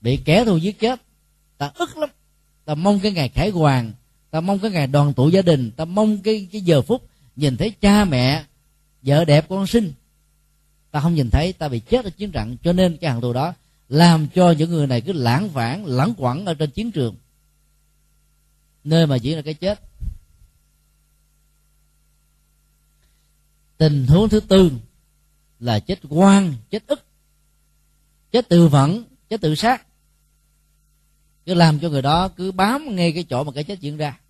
[0.00, 1.00] bị kẻ thù giết chết,
[1.58, 2.08] ta ức lắm.
[2.64, 3.92] Ta mong cái ngày khải hoàn
[4.30, 7.56] ta mong cái ngày đoàn tụ gia đình, ta mong cái cái giờ phút nhìn
[7.56, 8.44] thấy cha mẹ,
[9.02, 9.92] vợ đẹp con sinh
[10.90, 12.56] ta không nhìn thấy, ta bị chết ở chiến trận.
[12.62, 13.54] Cho nên cái hận thù đó
[13.88, 17.14] làm cho những người này cứ lãng vãng lãng quẩn ở trên chiến trường.
[18.84, 19.80] Nơi mà diễn ra cái chết.
[23.78, 24.70] Tình huống thứ tư
[25.58, 27.04] là chết quan chết ức
[28.32, 29.86] chết tự vẫn chết tự sát.
[31.46, 34.20] Cứ làm cho người đó cứ bám ngay cái chỗ mà cái chết diễn ra.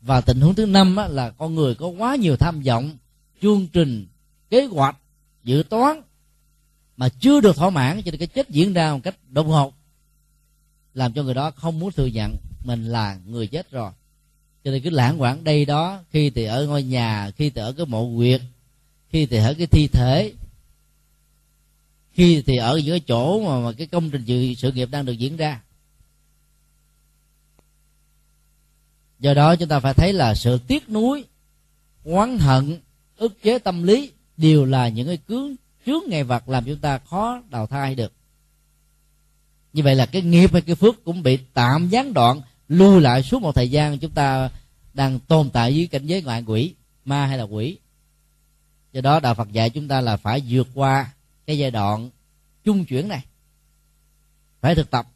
[0.00, 2.96] Và tình huống thứ năm á, là con người có quá nhiều tham vọng
[3.42, 4.06] chương trình
[4.50, 4.96] kế hoạch
[5.44, 6.02] dự toán
[6.96, 9.74] mà chưa được thỏa mãn cho nên cái chết diễn ra một cách đột ngột
[10.94, 13.92] làm cho người đó không muốn thừa nhận mình là người chết rồi
[14.64, 17.72] cho nên cứ lãng quảng đây đó khi thì ở ngôi nhà khi thì ở
[17.72, 18.40] cái mộ quyệt
[19.10, 20.32] khi thì ở cái thi thể
[22.12, 25.04] khi thì ở những cái chỗ mà, mà cái công trình sự, sự nghiệp đang
[25.04, 25.60] được diễn ra.
[29.18, 31.24] Do đó chúng ta phải thấy là sự tiếc nuối
[32.04, 32.80] oán hận
[33.16, 35.54] ức chế tâm lý đều là những cái cướng
[35.86, 38.12] trước ngày vật làm chúng ta khó đào thai được.
[39.72, 42.40] Như vậy là cái nghiệp hay cái phước cũng bị tạm gián đoạn
[42.72, 44.50] lưu lại suốt một thời gian chúng ta
[44.94, 46.74] đang tồn tại dưới cảnh giới ngoại quỷ,
[47.04, 47.78] ma hay là quỷ.
[48.92, 51.12] Do đó đạo phật dạy chúng ta là phải vượt qua
[51.46, 52.10] cái giai đoạn
[52.64, 53.24] trung chuyển này.
[54.60, 55.08] Phải thực tập.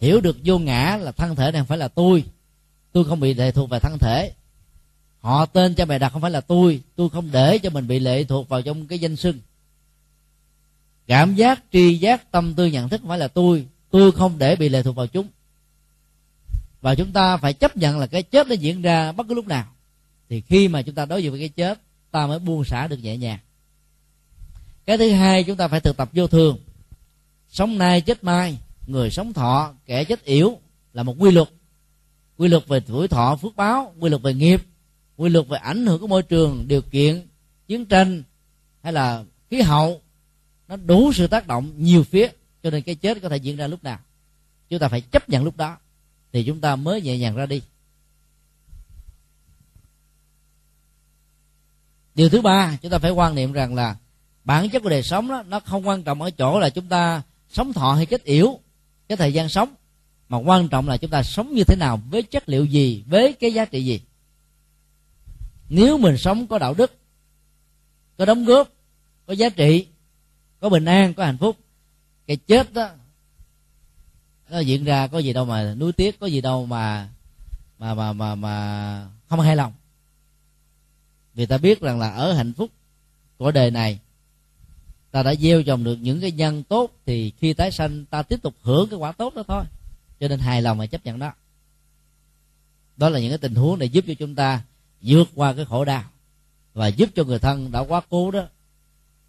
[0.00, 2.24] Hiểu được vô ngã là thân thể này không phải là tôi.
[2.92, 4.32] Tôi không bị lệ thuộc vào thân thể.
[5.20, 6.80] Họ tên cho mày đặt không phải là tôi.
[6.96, 9.38] Tôi không để cho mình bị lệ thuộc vào trong cái danh xưng.
[11.06, 13.66] Cảm giác, tri giác, tâm tư, nhận thức không phải là tôi.
[13.90, 15.26] Tôi không để bị lệ thuộc vào chúng
[16.84, 19.46] và chúng ta phải chấp nhận là cái chết nó diễn ra bất cứ lúc
[19.46, 19.66] nào.
[20.28, 21.80] Thì khi mà chúng ta đối diện với cái chết,
[22.10, 23.38] ta mới buông xả được nhẹ nhàng.
[24.86, 26.58] Cái thứ hai, chúng ta phải thực tập vô thường.
[27.48, 30.58] Sống nay chết mai, người sống thọ, kẻ chết yểu
[30.92, 31.48] là một quy luật.
[32.36, 34.62] Quy luật về tuổi thọ, phước báo, quy luật về nghiệp,
[35.16, 37.26] quy luật về ảnh hưởng của môi trường, điều kiện,
[37.66, 38.22] chiến tranh
[38.82, 40.02] hay là khí hậu,
[40.68, 42.28] nó đủ sự tác động nhiều phía,
[42.62, 43.98] cho nên cái chết có thể diễn ra lúc nào.
[44.68, 45.76] Chúng ta phải chấp nhận lúc đó
[46.34, 47.62] thì chúng ta mới nhẹ nhàng ra đi.
[52.14, 53.96] Điều thứ ba, chúng ta phải quan niệm rằng là
[54.44, 57.22] bản chất của đời sống đó, nó không quan trọng ở chỗ là chúng ta
[57.48, 58.58] sống thọ hay chết yểu
[59.08, 59.74] cái thời gian sống,
[60.28, 63.32] mà quan trọng là chúng ta sống như thế nào, với chất liệu gì, với
[63.32, 64.00] cái giá trị gì.
[65.68, 66.98] Nếu mình sống có đạo đức,
[68.18, 68.68] có đóng góp,
[69.26, 69.86] có giá trị,
[70.60, 71.56] có bình an, có hạnh phúc,
[72.26, 72.90] cái chết đó
[74.54, 77.08] nó diễn ra có gì đâu mà nuối tiếc, có gì đâu mà
[77.78, 79.72] mà mà mà mà không hài lòng.
[81.34, 82.70] Vì ta biết rằng là ở hạnh phúc
[83.38, 83.98] của đời này,
[85.10, 88.42] ta đã gieo trồng được những cái nhân tốt, thì khi tái sanh ta tiếp
[88.42, 89.64] tục hưởng cái quả tốt đó thôi.
[90.20, 91.32] Cho nên hài lòng và chấp nhận đó.
[92.96, 94.62] Đó là những cái tình huống để giúp cho chúng ta
[95.00, 96.04] vượt qua cái khổ đau
[96.74, 98.46] và giúp cho người thân đã quá cố đó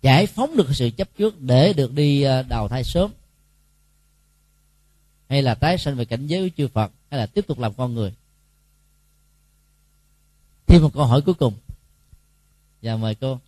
[0.02, 3.11] giải phóng được sự chấp trước để được đi ờ, đào thai sớm
[5.30, 7.73] hay là tái sanh về cảnh giới của chư Phật, hay là tiếp tục làm
[7.73, 8.14] con người?
[10.68, 11.53] Thêm một câu hỏi cuối cùng.
[12.81, 13.39] Dạ mời cô.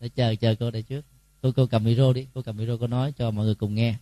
[0.00, 1.04] Để chờ chờ cô đây trước.
[1.42, 2.26] Cô cô cầm micro đi.
[2.34, 3.96] Cô cầm micro, cô nói cho mọi người cùng nghe.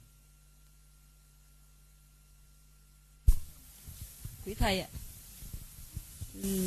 [4.46, 4.88] Quý thầy ạ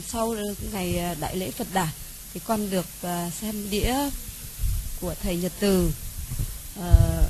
[0.06, 0.36] sau
[0.72, 1.88] ngày à, đại lễ Phật đản
[2.34, 3.96] thì con được à, xem đĩa
[5.02, 5.92] của thầy Nhật Từ
[6.82, 7.22] à,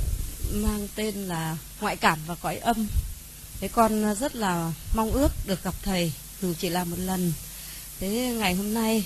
[0.52, 2.88] mang tên là ngoại cảm và cõi âm.
[3.60, 6.12] Thế con rất là mong ước được gặp thầy,
[6.42, 7.34] dù chỉ là một lần.
[8.00, 9.04] Thế ngày hôm nay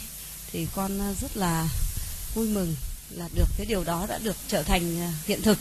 [0.52, 1.68] thì con rất là
[2.36, 2.76] vui mừng
[3.10, 5.58] là được cái điều đó đã được trở thành à, hiện thực.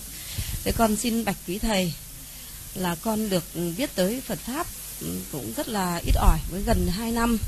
[0.65, 1.93] Thế con xin bạch quý thầy
[2.75, 3.45] là con được
[3.79, 4.67] biết tới Phật pháp
[5.01, 7.39] ừ, cũng rất là ít ỏi với gần 2 năm.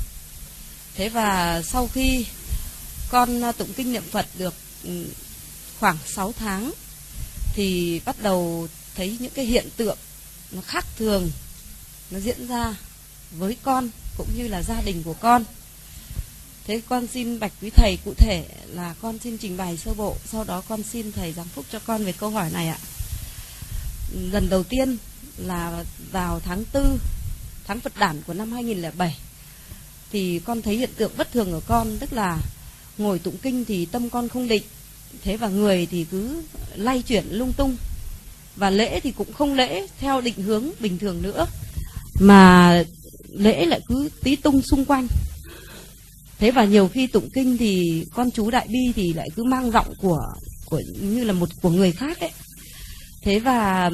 [0.95, 2.25] Thế và sau khi
[3.09, 4.53] con tụng kinh niệm Phật được
[4.83, 5.05] ừ,
[5.79, 6.71] khoảng 6 tháng
[7.55, 9.97] thì bắt đầu thấy những cái hiện tượng
[10.51, 11.31] nó khác thường,
[12.11, 12.75] nó diễn ra
[13.31, 15.43] với con cũng như là gia đình của con.
[16.67, 20.15] Thế con xin bạch quý thầy cụ thể là con xin trình bày sơ bộ,
[20.31, 22.77] sau đó con xin thầy giáng phúc cho con về câu hỏi này ạ.
[24.31, 24.97] Lần đầu tiên
[25.37, 26.99] là vào tháng tư,
[27.65, 29.17] tháng Phật đản của năm 2007
[30.11, 32.37] thì con thấy hiện tượng bất thường ở con, tức là
[32.97, 34.63] ngồi tụng kinh thì tâm con không định
[35.23, 36.41] thế và người thì cứ
[36.75, 37.75] lay chuyển lung tung.
[38.55, 41.45] Và lễ thì cũng không lễ theo định hướng bình thường nữa,
[42.19, 42.83] mà
[43.31, 45.07] lễ lại cứ tí tung xung quanh.
[46.39, 49.71] Thế và nhiều khi tụng kinh thì con chú đại bi thì lại cứ mang
[49.71, 50.21] giọng của
[50.65, 52.31] của như là một của người khác ấy.
[53.21, 53.91] Thế và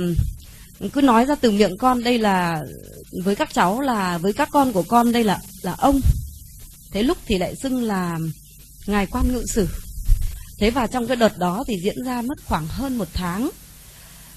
[0.93, 2.63] cứ nói ra từ miệng con, đây là
[3.23, 5.99] với các cháu, là với các con của con, đây là là ông.
[6.91, 8.19] Thế lúc thì lại xưng là
[8.87, 9.67] ngài quan ngự sử
[10.59, 13.49] thế và trong cái đợt đó thì diễn ra mất khoảng hơn một tháng.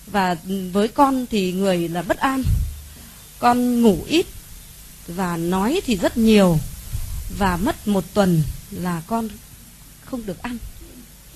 [0.07, 0.36] Và
[0.73, 2.43] với con thì người là bất an.
[3.39, 4.27] Con ngủ ít
[5.07, 6.59] và nói thì rất nhiều.
[7.39, 9.28] Và mất một tuần là con
[10.05, 10.59] không được ăn,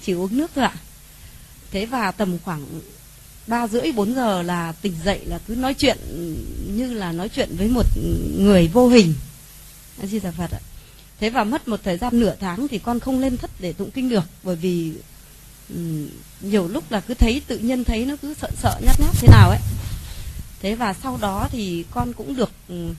[0.02, 0.74] chỉ uống nước thôi ạ.
[1.70, 2.80] Thế và tầm khoảng
[3.46, 5.98] ba rưỡi, bốn giờ là tỉnh dậy là cứ nói chuyện
[6.76, 7.86] như là nói chuyện với một
[8.38, 9.14] người vô hình.
[10.02, 10.60] Di đà phật ạ
[11.20, 13.90] thế và mất một thời gian nửa tháng thì con không lên thất để tụng
[13.90, 14.92] kinh được bởi vì
[15.74, 16.08] um,
[16.40, 19.28] nhiều lúc là cứ thấy tự nhiên thấy nó cứ sợ sợ nhát nhát thế
[19.28, 19.60] nào ấy.
[20.60, 22.96] Thế và sau đó thì con cũng được uh,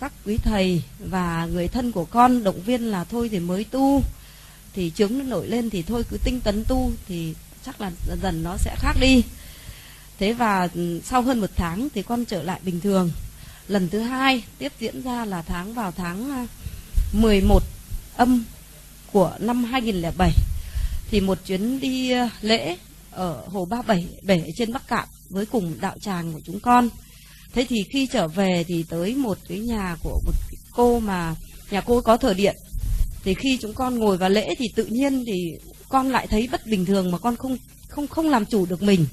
[0.00, 4.02] các quý thầy và người thân của con động viên là thôi thì mới tu.
[4.74, 7.34] Thì chứng nó nổi lên thì thôi cứ tinh tấn tu thì
[7.66, 9.22] chắc là dần dần nó sẽ khác đi.
[10.18, 13.10] Thế và ừ, sau hơn một tháng thì con trở lại bình thường.
[13.68, 16.46] Lần thứ hai tiếp diễn ra là tháng vào tháng
[17.12, 17.62] 11
[18.16, 18.44] âm
[19.12, 20.32] của năm 2007
[21.10, 22.76] thì một chuyến đi ờ, lễ
[23.10, 26.88] ở hồ Ba Bảy bể trên Bắc Cạn với cùng đạo tràng của chúng con.
[27.54, 30.32] Thế thì khi trở về thì tới một cái nhà của một
[30.72, 31.34] cô mà,
[31.70, 32.56] nhà cô có thờ điện.
[33.24, 35.58] Thì khi chúng con ngồi vào lễ thì tự nhiên thì
[35.88, 37.56] con lại thấy bất bình thường mà con không
[37.88, 39.06] không không làm chủ được mình.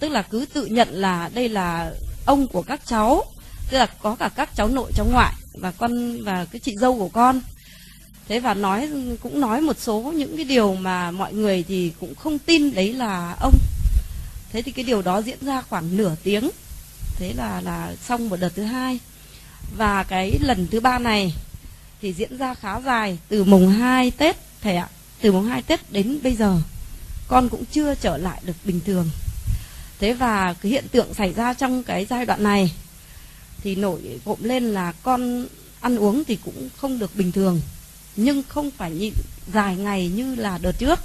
[0.00, 1.92] Tức là cứ tự nhận là đây là
[2.26, 3.24] ông của các cháu
[3.70, 6.98] tức là có cả các cháu nội, cháu ngoại và con, và cái chị dâu
[6.98, 7.40] của con.
[8.28, 8.88] Thế và nói,
[9.22, 12.92] cũng nói một số những cái điều mà mọi người thì cũng không tin đấy
[12.92, 13.54] là ông.
[14.52, 16.50] Thế thì cái điều đó diễn ra khoảng nửa tiếng.
[17.16, 18.98] Thế là là xong một đợt thứ hai.
[19.76, 21.34] Và cái lần thứ ba này
[22.02, 24.88] thì diễn ra khá dài, từ mùng 2 Tết, thầy ạ,
[25.20, 26.60] từ mùng 2 Tết đến bây giờ.
[27.28, 29.10] Con cũng chưa trở lại được bình thường.
[30.00, 32.72] Thế và cái hiện tượng xảy ra trong cái giai đoạn này
[33.66, 35.46] thì nổi cộm lên là con
[35.80, 37.60] ăn uống thì cũng không được bình thường,
[38.16, 39.12] nhưng không phải nhịn
[39.54, 40.98] dài ngày như là đợt trước.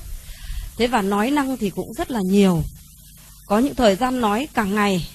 [0.78, 2.64] Thế và nói năng thì cũng rất là nhiều.
[3.46, 5.08] Có những thời gian nói cả ngày,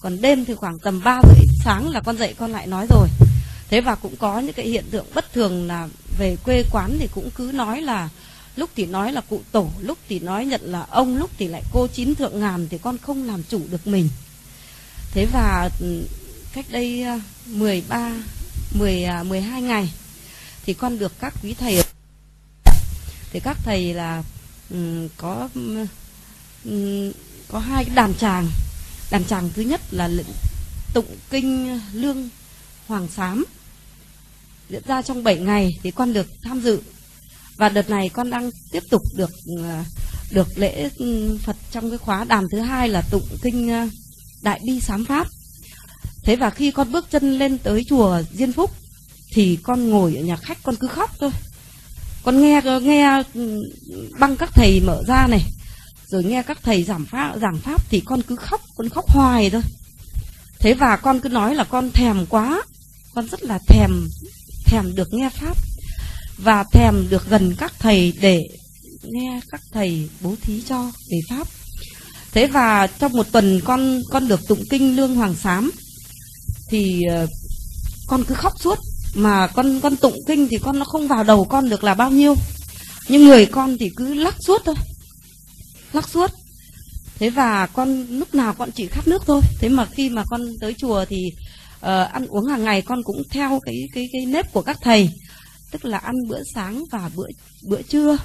[0.00, 3.08] còn đêm thì khoảng tầm ba rưỡi sáng là con dậy con lại nói rồi.
[3.68, 5.88] Thế và cũng có những cái hiện tượng bất thường là
[6.18, 8.08] về quê quán thì cũng cứ nói là
[8.56, 11.62] lúc thì nói là cụ tổ, lúc thì nói nhận là ông, lúc thì lại
[11.72, 14.08] cô chín thượng ngàn thì con không làm chủ được mình.
[15.12, 16.02] Thế và ừ,
[16.58, 17.04] cách đây
[17.46, 18.12] 13
[18.72, 19.92] 10 12 ngày
[20.62, 21.82] thì con được các quý thầy
[23.32, 24.22] thì các thầy là
[24.70, 27.12] um, có um,
[27.48, 28.48] có hai cái đàn tràng
[29.10, 30.10] đàn tràng thứ nhất là
[30.94, 32.28] tụng kinh lương
[32.86, 33.44] hoàng sám.
[34.68, 36.80] Diễn ra trong 7 ngày thì con được tham dự.
[37.56, 39.30] Và đợt này con đang tiếp tục được
[39.62, 39.84] ờ,
[40.30, 43.88] được lễ ừ, Phật trong cái khóa đàn thứ hai là tụng kinh ờ,
[44.42, 45.26] đại bi sám pháp
[46.28, 48.70] thế và khi con bước chân lên tới chùa Diên Phúc,
[49.32, 51.30] thì con ngồi ở nhà khách, con cứ khóc thôi.
[52.22, 53.22] Con nghe nghe,
[54.18, 55.42] băng các thầy mở ra này,
[56.06, 59.50] rồi nghe các thầy giảng pháp giảng pháp thì con cứ khóc, con khóc hoài
[59.50, 59.62] thôi.
[60.58, 62.62] Thế và con cứ nói là con thèm quá,
[63.14, 63.90] con rất là thèm
[64.66, 65.56] thèm được nghe pháp
[66.38, 68.48] và thèm được gần các thầy để
[69.02, 71.48] nghe các thầy bố thí cho về pháp.
[72.32, 75.70] Thế và trong một tuần con con được tụng kinh lương hoàng sám
[76.70, 77.26] thì ờ,
[78.06, 78.78] con cứ khóc suốt.
[79.14, 82.10] Mà con con tụng kinh thì con nó không vào đầu con được là bao
[82.10, 82.34] nhiêu.
[83.08, 84.74] Nhưng người con thì cứ lắc suốt thôi.
[85.92, 86.30] Lắc suốt.
[87.18, 89.42] Thế và con lúc nào con chỉ khát nước thôi.
[89.58, 91.32] Thế mà khi mà con tới chùa thì
[91.76, 91.82] uh,
[92.12, 95.10] ăn uống hàng ngày con cũng theo cái cái cái nếp của các thầy.
[95.70, 97.26] Tức là ăn bữa sáng và bữa
[97.62, 98.16] bữa trưa.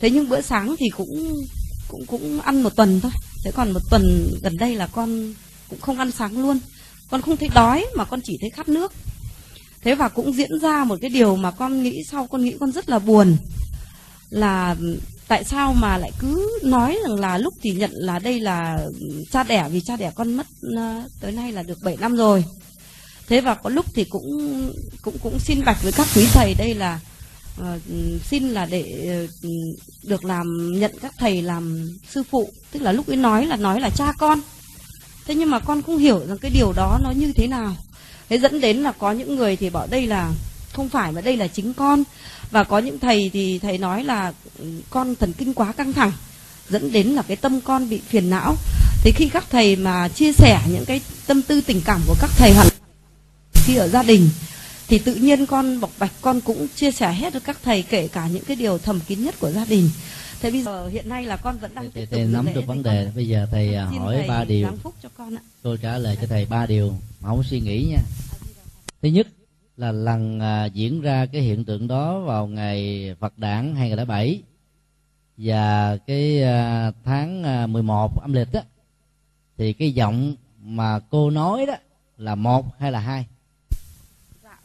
[0.00, 1.44] Thế nhưng bữa sáng thì cũng
[1.88, 3.12] cũng cũng ăn một tuần thôi.
[3.44, 5.34] Thế còn một tuần gần đây là con
[5.68, 6.58] cũng không ăn sáng luôn
[7.12, 8.92] con không thấy đói mà con chỉ thấy khát nước.
[9.82, 12.72] Thế và cũng diễn ra một cái điều mà con nghĩ sau con nghĩ con
[12.72, 13.36] rất là buồn.
[14.30, 14.76] Là
[15.28, 18.78] tại sao mà lại cứ nói rằng là lúc thì nhận là đây là
[19.30, 22.44] cha đẻ vì cha đẻ con mất ờ, tới nay là được 7 năm rồi.
[23.28, 24.70] Thế và có lúc thì cũng
[25.02, 27.00] cũng cũng xin bạch với các quý thầy đây là
[27.60, 27.66] uh,
[28.30, 29.50] xin là để uh,
[30.04, 32.50] được làm nhận các thầy làm sư phụ.
[32.70, 34.40] Tức là lúc ấy nói là nói là cha con
[35.26, 37.76] thế nhưng mà con không hiểu rằng cái điều đó nó như thế nào.
[38.28, 40.30] Thế dẫn đến là có những người thì bảo đây là
[40.72, 42.04] không phải mà đây là chính con.
[42.50, 46.12] Và có những thầy thì thầy nói là ừ, con thần kinh quá căng thẳng,
[46.68, 48.56] dẫn đến là cái tâm con bị phiền não.
[49.02, 52.30] Thế khi các thầy mà chia sẻ những cái tâm tư tình cảm của các
[52.36, 52.66] thầy hoặc
[53.54, 54.28] khi ở gia đình,
[54.88, 58.08] thì tự nhiên con bộc bạch, con cũng chia sẻ hết với các thầy, kể
[58.08, 59.90] cả những cái điều thầm kín nhất của gia đình
[60.42, 62.66] thế bây giờ hiện nay là con vẫn đang thầy, tiếp thầy, nắm lễ được
[62.66, 63.10] vấn con đề.
[63.14, 64.66] Bây giờ thầy à, hỏi ba điều.
[64.66, 65.42] giáng phúc cho con ạ.
[65.62, 68.02] Tôi trả lời cho thầy ba điều mà không suy nghĩ nha.
[69.02, 69.26] Thứ nhất
[69.76, 74.42] là lần à, diễn ra cái hiện tượng đó vào ngày Phật đản 2007
[75.36, 78.60] và cái à, tháng à, 11 âm lịch đó
[79.58, 81.74] thì cái giọng mà cô nói đó
[82.18, 83.26] là một hay là hai?
[84.42, 84.58] Dạ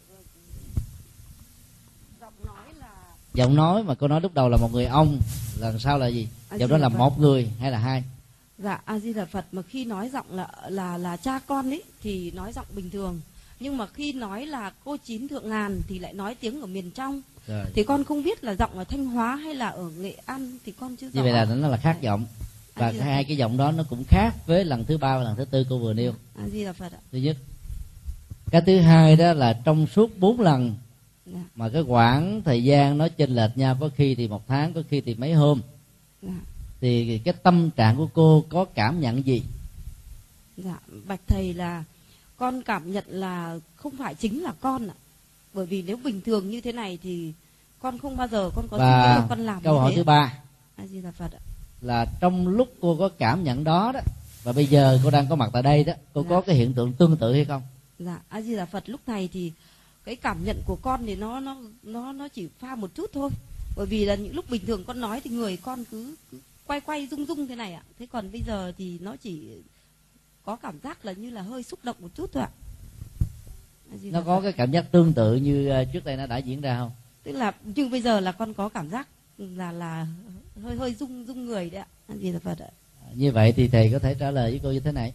[2.22, 2.90] giọng nói là
[3.34, 5.20] giọng nói mà cô nói lúc đầu là một người ông
[5.60, 6.98] lần sau là gì A giọng đó là Phật.
[6.98, 8.04] một người hay là hai
[8.58, 11.84] Dạ A Di Đà Phật mà khi nói giọng là là là cha con ấy
[12.04, 13.22] thì nói giọng bình thường.
[13.60, 16.92] Nhưng mà khi nói là cô chín thượng ngàn thì lại nói tiếng ở miền
[16.92, 17.22] trong.
[17.48, 17.66] Rồi.
[17.74, 20.74] thì con không biết là giọng ở thanh hóa hay là ở nghệ an thì
[20.80, 22.26] con chưa rõ như vậy là nó là khác giọng
[22.76, 25.36] và Đà hai cái giọng đó nó cũng khác với lần thứ ba và lần
[25.36, 27.38] thứ tư cô vừa nêu a di đà phật ạ thứ nhất
[28.52, 30.76] cái thứ hai đó là trong suốt bốn lần
[31.34, 31.40] dạ.
[31.56, 34.82] Mà cái quãng thời gian nó chênh lệch nhau có khi thì một tháng có
[34.90, 35.62] khi thì mấy hôm.
[36.22, 36.40] Dạ.
[36.82, 39.44] Thì cái tâm trạng của cô có cảm nhận gì?
[40.58, 41.84] Dạ bạch thầy là
[42.38, 44.94] con cảm nhận là không phải chính là con ạ.
[45.54, 47.34] Bởi vì nếu bình thường như thế này thì
[47.80, 50.04] con không bao giờ con có suy nghĩ và là con làm câu hỏi thứ
[50.04, 50.34] ba.
[50.76, 51.40] A di đà phật ạ.
[51.82, 54.00] Là trong lúc cô có cảm nhận đó đó
[54.44, 56.30] và bây giờ cô đang có mặt tại đây đó cô Dạ.
[56.30, 57.62] có cái hiện tượng tương tự hay không?
[58.00, 59.52] Dạ a di đà phật lúc này thì
[60.08, 63.30] cái cảm nhận của con thì nó nó nó nó chỉ pha một chút thôi.
[63.76, 66.82] Bởi vì là những lúc bình thường con nói thì người con cứ, cứ quay
[66.82, 67.84] quay rung rung thế này ạ.
[68.00, 69.48] Thế còn bây giờ thì nó chỉ
[70.44, 72.50] có cảm giác là như là hơi xúc động một chút thôi ạ.
[74.02, 76.78] Nó có cái cảm giác tương tự như ờ, trước đây nó đã diễn ra
[76.78, 76.92] không?
[77.24, 79.08] Tức là nhưng bây giờ là con có cảm giác
[79.38, 80.08] là là
[80.64, 81.88] hơi hơi rung rung người đấy ạ.
[82.22, 82.70] Di đà phật ạ?
[83.16, 85.14] Như vậy thì thầy có thể trả lời với cô như thế này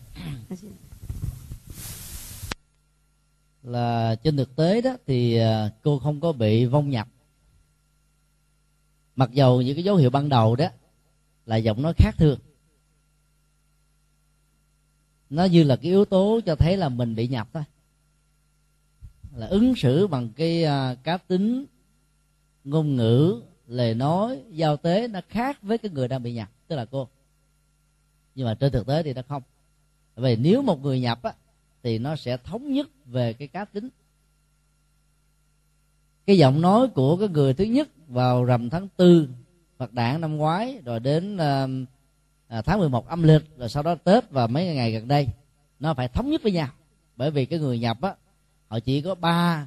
[3.62, 7.08] là trên thực tế đó thì à, cô không có bị vong nhập.
[9.16, 10.66] Mặc dầu những cái dấu hiệu ban đầu đó
[11.46, 12.38] là giọng nói khác thường.
[15.30, 17.62] Nó như là cái yếu tố cho thấy là mình bị nhập thôi.
[19.36, 21.64] Là ứng xử bằng cái à, cá tính,
[22.64, 26.76] ngôn ngữ, lời nói, giao tế nó khác với cái người đang bị nhập, tức
[26.76, 27.08] là cô.
[28.34, 29.42] Nhưng mà trên thực tế thì nó không.
[30.16, 31.32] Vì nếu một người nhập á
[31.82, 33.88] thì nó sẽ thống nhất về cái cá tính.
[36.26, 39.28] Cái giọng nói của cái người thứ nhất vào rằm tháng tư
[39.78, 41.66] Phật đản năm ngoái rồi đến à,
[42.64, 45.28] tháng 11 âm lịch rồi sau đó Tết và mấy ngày gần đây
[45.80, 46.68] nó phải thống nhất với nhau.
[47.16, 48.14] Bởi vì cái người nhập á
[48.68, 49.66] họ chỉ có ba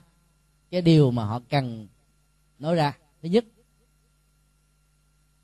[0.71, 1.87] cái điều mà họ cần
[2.59, 2.97] nói ra.
[3.21, 3.45] Thứ nhất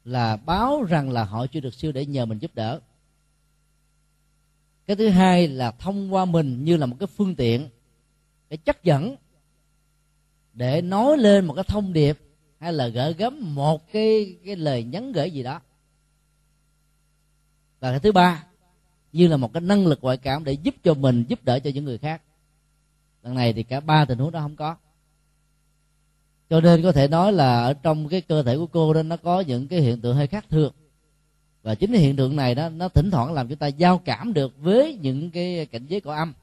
[0.05, 2.79] là báo rằng là họ chưa được siêu để nhờ mình giúp đỡ
[4.91, 7.69] cái thứ hai là thông qua mình như là một cái phương tiện
[8.49, 9.15] cái chất dẫn,
[10.53, 12.19] để nói lên một cái thông điệp
[12.59, 15.61] hay là gửi gắm một cái cái lời nhắn gửi gì đó.
[17.79, 18.43] Và cái thứ ba,
[19.11, 21.69] như là một cái năng lực ngoại cảm để giúp cho mình, giúp đỡ cho
[21.73, 22.21] những người khác.
[23.23, 24.75] Lần này thì cả ba tình huống đó không có.
[26.49, 29.17] Cho nên có thể nói là ở trong cái cơ thể của cô đó, nó
[29.17, 30.73] có những cái hiện tượng hơi khác thường
[31.63, 34.33] và chính cái hiện tượng này đó nó thỉnh thoảng làm chúng ta giao cảm
[34.33, 36.33] được với những cái cảnh giới của âm.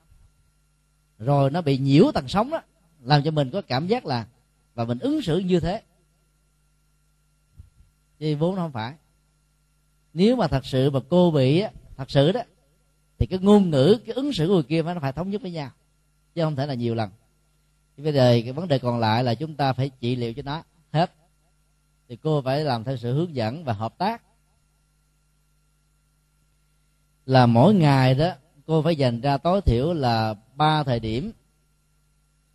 [1.18, 2.60] Rồi nó bị nhiễu tầng sóng đó
[3.02, 4.26] làm cho mình có cảm giác là
[4.74, 5.82] và mình ứng xử như thế.
[8.18, 8.94] Chứ vốn nó không phải.
[10.14, 12.40] Nếu mà thật sự mà cô bị á, thật sự đó
[13.18, 15.50] thì cái ngôn ngữ cái ứng xử của người kia nó phải thống nhất với
[15.50, 15.70] nhau
[16.34, 17.10] chứ không thể là nhiều lần.
[17.96, 20.62] Bây giờ cái vấn đề còn lại là chúng ta phải trị liệu cho nó
[20.92, 21.12] hết.
[22.08, 24.22] Thì cô phải làm theo sự hướng dẫn và hợp tác
[27.28, 28.32] là mỗi ngày đó,
[28.66, 31.32] cô phải dành ra tối thiểu là ba thời điểm.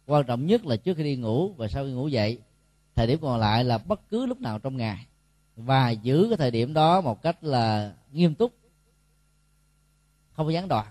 [0.06, 2.40] Quan trọng nhất là trước khi đi ngủ và sau khi ngủ dậy.
[2.96, 5.06] Thời điểm còn lại là bất cứ lúc nào trong ngày.
[5.56, 8.54] Và giữ cái thời điểm đó một cách là nghiêm túc.
[10.34, 10.88] Không có gián đoạn.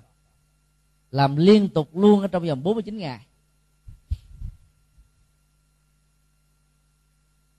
[1.11, 3.27] Làm liên tục luôn ở trong vòng 49 ngày.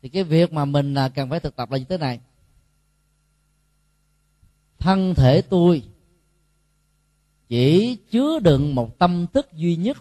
[0.02, 2.20] Thì cái việc mà mình à, cần phải thực tập là như thế này.
[4.80, 5.84] Thân thể tôi
[7.54, 9.98] chỉ chứa đựng một tâm thức duy nhất.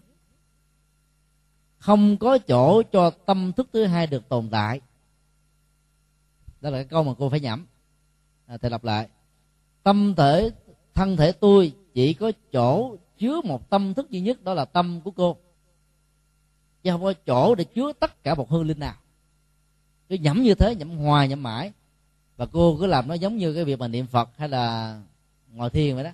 [1.79, 4.81] Không có chỗ cho tâm thức thứ hai được tồn tại.
[6.61, 7.67] Đó là cái câu mà cô phải nhẩm.
[8.47, 9.09] À, thầy lặp lại.
[9.83, 10.51] Tâm thể
[10.95, 15.01] thân thể tôi chỉ có chỗ chứa một tâm thức duy nhất đó là tâm
[15.01, 15.37] của cô.
[16.83, 18.95] Chứ không có chỗ để chứa tất cả một hương linh nào.
[20.09, 21.73] Cứ nhẩm như thế nhẩm hoài nhẩm mãi.
[22.37, 25.01] Và cô cứ làm nó giống như cái việc mà niệm phật hay là
[25.51, 26.11] ngồi thiền vậy đó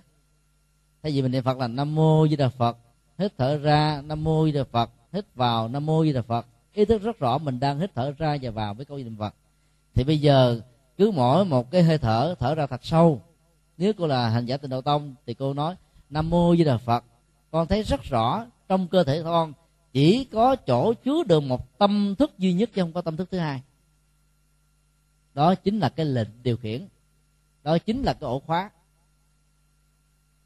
[1.02, 2.76] thay vì mình niệm phật là nam mô di đà phật.
[3.18, 4.90] Hít thở ra, nam mô di đà phật.
[5.12, 6.46] Hít vào, nam mô di đà phật.
[6.74, 9.34] Ý thức rất rõ mình đang hít thở ra và vào với câu niệm phật.
[9.94, 10.60] Thì bây giờ,
[10.96, 13.22] cứ mỗi một cái hơi thở thở ra thật sâu.
[13.78, 15.74] Nếu cô là hành giả tịnh độ tông, thì cô nói,
[16.10, 17.04] nam mô di đà phật.
[17.50, 19.52] Con thấy rất rõ trong cơ thể con,
[19.92, 23.28] chỉ có chỗ chứa được một tâm thức duy nhất chứ không có tâm thức
[23.30, 23.62] thứ hai.
[25.34, 26.88] Đó chính là cái lệnh điều khiển.
[27.62, 28.70] Đó chính là cái ổ khóa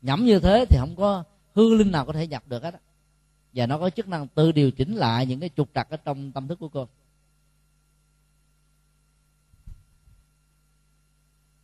[0.03, 1.25] nhẩm như thế thì không có
[1.55, 2.81] hư linh nào có thể nhập được hết á.
[3.53, 6.33] Và nó có chức năng tự điều chỉnh lại những cái trục trặc ở trong
[6.33, 6.89] tâm thức của cô.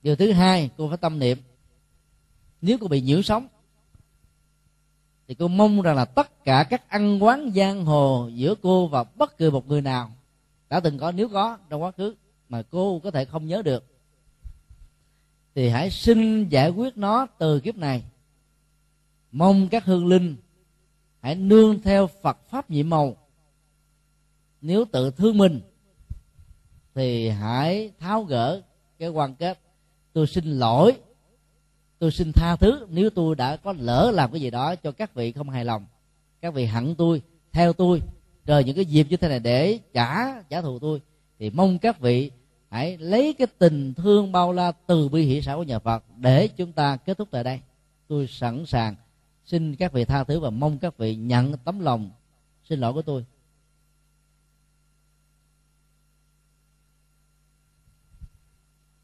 [0.03, 1.39] Điều thứ hai, cô phải tâm niệm.
[2.63, 3.49] Nếu cô bị nhiễu sóng,
[5.29, 9.05] thì cô mong rằng là tất cả các ăn quán giang hồ giữa cô và
[9.05, 10.11] bất cứ một người nào
[10.69, 11.13] đã từng có.
[11.13, 12.15] Nếu có, trong quá khứ
[12.49, 13.85] mà cô có thể không nhớ được,
[15.55, 18.03] thì hãy xin giải quyết nó từ kiếp này
[19.33, 20.37] mong các hương linh
[21.21, 23.17] hãy nương theo phật pháp nhiệm màu.
[24.61, 25.61] Nếu tự thương mình,
[26.95, 28.63] thì hãy tháo gỡ
[28.99, 29.59] cái quan kết.
[30.13, 30.93] Tôi xin lỗi,
[31.99, 35.15] tôi xin tha thứ nếu tôi đã có lỡ làm cái gì đó cho các
[35.15, 35.87] vị không hài lòng.
[36.41, 37.23] Các vị hận tôi,
[37.53, 38.03] theo tôi,
[38.47, 41.01] rồi những cái dịp như thế này để trả trả thù tôi.
[41.39, 42.31] Thì mong các vị
[42.71, 46.49] hãy lấy cái tình thương bao la từ bi hỷ xã của nhà Phật để
[46.49, 47.61] chúng ta kết thúc tại đây.
[48.09, 48.95] Tôi sẵn sàng
[49.49, 52.11] xin các vị tha thứ và mong các vị nhận tấm lòng.
[52.65, 53.25] Xin lỗi của tôi.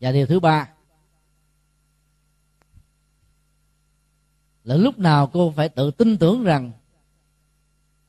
[0.01, 0.69] Và điều thứ ba,
[4.65, 6.73] là lúc nào cô phải tự tin tưởng rằng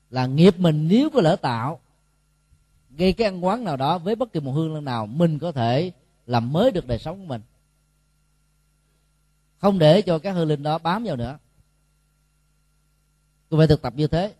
[0.09, 1.79] là nghiệp mình nếu có lỡ tạo,
[2.89, 5.51] gây cái ăn quán nào đó với bất kỳ một hương lần nào, mình có
[5.51, 5.91] thể
[6.25, 7.41] làm mới được đời sống của mình.
[9.57, 11.37] Không để cho các hương linh đó bám vào nữa
[13.55, 14.33] cô phải thực tập như thế.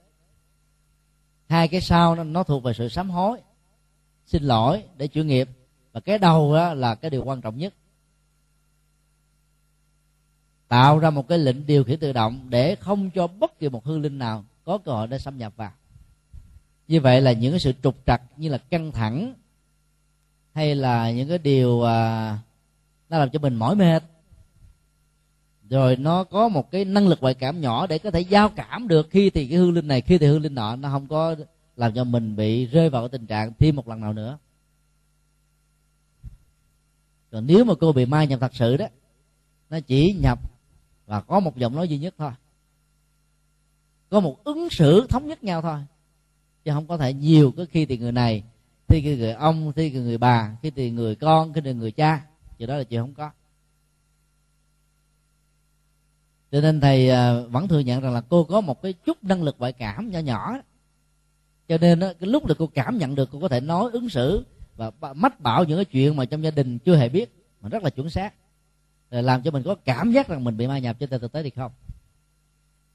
[1.49, 3.37] Hai cái sau nó, nó thuộc về sự sám hối
[4.25, 5.49] xin lỗi để chuyển nghiệp.
[5.91, 7.73] Và cái đầu đó là cái điều quan trọng nhất.
[10.67, 13.85] Tạo ra một cái lệnh điều khiển tự động để không cho bất kỳ một
[13.85, 15.71] hư linh nào có cơ hội để xâm nhập vào.
[16.87, 19.33] Như vậy là những cái sự trục trặc như là căng thẳng
[20.53, 22.39] hay là những cái điều à,
[23.09, 24.03] nó làm cho mình mỏi mệt
[25.75, 28.87] rồi nó có một cái năng lực ngoại cảm nhỏ để có thể giao cảm
[28.87, 30.75] được khi thì cái hương linh này, khi thì hương linh nọ.
[30.75, 31.35] Nó không có
[31.75, 34.37] làm cho mình bị rơi vào cái tình trạng thêm một lần nào nữa.
[37.31, 38.85] Còn nếu mà cô bị mai nhập thật sự đó,
[39.69, 40.39] nó chỉ nhập
[41.05, 42.31] và có một giọng nói duy nhất thôi.
[44.09, 45.79] Có một ứng xử thống nhất nhau thôi.
[46.65, 48.43] Chứ không có thể nhiều cái khi thì người này
[48.87, 51.91] khi thì người ông khi thì người bà, khi thì người con, khi thì người
[51.91, 52.25] cha.
[52.57, 53.31] Chuyện đó là chuyện không có.
[56.55, 59.43] Cho nên thầy à, vẫn thừa nhận rằng là cô có một cái chút năng
[59.43, 60.57] lực ngoại cảm nhỏ nhỏ.
[61.67, 64.45] Cho nên cái lúc được cô cảm nhận được, cô có thể nói, ứng xử
[64.75, 67.83] và mách bảo những cái chuyện mà trong gia đình chưa hề biết, mà rất
[67.83, 68.33] là chuẩn xác.
[69.11, 71.43] Rồi làm cho mình có cảm giác rằng mình bị ma nhập trên thực tế
[71.43, 71.71] thì không.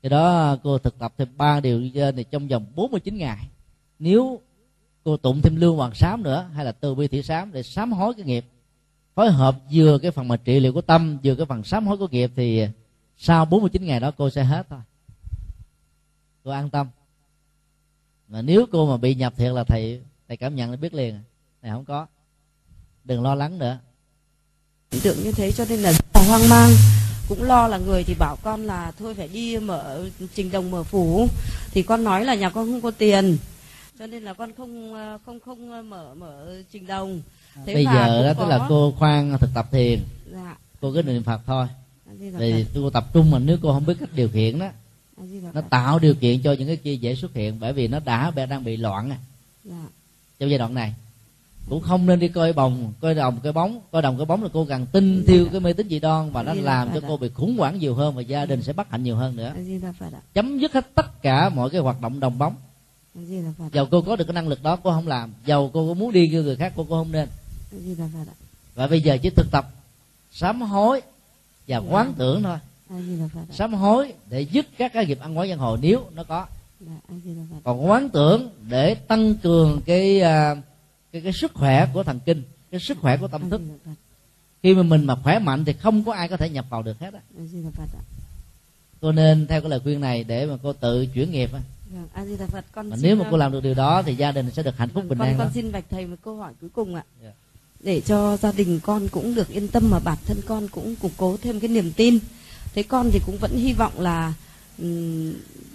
[0.03, 3.49] Do đó cô thực tập thêm ba điều như trên thì trong vòng 49 ngày.
[3.99, 4.41] Nếu
[5.05, 7.93] cô tụng thêm lương hoàng sám nữa, hay là từ bi thị sám để sám
[7.93, 8.45] hối cái nghiệp,
[9.15, 11.97] phối hợp vừa cái phần mà trị liệu của tâm, vừa cái phần sám hối
[11.97, 12.67] của nghiệp thì
[13.23, 14.81] sau 49 ngày đó cô sẽ hết thôi.
[16.45, 16.89] Cô an tâm.
[18.29, 21.21] Mà nếu cô mà bị nhập thiệt là thầy thầy cảm nhận là biết liền.
[21.63, 22.07] Này không có.
[23.05, 23.79] Đừng lo lắng nữa.
[25.03, 26.71] Tượng như thế cho nên là rất là hoang mang.
[27.29, 30.83] Cũng lo là người thì bảo con là thôi phải đi mở trình đồng mở
[30.83, 31.27] phủ.
[31.71, 33.39] Thì con nói là nhà con không có tiền.
[33.99, 34.95] Cho nên là con không
[35.27, 37.23] không không mở mở trình đồng.
[37.67, 40.01] Thế bây giờ đó tức là cô khoan thực tập thiền.
[40.33, 40.57] Dạ.
[40.81, 41.69] cô cứ niệm phật thôi
[42.21, 44.69] vì cô tập trung mà nếu cô không biết cách điều khiển đó
[45.55, 48.31] nó tạo điều kiện cho những cái kia dễ xuất hiện bởi vì nó đã
[48.31, 49.19] đang bị loạn à.
[49.65, 49.89] dạ.
[50.39, 50.95] trong giai đoạn này
[51.69, 54.49] cũng không nên đi coi bồng coi đồng coi bóng coi đồng coi bóng là
[54.53, 57.29] cô càng tin thiêu cái mê tín dị đoan và nó làm cho cô bị
[57.29, 59.55] khủng hoảng nhiều hơn và gia đình sẽ bất hạnh nhiều hơn nữa.
[60.35, 62.55] Chấm dứt hết tất cả mọi cái hoạt động đồng bóng.
[63.73, 65.33] Dầu cô có được cái năng lực đó cô không làm.
[65.47, 67.29] Dầu cô có muốn đi như người khác cô cũng không nên.
[68.75, 69.71] Và bây giờ chỉ thực tập
[70.33, 71.03] sám hối
[71.71, 71.91] và dạ.
[71.91, 72.59] quán tưởng thôi.
[73.53, 76.47] Sám hối để dứt các cái nghiệp ăn quán giang hồ nếu nó có.
[76.81, 77.17] Dạ,
[77.65, 80.59] còn quán tưởng để tăng cường cái uh,
[81.13, 83.61] cái, cái sức khỏe của thần kinh cái sức khỏe của tâm thức.
[84.63, 86.99] Khi mà mình mà khỏe mạnh thì không có ai có thể nhập vào được
[86.99, 87.21] hết á.
[89.01, 91.61] Cô nên theo cái lời khuyên này để mà cô tự chuyển nghiệp á.
[92.15, 94.63] Vâng, Phật, con mà nếu mà cô làm được điều đó thì gia đình sẽ
[94.63, 95.51] được hạnh phúc bình con, an con đó.
[95.55, 97.05] xin bạch thầy một câu hỏi cuối cùng ạ.
[97.23, 97.35] Yeah.
[97.83, 101.13] Để cho gia đình con cũng được yên tâm mà bản thân con cũng củng
[101.17, 102.19] cố thêm cái niềm tin.
[102.75, 104.35] Thế con thì cũng vẫn hy vọng là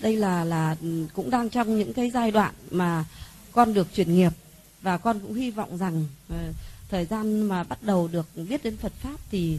[0.02, 0.76] đây là là
[1.14, 3.06] cũng đang trong những cái giai đoạn mà
[3.52, 4.32] con được chuyển nghiệp.
[4.82, 6.38] Và con cũng hy vọng rằng ờ,
[6.90, 9.58] thời gian mà bắt đầu được biết đến Phật pháp thì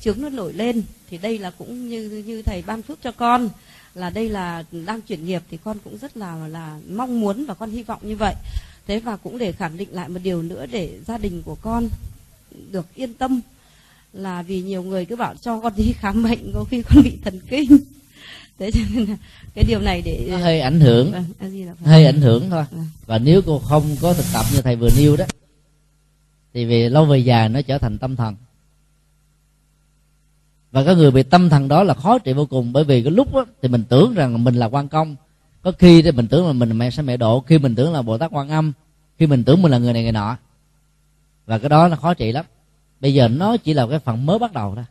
[0.00, 0.82] chướng nó nổi lên.
[1.10, 3.48] Thì đây là cũng như như thầy ban phước cho con,
[3.94, 7.54] là đây là đang chuyển nghiệp thì con cũng rất là là mong muốn và
[7.54, 8.34] con hy vọng như vậy
[8.88, 11.88] thế và cũng để khẳng định lại một điều nữa để gia đình của con
[12.70, 13.40] được yên tâm
[14.12, 17.18] là vì nhiều người cứ bảo cho con đi khám bệnh có khi con bị
[17.24, 17.78] thần kinh.
[18.58, 19.16] Thế cho nên là
[19.54, 21.12] cái điều này để nó hơi ảnh hưởng.
[21.12, 21.24] Vâng,
[21.84, 22.64] hơi ảnh hưởng thôi.
[22.70, 22.86] Vâng.
[23.06, 25.24] và nếu cô không có thực tập như thầy vừa nêu đó
[26.54, 28.36] thì về lâu về dài nó trở thành tâm thần.
[30.70, 33.12] Và cái người bị tâm thần đó là khó trị vô cùng bởi vì cái
[33.12, 35.16] lúc đó, thì mình tưởng rằng mình là quan công
[35.62, 38.02] có khi thì mình tưởng là mình mẹ sẽ mẹ độ, khi mình tưởng là
[38.02, 38.72] bồ tát quan âm,
[39.18, 40.36] khi mình tưởng mình là người này người nọ.
[41.46, 42.44] Và cái đó nó khó trị lắm.
[43.00, 44.84] Bây giờ nó chỉ là cái phần mới bắt đầu thôi.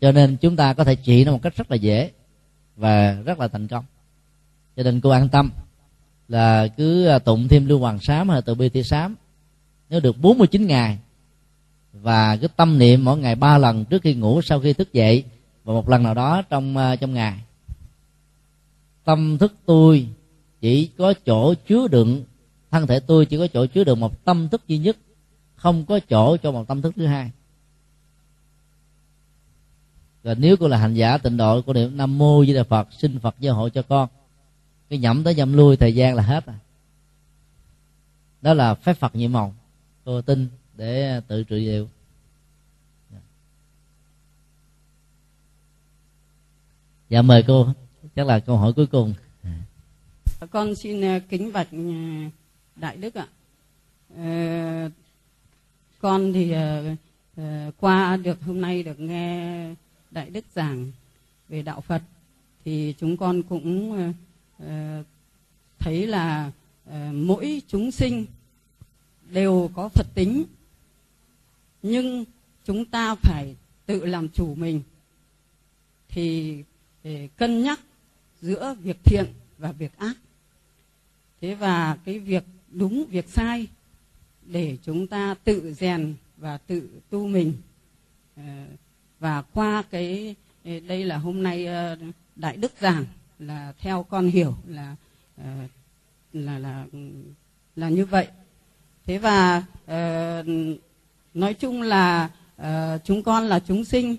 [0.00, 2.10] Cho nên chúng ta có thể trị nó một cách rất là dễ
[2.76, 3.84] và rất là thành công.
[4.76, 5.50] Cho nên cô an tâm
[6.28, 9.16] là cứ à, tụng thêm lưu hoàng sám hay từ bi thi sám,
[9.90, 10.98] nếu được 49 ngày,
[11.92, 15.24] và cái tâm niệm mỗi ngày ba lần trước khi ngủ, sau khi thức dậy,
[15.64, 17.40] và một lần nào đó trong à, trong ngày
[19.04, 20.08] tâm thức tôi
[20.60, 22.24] chỉ có chỗ chứa đựng.
[22.70, 24.96] Thân thể tôi chỉ có chỗ chứa đựng một tâm thức duy nhất,
[25.56, 27.30] không có chỗ cho một tâm thức thứ hai.
[30.22, 32.88] Và nếu cô là hành giả tịnh độ, cô niệm nam mô với đà phật,
[32.92, 34.08] xin phật gia hộ cho con.
[34.88, 36.58] Cái nhẩm tới nhẩm lui, thời gian là hết à
[38.44, 39.54] đó là phép phật nhiệm màu.
[40.04, 41.88] Cô tin để tự trị liệu.
[47.08, 47.68] Dạ mời cô
[48.16, 49.14] chắc là câu hỏi cuối cùng.
[50.50, 51.78] Con xin ờ, kính bạch ờ,
[52.76, 53.26] đại đức ạ.
[54.16, 54.90] Ờ,
[56.00, 56.54] con thì
[57.80, 59.68] qua được hôm nay được nghe
[60.10, 60.92] đại đức giảng
[61.48, 62.02] về đạo phật,
[62.64, 64.12] thì chúng con cũng
[65.78, 66.52] thấy là
[67.12, 68.26] mỗi chúng sinh
[69.30, 70.44] đều có phật tính,
[71.82, 72.24] nhưng
[72.64, 74.82] chúng ta phải tự làm chủ mình.
[76.08, 76.58] Thì
[77.02, 77.80] để cân nhắc
[78.44, 79.26] giữa việc thiện
[79.58, 80.16] và việc ác.
[81.40, 83.66] Thế và cái việc đúng, việc sai
[84.42, 87.54] để chúng ta tự rèn và tự tu mình.
[88.36, 88.42] Ờ,
[89.20, 90.34] và qua cái
[90.64, 91.96] ờ, đây là hôm nay ờ,
[92.36, 93.04] đại đức giảng
[93.38, 94.96] là theo con hiểu là
[96.32, 96.86] là là
[97.76, 98.28] là như vậy.
[99.06, 99.64] Thế và
[101.34, 102.30] nói chung là
[103.04, 104.16] chúng con là chúng sinh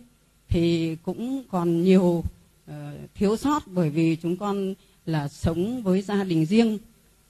[0.47, 2.23] thì cũng còn nhiều
[2.67, 4.73] Ờ, thiếu sót bởi vì chúng con
[5.05, 6.77] là sống với gia đình riêng.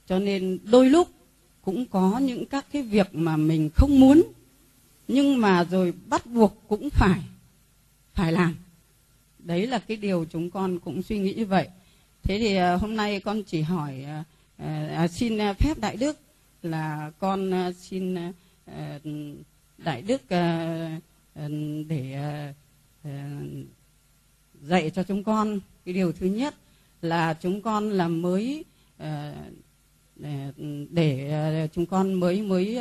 [0.06, 1.08] Cho nên đôi lúc
[1.62, 4.22] cũng có những các cái việc mà mình không muốn
[5.08, 7.20] nhưng mà rồi bắt buộc cũng phải
[8.14, 8.56] phải làm.
[9.38, 11.68] Đấy là cái điều chúng con cũng suy nghĩ như vậy.
[12.22, 14.04] Thế thì ờ, hôm nay con chỉ hỏi
[14.58, 16.18] ờ, à, xin phép đại đức
[16.62, 19.00] là con xin à,
[19.78, 21.00] đại đức à,
[21.88, 22.52] để à,
[24.62, 25.60] dạy cho chúng con.
[25.84, 26.54] Cái điều thứ nhất
[27.02, 28.64] là chúng con là mới
[28.98, 29.32] ờ,
[30.22, 30.30] ờ,
[30.90, 32.78] để, ờ, chúng con mới mới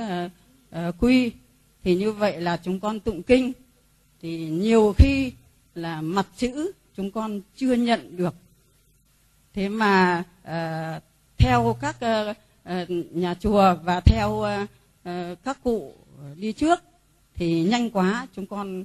[0.99, 1.31] quy.
[1.83, 3.51] Thì như vậy là chúng con tụng kinh.
[4.21, 5.31] Thì nhiều khi
[5.75, 8.35] là mặt chữ chúng con chưa nhận được.
[9.53, 11.03] Thế mà uh,
[11.37, 12.37] theo các uh,
[12.83, 14.69] uh, nhà chùa và theo uh,
[15.09, 15.93] uh, các cụ
[16.35, 16.79] đi trước
[17.35, 18.83] thì nhanh quá chúng con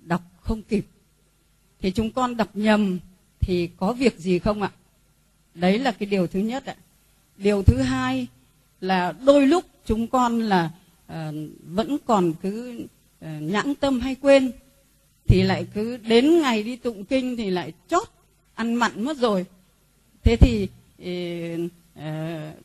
[0.00, 0.86] đọc không kịp
[1.82, 2.98] thì chúng con đọc nhầm
[3.40, 4.70] thì có việc gì không ạ?
[5.54, 6.74] Đấy là cái điều thứ nhất ạ.
[7.36, 8.26] Điều thứ hai
[8.80, 10.70] là đôi lúc chúng con là
[11.12, 11.34] uh,
[11.66, 12.80] vẫn còn cứ
[13.20, 14.52] ờ, uh, nhãn tâm hay quên
[15.26, 18.08] thì lại cứ đến ngày đi tụng kinh thì lại chót
[18.54, 19.44] ăn mặn mất rồi.
[20.24, 20.68] Thế thì
[21.02, 22.02] uh, uh,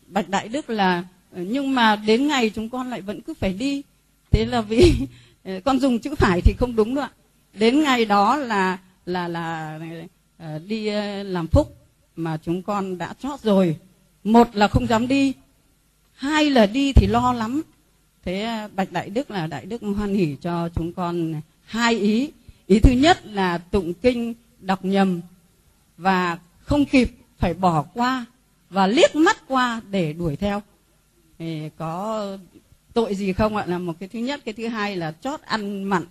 [0.07, 3.81] bạch đại đức là nhưng mà đến ngày chúng con lại vẫn cứ phải đi.
[4.31, 4.93] Thế là vì
[5.49, 7.11] uh, con dùng chữ phải thì không đúng đâu ạ.
[7.53, 8.77] Đến ngày đó là
[9.07, 9.79] là là
[10.43, 11.75] uh, đi uh, làm phúc
[12.15, 13.77] mà chúng con đã chót rồi.
[14.23, 15.33] Một là không dám đi
[16.13, 17.61] hai là đi thì lo lắm.
[18.25, 22.31] Thế ờ, bạch đại đức là đại đức hoan hỉ cho chúng con hai ý.
[22.67, 25.21] Ý thứ nhất là tụng kinh đọc nhầm
[25.97, 28.25] và không kịp phải bỏ qua
[28.69, 30.61] và liếc mắt qua để đuổi theo.
[31.39, 32.37] Thì có
[32.93, 33.65] tội gì không ạ?
[33.67, 34.41] Là một cái thứ nhất.
[34.45, 36.05] Cái thứ hai là chót ăn mặn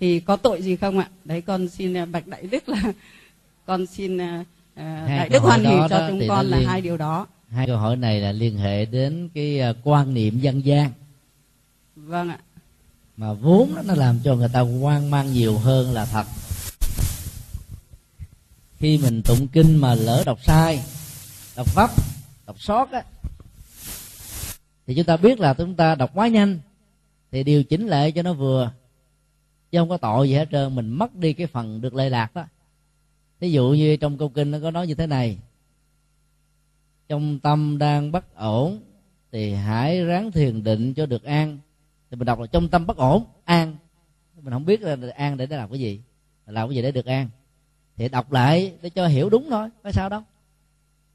[0.00, 1.08] thì có tội gì không ạ?
[1.24, 2.82] Đấy con xin à, bạch đại đức là
[3.66, 4.46] con xin uh,
[5.06, 7.26] đại đức hoan hỉ cho chúng con là hai điều đó.
[7.48, 10.90] hai câu hỏi này là liên hệ đến cái à, quan niệm dân gian.
[11.96, 12.38] Vâng ạ.
[13.16, 16.26] Mà vốn nó làm cho người ta hoang mang nhiều hơn là thật.
[18.78, 20.80] Khi mình tụng kinh mà lỡ đọc sai
[21.56, 21.90] đọc vấp
[22.46, 23.02] đọc sót á
[24.86, 26.58] thì chúng ta biết là chúng ta đọc quá nhanh
[27.32, 28.70] thì điều chỉnh lại cho nó vừa
[29.76, 30.74] chứ không có tội gì hết trơn.
[30.74, 32.44] Mình mất đi cái phần được lệ lạc đó.
[33.40, 35.38] Ví dụ như trong câu kinh nó có nói như thế này.
[37.08, 38.80] Trong tâm đang bất ổn
[39.32, 41.58] thì hãy ráng thiền định cho được an.
[42.10, 43.76] Thì mình đọc là trong tâm bất ổn, an.
[44.42, 46.00] Mình không biết là an để làm cái gì.
[46.46, 47.28] Làm cái gì để được an.
[47.96, 49.68] Thì đọc lại để cho hiểu đúng thôi.
[49.82, 50.20] Có sao đâu.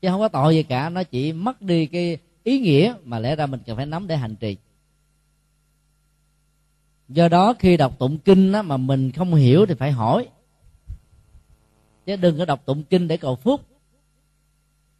[0.01, 0.89] Chứ không có tội gì cả.
[0.89, 4.17] Nó chỉ mất đi cái ý nghĩa mà lẽ ra mình cần phải nắm để
[4.17, 4.57] hành trì
[7.13, 10.27] do đó khi đọc tụng kinh á, mà mình không hiểu thì phải hỏi.
[12.05, 13.61] Chứ đừng có đọc tụng kinh để cầu phúc.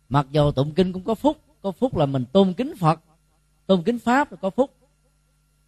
[0.10, 3.00] Mặc dù tụng kinh cũng có phúc có phúc là mình tôn kính phật
[3.68, 4.74] tôn kính pháp là có phúc.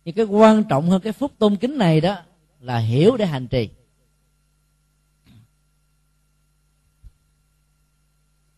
[0.06, 2.18] Nhưng cái quan trọng hơn cái phúc tôn kính này đó
[2.60, 3.70] là hiểu để hành trì.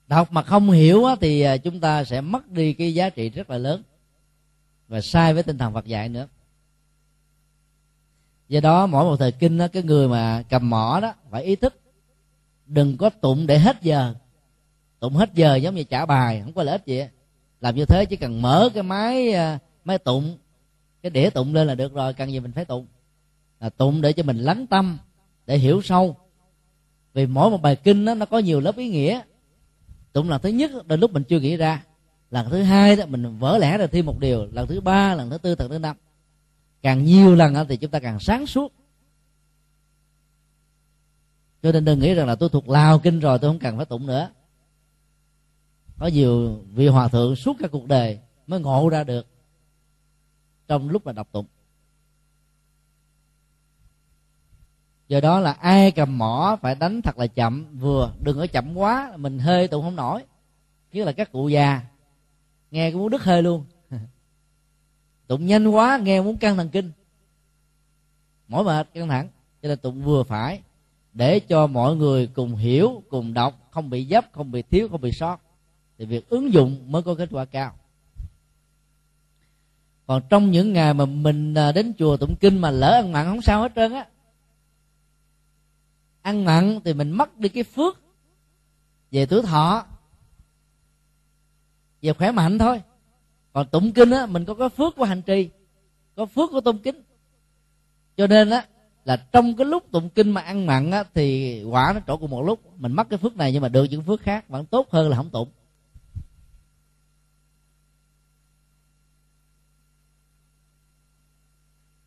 [0.08, 3.30] Đọc mà không hiểu á, thì à, chúng ta sẽ mất đi cái giá trị
[3.30, 3.84] rất là lớn
[4.88, 6.28] và sai với tinh thần Phật dạy nữa
[8.50, 11.56] do đó mỗi một thời kinh đó, cái người mà cầm mỏ đó phải ý
[11.56, 11.76] thức
[12.66, 14.14] đừng có tụng để hết giờ.
[15.00, 17.02] Tụng hết giờ giống như trả bài không có lợi ích gì
[17.62, 20.38] làm như thế chỉ cần mở cái máy à, máy tụng
[21.06, 22.88] cái đĩa tụng lên là được rồi cần gì mình phải tụng.
[23.60, 24.98] Là tụng để cho mình lắng tâm
[25.46, 26.16] để hiểu sâu.
[27.14, 29.22] Vì mỗi một bài kinh đó, nó có nhiều lớp ý nghĩa.
[30.14, 31.84] Tụng lần thứ nhất đến lúc mình chưa nghĩ ra.
[32.32, 34.48] Lần thứ hai đó mình vỡ lẽ ra thêm một điều.
[34.52, 35.96] Lần thứ ba lần thứ tư lần thứ năm
[36.86, 38.74] càng nhiều lần thì chúng ta càng sáng suốt.
[41.64, 43.86] Cho nên đừng nghĩ rằng là tôi thuộc lào kinh rồi, tôi không cần phải
[43.86, 44.30] tụng nữa.
[45.98, 49.28] Có nhiều vị hòa thượng suốt cả cuộc đời mới ngộ ra được
[50.68, 51.46] trong lúc là đọc tụng.
[55.08, 57.80] Do đó là ai cầm mỏ phải đánh thật là chậm.
[57.80, 60.24] Vừa, đừng ở chậm quá, mình hơi tụng không nổi.
[60.92, 61.82] Nhất là các cụ già,
[62.72, 63.66] nghe cũng muốn đứt hơi luôn
[65.28, 66.92] tụng nhanh quá, nghe muốn căng thần kinh.
[68.48, 69.28] Mỏi mệt, căng thẳng.
[69.62, 70.62] Cho nên tụng vừa phải,
[71.14, 75.02] để cho mọi người cùng hiểu, cùng đọc, không bị dấp, không bị thiếu, không
[75.02, 75.38] bị sót.
[75.98, 77.74] Thì việc ứng dụng mới có kết quả cao.
[80.08, 83.26] Còn trong những ngày mà mình à, đến chùa tụng kinh mà lỡ ăn mặn
[83.26, 84.08] không sao hết trơn á,
[86.22, 88.00] ăn mặn thì mình mất đi cái phước
[89.12, 89.86] về tuổi thọ,
[92.02, 92.82] về khỏe mạnh thôi
[93.56, 95.50] còn tụng kinh á, mình có cái phước của hành trì,
[96.16, 97.02] có phước của tôn kính.
[98.18, 98.66] Cho nên á,
[99.06, 102.30] là trong cái lúc tụng kinh mà ăn mặn á, thì quả nó trổ cùng
[102.30, 102.60] một lúc.
[102.78, 105.18] Mình mất cái phước này nhưng mà được những phước khác, vẫn tốt hơn là
[105.18, 105.50] không tụng.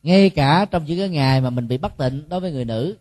[0.02, 2.96] Ngay cả trong những cái ngày mà mình bị bất tịnh đối với người nữ,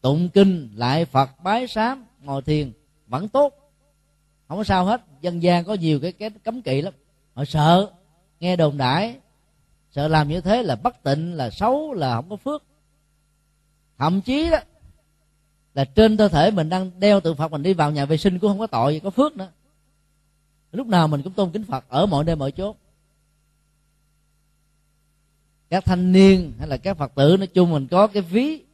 [0.00, 2.72] tụng kinh lại phật bái sám, ngồi thiền,
[3.06, 3.54] vẫn tốt.
[4.48, 6.94] Không có sao hết, dân gian có nhiều cái cái cấm kỵ lắm
[7.38, 7.90] họ sợ,
[8.40, 9.16] nghe đồn đãi
[9.90, 12.62] sợ làm như thế là bất tịnh, là xấu, là không có phước.
[13.98, 14.58] Thậm chí đó,
[15.74, 18.38] là trên cơ thể mình đang đeo tượng phật, mình đi vào nhà vệ sinh
[18.38, 19.48] cũng không có tội gì, có phước nữa.
[20.72, 22.76] Lúc nào mình cũng tôn kính phật, ở mọi nơi, mọi chốt
[25.70, 28.64] các thanh niên hay là các phật tử, nói chung mình có cái ví,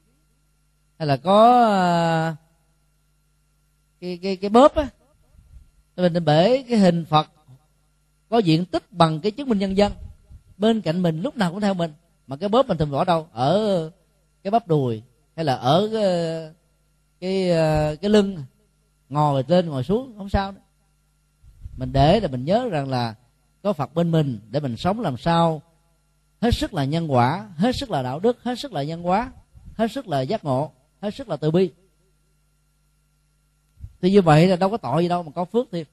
[0.99, 2.37] hay là có à,
[4.01, 4.89] cái cái cái bóp á,
[5.97, 7.34] mình bể cái hình phật
[8.29, 9.93] có diện tích bằng cái chứng minh nhân dân.
[10.59, 11.93] Bên cạnh mình lúc nào cũng theo mình.
[12.27, 13.29] Mà cái bóp mình thường bỏ đâu?
[13.33, 13.91] Ở
[14.43, 15.03] cái bắp đùi
[15.37, 16.05] hay là ở cái
[17.21, 18.45] cái, ờ, cái lưng.
[19.09, 20.61] Ngồi lên ngồi xuống không sao nữa.
[21.77, 23.15] Mình để là mình nhớ rằng là
[23.63, 25.63] có phật bên mình để mình sống làm sao.
[26.41, 29.33] Hết sức là nhân quả hết sức là đạo đức hết sức là nhân hóa
[29.75, 30.71] hết sức là giác ngộ
[31.01, 31.71] hết sức là từ bi.
[34.01, 35.89] Thì như vậy là đâu có tội gì đâu mà có phước thiệt.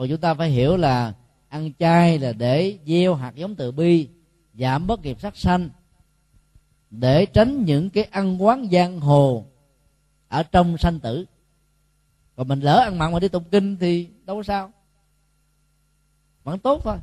[0.00, 1.14] Còn chúng ta phải hiểu là
[1.48, 4.08] ăn chay là để gieo hạt giống từ bi,
[4.54, 5.68] giảm bất nghiệp sát sanh,
[6.90, 9.46] để tránh những cái ăn quán giang hồ
[10.28, 11.24] ở trong sanh tử.
[12.36, 14.72] Còn mình lỡ ăn mặn mà đi tụng kinh thì đâu có sao.
[16.44, 16.96] Vẫn tốt thôi.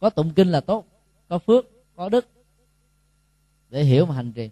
[0.00, 0.84] Có tụng kinh là tốt,
[1.28, 1.66] có phước,
[1.96, 2.26] có đức.
[3.70, 4.50] Để hiểu mà hành trì.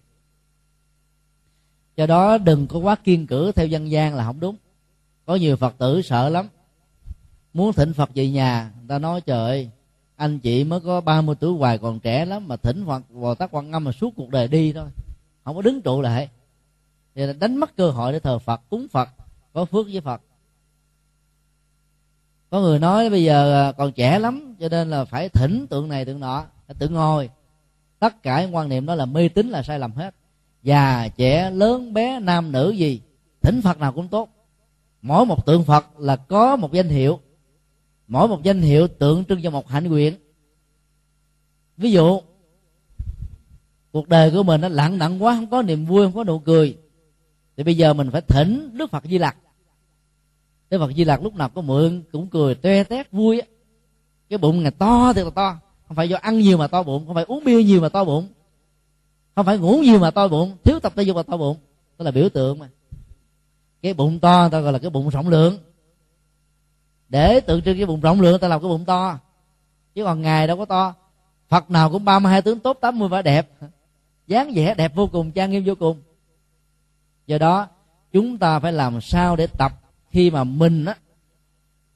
[1.97, 4.56] Do đó đừng có quá kiên cử theo dân gian là không đúng.
[5.27, 6.48] Có nhiều phật tử sợ lắm
[7.57, 9.70] muốn thỉnh phật về nhà, người ta nói, trời ơi,
[10.16, 13.51] anh chị mới có 30 tuổi hoài còn trẻ lắm mà thỉnh phật, bồ tát
[13.53, 14.87] quan âm mà suốt cuộc đời đi thôi,
[15.45, 16.28] không có đứng trụ lại.
[17.15, 19.09] Thì đánh mất cơ hội để thờ phật, cúng phật,
[19.53, 20.23] có phước với phật.
[22.51, 25.89] Có người nói bây giờ à, còn trẻ lắm, cho nên là phải thỉnh tượng
[25.89, 26.45] này tượng nọ
[26.78, 27.31] tượng ngồi.
[27.99, 30.15] Tất cả quan niệm đó là mê tín là sai lầm hết.
[30.62, 33.01] Già, trẻ, lớn, bé, nam, nữ gì,
[33.43, 34.28] thỉnh phật nào cũng tốt.
[35.03, 37.20] Mỗi một tượng phật là có một danh hiệu
[38.09, 40.15] mỗi một danh hiệu tượng trưng cho một hạnh nguyện.
[41.77, 42.20] Ví dụ,
[43.93, 46.39] cuộc đời của mình nó lặng nặng quá, không có niềm vui, không có nụ
[46.39, 46.77] cười.
[47.57, 49.37] Thì bây giờ mình phải thỉnh đức phật di lặc.
[50.70, 53.47] Đức phật di lặc lúc nào có mượn cũng cười, toe tét, vui á.
[54.28, 55.59] Cái bụng ngày to thì là to.
[55.89, 58.05] Không phải do ăn nhiều mà to bụng, không phải uống bia nhiều mà to
[58.05, 58.28] bụng.
[59.35, 61.57] Không phải ngủ nhiều mà to bụng, thiếu tập thể dục mà to bụng.
[61.99, 62.69] Đó là biểu tượng mà.
[63.83, 65.59] Cái bụng to ta gọi là cái bụng rộng lượng
[67.09, 69.19] để tượng trưng cái bụng rộng lượng ta làm cái bụng to.
[69.95, 70.95] Chứ còn ngài đâu có to.
[71.49, 73.51] Phật nào cũng 32 tướng tốt 80 vẻ đẹp.
[74.27, 76.03] Dáng vẻ đẹp vô cùng, trang nghiêm vô cùng.
[77.27, 77.69] Do đó,
[78.12, 79.73] chúng ta phải làm sao để tập
[80.11, 80.97] khi mà mình á,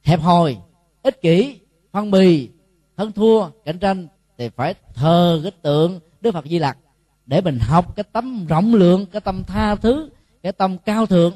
[0.03, 0.57] hẹp hòi,
[1.01, 1.59] ích kỷ
[1.91, 2.49] phân bì
[2.97, 4.07] hơn thua, cạnh tranh,
[4.37, 6.77] thì phải thờ cái tượng đức phật di lặc.
[7.25, 10.09] Để mình học cái tấm rộng lượng, cái tâm tha thứ,
[10.43, 11.33] cái tâm cao thượng.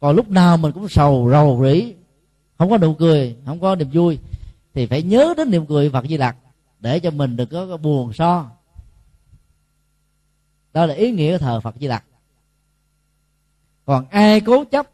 [0.00, 1.94] Còn lúc nào mình cũng sầu rầu rĩ
[2.60, 4.18] không có nụ cười không có niềm vui
[4.74, 6.36] thì phải nhớ đến niềm cười phật di lặc
[6.80, 8.50] để cho mình đừng có, có buồn so.
[10.72, 12.04] Đó là ý nghĩa thờ phật di lặc.
[13.84, 14.90] Còn ai cố chấp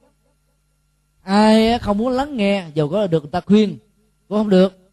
[1.22, 3.78] ai không muốn lắng nghe dù có được người ta khuyên
[4.28, 4.93] cũng không được.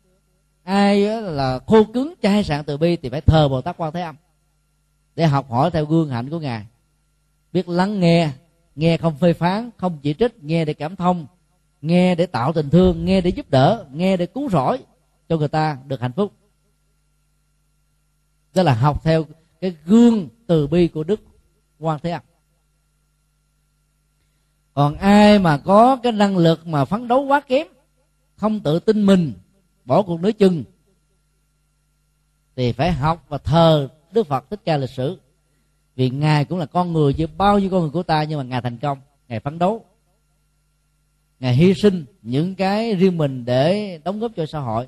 [0.63, 4.01] Ai là khô cứng chai sạn từ bi thì phải thờ bồ tát quan thế
[4.01, 4.15] âm
[5.15, 6.65] để học hỏi theo gương hạnh của ngài.
[7.51, 8.31] Biết lắng nghe
[8.75, 11.27] nghe không phê phán không chỉ trích nghe để cảm thông
[11.83, 14.79] nghe để tạo tình thương, nghe để giúp đỡ, nghe để cứu rỗi
[15.29, 16.33] cho người ta được hạnh phúc.
[18.53, 19.25] Đó là học theo
[19.61, 21.21] cái gương từ bi của đức
[21.79, 22.21] quan thế âm.
[24.73, 27.67] Còn ai mà có cái năng lực mà phấn đấu quá kém,
[28.35, 29.33] không tự tin mình,
[29.85, 30.63] bỏ cuộc nửa chừng,
[32.55, 35.19] thì phải học và thờ đức phật thích ca lịch sử.
[35.95, 38.43] Vì ngài cũng là con người như bao nhiêu con người của ta, nhưng mà
[38.43, 38.97] ngài thành công,
[39.27, 39.85] ngài phấn đấu
[41.39, 44.87] ngài hy sinh những cái riêng mình để đóng góp cho xã hội.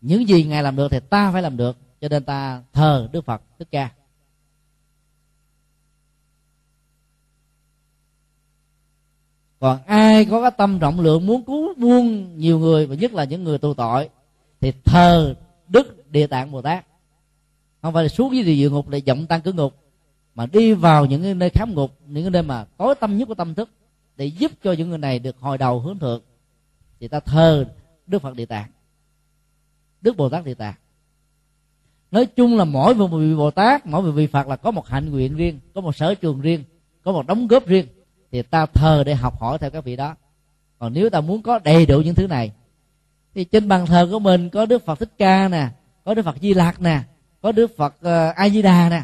[0.00, 3.24] Những gì ngài làm được thì ta phải làm được, cho nên ta thờ đức
[3.24, 3.90] phật, thích ca.
[9.60, 13.24] Còn ai có cái tâm rộng lượng muốn cứu muôn nhiều người, và nhất là
[13.24, 14.08] những người tù tội,
[14.60, 15.34] thì thờ
[15.68, 16.86] đức địa tạng bồ tát.
[17.82, 19.74] Không phải là xuống dưới địa ngục để vọng tăng cửa ngục,
[20.34, 23.28] mà đi vào những cái nơi khám ngục, những cái nơi mà tối tâm nhất
[23.28, 23.70] của tâm thức
[24.18, 26.22] để giúp cho những người này được hồi đầu hướng thượng.
[27.00, 27.64] Thì ta thờ
[28.06, 28.70] đức phật địa tạng.
[30.00, 30.74] Đức bồ tát địa tạng.
[32.10, 35.10] Nói chung là mỗi vị bồ tát mỗi một vị phật là có một hạnh
[35.10, 36.64] nguyện riêng có một sở trường riêng
[37.04, 37.86] có một đóng góp riêng.
[38.32, 40.14] Thì ta thờ để học hỏi theo các vị đó.
[40.78, 42.52] Còn nếu ta muốn có đầy đủ những thứ này
[43.34, 45.68] thì trên bàn thờ của mình có đức phật thích ca nè
[46.04, 47.00] có đức phật di lặc nè
[47.42, 49.02] có đức phật uh, a di đà nè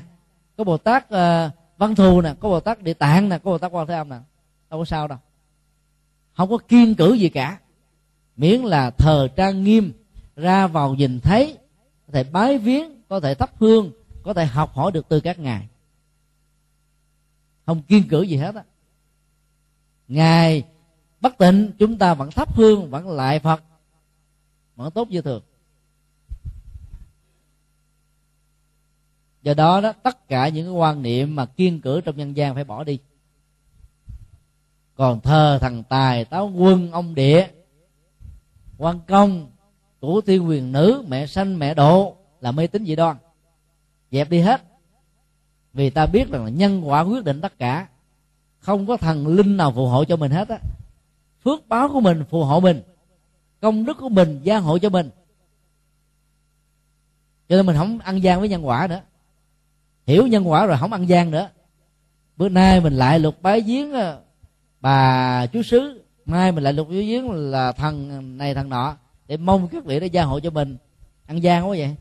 [0.57, 3.59] có bồ tát uh, văn thù nè có bồ tát địa tạng nè có bồ
[3.59, 4.17] tát quan thế âm nè
[4.75, 5.19] đâu có sao đâu.
[6.33, 7.61] Không có kiên cử gì cả.
[8.37, 9.93] Miễn là thờ trang nghiêm,
[10.37, 11.59] ra vào nhìn thấy,
[12.07, 13.93] có thể bái viếng, có thể thắp hương,
[14.23, 15.69] có thể học hỏi được từ các ngài.
[17.67, 18.65] Không kiên cử gì hết á.
[20.09, 20.65] Ngài
[21.21, 23.63] bất tịnh, chúng ta vẫn thắp hương, vẫn lại phật,
[24.77, 25.43] vẫn tốt như thường.
[29.43, 32.55] Do đó đó, tất cả những cái quan niệm mà kiên cử trong nhân gian
[32.55, 32.99] phải bỏ đi
[34.95, 37.47] còn thờ thằng tài táo quân ông địa.
[38.79, 39.51] Quan công
[40.01, 43.17] tổ tiên quyền nữ, mẹ sanh, mẹ độ, là mê tín dị đoan.
[44.11, 44.63] Dẹp đi hết.
[45.73, 47.87] Vì ta biết rằng là nhân quả quyết định tất cả.
[48.59, 50.59] Không có thần linh nào phù hộ cho mình hết á.
[51.45, 52.83] Phước báo của mình phù hộ mình.
[53.61, 55.11] Công đức của mình gia hộ cho mình.
[57.49, 59.01] Cho nên mình không ăn gian với nhân quả nữa.
[60.07, 61.49] Hiểu nhân quả rồi không ăn gian nữa.
[62.37, 64.17] Bữa nay mình lại lục bái giếng à,
[64.85, 68.97] bà chú sứ, mai mình lại lục dưới giếng là thần này thần nọ,
[69.27, 70.77] để mong các vị đó gia hộ cho mình.
[71.27, 71.97] Ăn gian quá vậy.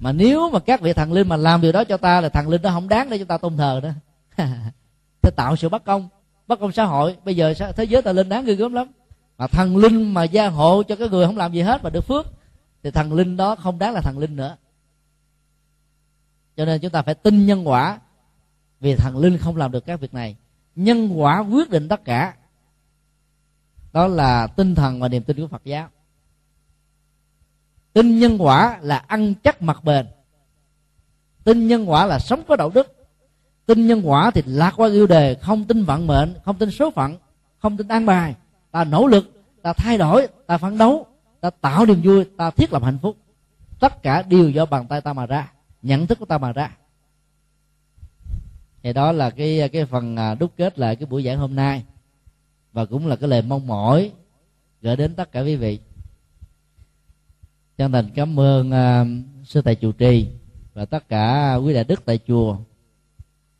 [0.00, 2.48] Mà nếu mà các vị thần linh mà làm điều đó cho ta là thần
[2.48, 3.94] linh đó không đáng để chúng ta tôn thờ nữa.
[5.22, 6.08] Thế tạo sự bất công
[6.46, 7.16] bất công xã hội.
[7.24, 8.86] Bây giờ thế giới ta linh đáng ghê gớm lắm.
[9.38, 12.04] Mà thần linh mà gia hộ cho cái người không làm gì hết mà được
[12.04, 12.26] phước,
[12.82, 14.56] thì thần linh đó không đáng là thần linh nữa.
[16.56, 17.98] Cho nên chúng ta phải tin nhân quả
[18.80, 20.36] vì thần linh không làm được các việc này.
[20.76, 22.34] Nhân quả quyết định tất cả.
[23.92, 25.88] Đó là tinh thần và niềm tin của phật giáo.
[27.92, 30.06] Tin nhân quả là ăn chắc mặt bền.
[31.44, 32.96] Tin nhân quả là sống có đạo đức.
[33.66, 36.90] Tin nhân quả thì lạc qua yêu đề, không tin vận mệnh, không tin số
[36.90, 37.16] phận,
[37.58, 38.34] không tin an bài.
[38.70, 41.06] Ta nỗ lực, ta thay đổi, ta phấn đấu,
[41.40, 43.16] ta tạo niềm vui, ta thiết lập hạnh phúc.
[43.80, 45.52] Tất cả đều do bàn tay ta mà ra,
[45.82, 46.76] nhận thức của ta mà ra
[48.82, 51.82] thì đó là cái cái phần à, đúc kết lại cái buổi giảng hôm nay.
[52.72, 54.12] Và cũng là cái lời mong mỏi
[54.82, 55.78] gửi đến tất cả quý vị.
[57.76, 60.28] Chân thành cảm ơn uh, sư thầy chủ trì
[60.74, 62.56] và tất cả quý đại đức tại chùa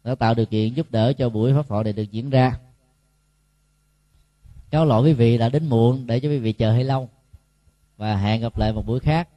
[0.04, 2.58] đã tạo điều kiện giúp đỡ cho buổi pháp thoại này được diễn ra.
[4.70, 7.08] Cáo lỗi quý vị đã đến muộn để cho quý vị chờ hơi lâu
[7.96, 9.28] và hẹn gặp lại một buổi khác.